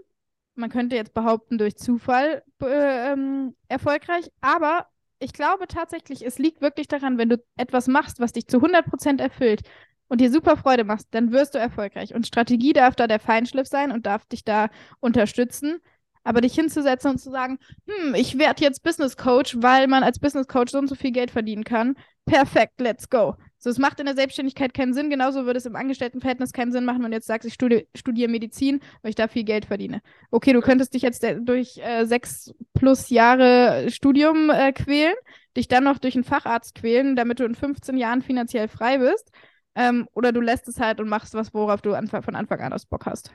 [0.56, 4.30] man könnte jetzt behaupten, durch Zufall äh, ähm, erfolgreich.
[4.40, 4.88] Aber
[5.20, 9.20] ich glaube tatsächlich, es liegt wirklich daran, wenn du etwas machst, was dich zu 100%
[9.20, 9.62] erfüllt,
[10.08, 12.14] und dir super Freude machst, dann wirst du erfolgreich.
[12.14, 14.68] Und Strategie darf da der Feinschliff sein und darf dich da
[15.00, 15.80] unterstützen.
[16.24, 20.18] Aber dich hinzusetzen und zu sagen, hm, ich werde jetzt Business Coach, weil man als
[20.18, 21.94] Business Coach so und so viel Geld verdienen kann.
[22.24, 23.36] Perfekt, let's go.
[23.58, 25.08] So, es macht in der Selbstständigkeit keinen Sinn.
[25.08, 28.30] Genauso würde es im Angestelltenverhältnis keinen Sinn machen, wenn du jetzt sagst, ich studi studiere
[28.30, 30.02] Medizin, weil ich da viel Geld verdiene.
[30.30, 35.14] Okay, du könntest dich jetzt äh, durch äh, sechs plus Jahre Studium äh, quälen,
[35.56, 39.30] dich dann noch durch einen Facharzt quälen, damit du in 15 Jahren finanziell frei bist.
[39.76, 42.72] Ähm, oder du lässt es halt und machst was, worauf du Anfang, von Anfang an
[42.72, 43.30] aus Bock hast.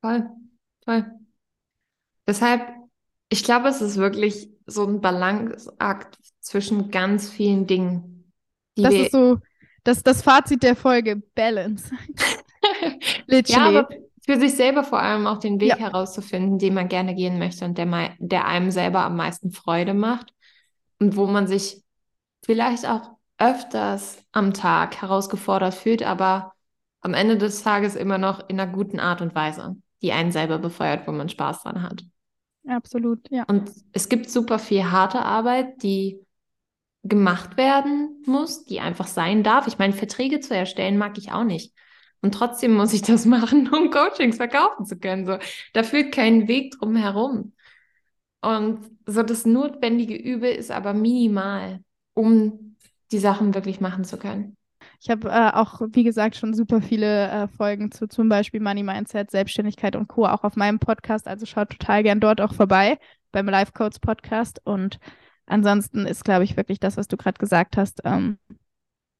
[0.00, 0.26] Voll,
[0.84, 1.04] voll.
[2.26, 2.66] Deshalb,
[3.28, 8.32] ich glaube, es ist wirklich so ein Balanceakt zwischen ganz vielen Dingen.
[8.74, 9.38] das ist so
[9.84, 11.90] das, das Fazit der Folge, Balance.
[13.28, 13.88] ja, aber
[14.24, 15.76] für sich selber vor allem auch den Weg ja.
[15.76, 20.32] herauszufinden, den man gerne gehen möchte und der, der einem selber am meisten Freude macht
[20.98, 21.82] und wo man sich
[22.42, 26.52] vielleicht auch öfters am Tag herausgefordert fühlt, aber
[27.00, 30.58] am Ende des Tages immer noch in einer guten Art und Weise, die einen selber
[30.58, 32.02] befeuert, wo man Spaß dran hat.
[32.66, 33.44] Absolut, ja.
[33.44, 36.18] Und es gibt super viel harte Arbeit, die
[37.02, 39.66] gemacht werden muss, die einfach sein darf.
[39.66, 41.74] Ich meine, Verträge zu erstellen mag ich auch nicht.
[42.22, 45.26] Und trotzdem muss ich das machen, um Coachings verkaufen zu können.
[45.26, 45.38] So,
[45.74, 47.52] da führt kein Weg drum herum.
[48.40, 51.80] Und so das notwendige Übel ist aber minimal,
[52.14, 52.63] um
[53.14, 54.56] die Sachen wirklich machen zu können.
[55.00, 58.82] Ich habe äh, auch, wie gesagt, schon super viele äh, Folgen zu zum Beispiel Money
[58.82, 60.26] Mindset, Selbstständigkeit und Co.
[60.26, 61.28] auch auf meinem Podcast.
[61.28, 62.98] Also schaut total gern dort auch vorbei
[63.32, 64.60] beim Life Codes Podcast.
[64.64, 64.98] Und
[65.46, 68.00] ansonsten ist, glaube ich, wirklich das, was du gerade gesagt hast.
[68.04, 68.38] Ähm,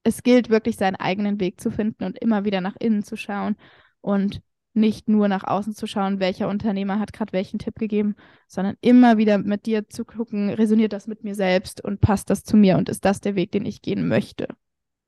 [0.03, 3.57] es gilt wirklich, seinen eigenen Weg zu finden und immer wieder nach innen zu schauen
[4.01, 4.43] und
[4.75, 8.17] nicht nur nach außen zu schauen, welcher Unternehmer hat gerade welchen Tipp gegeben,
[8.49, 12.45] sondern immer wieder mit dir zu gucken, resoniert das mit mir selbst und passt das
[12.45, 14.49] zu mir und ist das der Weg, den ich gehen möchte.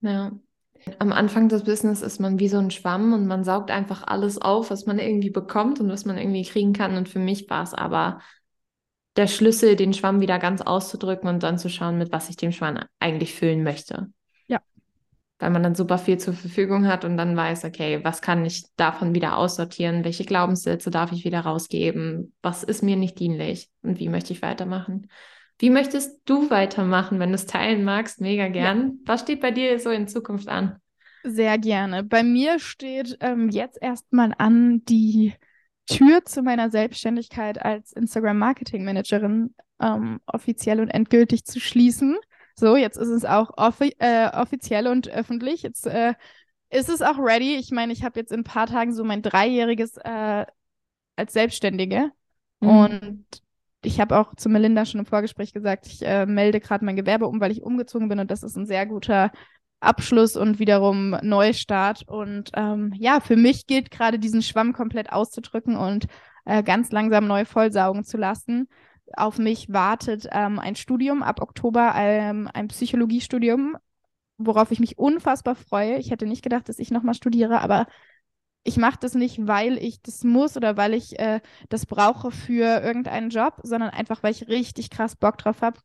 [0.01, 0.33] Ja.
[1.01, 4.41] Am Anfang des Business ist man wie so ein Schwamm und man saugt einfach alles
[4.41, 6.97] auf, was man irgendwie bekommt und was man irgendwie kriegen kann.
[6.97, 8.21] Und für mich war es aber
[9.17, 12.53] der Schlüssel, den Schwamm wieder ganz auszudrücken und dann zu schauen, mit was ich den
[12.53, 14.11] Schwamm eigentlich füllen möchte
[15.39, 18.65] weil man dann super viel zur Verfügung hat und dann weiß, okay, was kann ich
[18.77, 23.99] davon wieder aussortieren, welche Glaubenssätze darf ich wieder rausgeben, was ist mir nicht dienlich und
[23.99, 25.09] wie möchte ich weitermachen.
[25.59, 28.21] Wie möchtest du weitermachen, wenn du es teilen magst?
[28.21, 28.79] Mega gern.
[28.79, 28.93] Ja.
[29.07, 30.77] Was steht bei dir so in Zukunft an?
[31.25, 32.05] Sehr gerne.
[32.05, 35.35] Bei mir steht ähm, jetzt erstmal an, die
[35.87, 42.17] Tür zu meiner Selbstständigkeit als Instagram Marketing Managerin ähm, offiziell und endgültig zu schließen.
[42.59, 45.63] So, jetzt ist es auch offi äh, offiziell und öffentlich.
[45.63, 46.15] Jetzt äh,
[46.71, 47.57] ist es auch ready.
[47.57, 50.47] Ich meine, ich habe jetzt in ein paar Tagen so mein Dreijähriges äh,
[51.17, 52.11] als Selbstständige.
[52.61, 52.69] Mhm.
[52.69, 53.27] Und
[53.83, 57.27] ich habe auch zu Melinda schon im Vorgespräch gesagt, ich äh, melde gerade mein Gewerbe
[57.27, 59.31] um, weil ich umgezogen bin und das ist ein sehr guter
[59.81, 62.09] Abschluss und wiederum Neustart.
[62.09, 66.07] Und ähm, ja, für mich gilt gerade diesen Schwamm komplett auszudrücken und
[66.47, 68.69] äh, ganz langsam neu vollsaugen zu lassen
[69.15, 73.77] auf mich wartet ähm, ein Studium ab Oktober, ähm, ein Psychologiestudium,
[74.39, 75.99] worauf ich mich unfassbar freue.
[75.99, 77.87] Ich hätte nicht gedacht, dass ich nochmal studiere, aber
[78.65, 82.83] ich mache das nicht, weil ich das muss oder weil ich äh, das brauche für
[82.83, 85.79] irgendeinen Job, sondern einfach, weil ich richtig krass Bock drauf habe,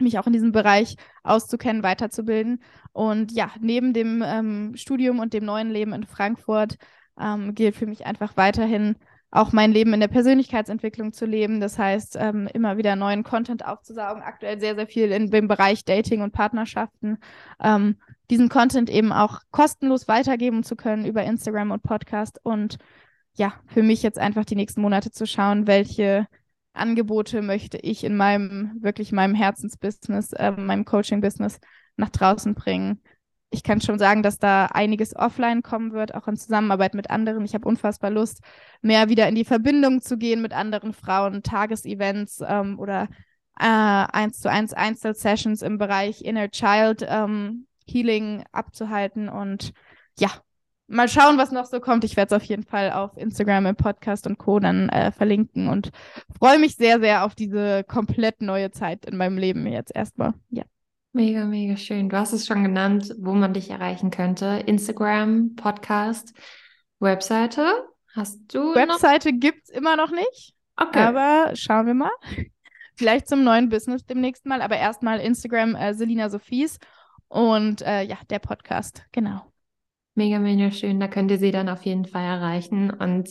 [0.00, 2.62] mich auch in diesem Bereich auszukennen, weiterzubilden.
[2.92, 6.76] Und ja, neben dem ähm, Studium und dem neuen Leben in Frankfurt
[7.20, 8.96] ähm, gilt für mich einfach weiterhin
[9.30, 11.60] auch mein Leben in der Persönlichkeitsentwicklung zu leben.
[11.60, 14.22] Das heißt, ähm, immer wieder neuen Content aufzusaugen.
[14.22, 17.18] Aktuell sehr, sehr viel in dem Bereich Dating und Partnerschaften.
[17.62, 17.96] Ähm,
[18.30, 22.40] diesen Content eben auch kostenlos weitergeben zu können über Instagram und Podcast.
[22.42, 22.78] Und
[23.34, 26.26] ja, für mich jetzt einfach die nächsten Monate zu schauen, welche
[26.72, 31.60] Angebote möchte ich in meinem, wirklich meinem Herzensbusiness, äh, meinem Coaching-Business
[31.96, 33.02] nach draußen bringen
[33.50, 37.44] ich kann schon sagen, dass da einiges offline kommen wird, auch in Zusammenarbeit mit anderen.
[37.44, 38.40] Ich habe unfassbar Lust,
[38.82, 43.08] mehr wieder in die Verbindung zu gehen mit anderen Frauen, Tagesevents ähm, oder
[43.58, 49.72] äh, eins zu eins Einzelsessions im Bereich Inner Child ähm, Healing abzuhalten und
[50.18, 50.30] ja,
[50.86, 52.04] mal schauen, was noch so kommt.
[52.04, 54.60] Ich werde es auf jeden Fall auf Instagram im Podcast und Co.
[54.60, 55.90] dann äh, verlinken und
[56.38, 60.34] freue mich sehr, sehr auf diese komplett neue Zeit in meinem Leben jetzt erstmal.
[60.50, 60.64] Ja.
[61.18, 62.08] Mega, mega schön.
[62.08, 64.62] Du hast es schon genannt, wo man dich erreichen könnte.
[64.66, 66.32] Instagram, Podcast,
[67.00, 67.88] Webseite.
[68.14, 70.54] Hast du Webseite gibt es immer noch nicht.
[70.76, 71.00] Okay.
[71.00, 72.12] Aber schauen wir mal.
[72.94, 74.62] Vielleicht zum neuen Business demnächst mal.
[74.62, 76.78] Aber erstmal Instagram äh, Selina Sophies
[77.26, 79.02] und äh, ja, der Podcast.
[79.10, 79.42] Genau.
[80.14, 81.00] Mega, mega schön.
[81.00, 82.90] Da könnt ihr sie dann auf jeden Fall erreichen.
[82.90, 83.30] Und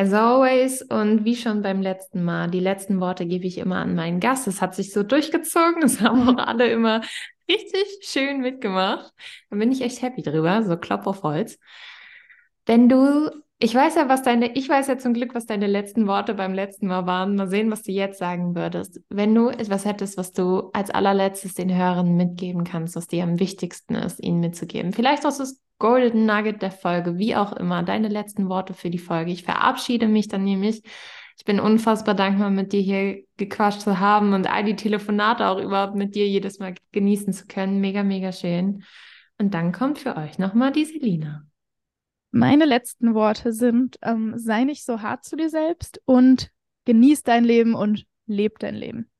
[0.00, 3.96] As always und wie schon beim letzten Mal, die letzten Worte gebe ich immer an
[3.96, 4.46] meinen Gast.
[4.46, 7.00] Es hat sich so durchgezogen, es haben auch alle immer
[7.50, 9.12] richtig schön mitgemacht.
[9.50, 11.58] Da bin ich echt happy drüber, so Klopf auf Holz.
[12.64, 13.28] Wenn du,
[13.60, 16.54] ich weiß ja, was deine, ich weiß ja zum Glück, was deine letzten Worte beim
[16.54, 17.34] letzten Mal waren.
[17.34, 19.00] Mal sehen, was du jetzt sagen würdest.
[19.08, 23.40] Wenn du etwas hättest, was du als allerletztes den Hörern mitgeben kannst, was dir am
[23.40, 24.92] wichtigsten ist, ihnen mitzugeben.
[24.92, 28.98] Vielleicht auch das Golden Nugget der Folge, wie auch immer, deine letzten Worte für die
[28.98, 29.32] Folge.
[29.32, 30.82] Ich verabschiede mich dann nämlich.
[31.36, 35.60] Ich bin unfassbar dankbar, mit dir hier gequatscht zu haben und all die Telefonate auch
[35.60, 37.80] überhaupt mit dir jedes Mal genießen zu können.
[37.80, 38.82] Mega, mega schön.
[39.38, 41.47] Und dann kommt für euch nochmal die Selina.
[42.30, 46.50] Meine letzten Worte sind, ähm, sei nicht so hart zu dir selbst und
[46.84, 49.10] genieß dein Leben und leb dein Leben.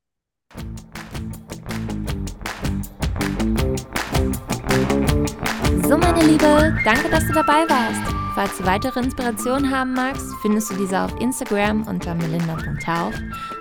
[5.88, 8.14] So, meine Liebe, danke, dass du dabei warst.
[8.34, 13.14] Falls du weitere Inspirationen haben magst, findest du diese auf Instagram unter melinda.tauf.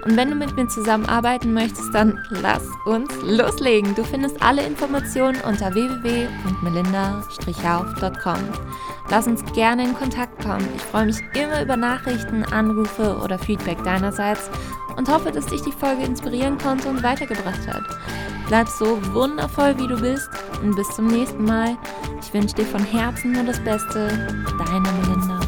[0.06, 3.96] Und wenn du mit mir zusammenarbeiten möchtest, dann lass uns loslegen.
[3.96, 8.40] Du findest alle Informationen unter www.melinda-hauf.com.
[9.10, 10.68] Lass uns gerne in Kontakt kommen.
[10.76, 14.50] Ich freue mich immer über Nachrichten, Anrufe oder Feedback deinerseits
[14.98, 17.84] und hoffe, dass dich die Folge inspirieren konnte und weitergebracht hat.
[18.48, 20.30] Bleib so wundervoll, wie du bist
[20.62, 21.78] und bis zum nächsten Mal.
[22.22, 24.08] Ich wünsche dir von Herzen nur das Beste.
[24.66, 25.40] Deine Melinda.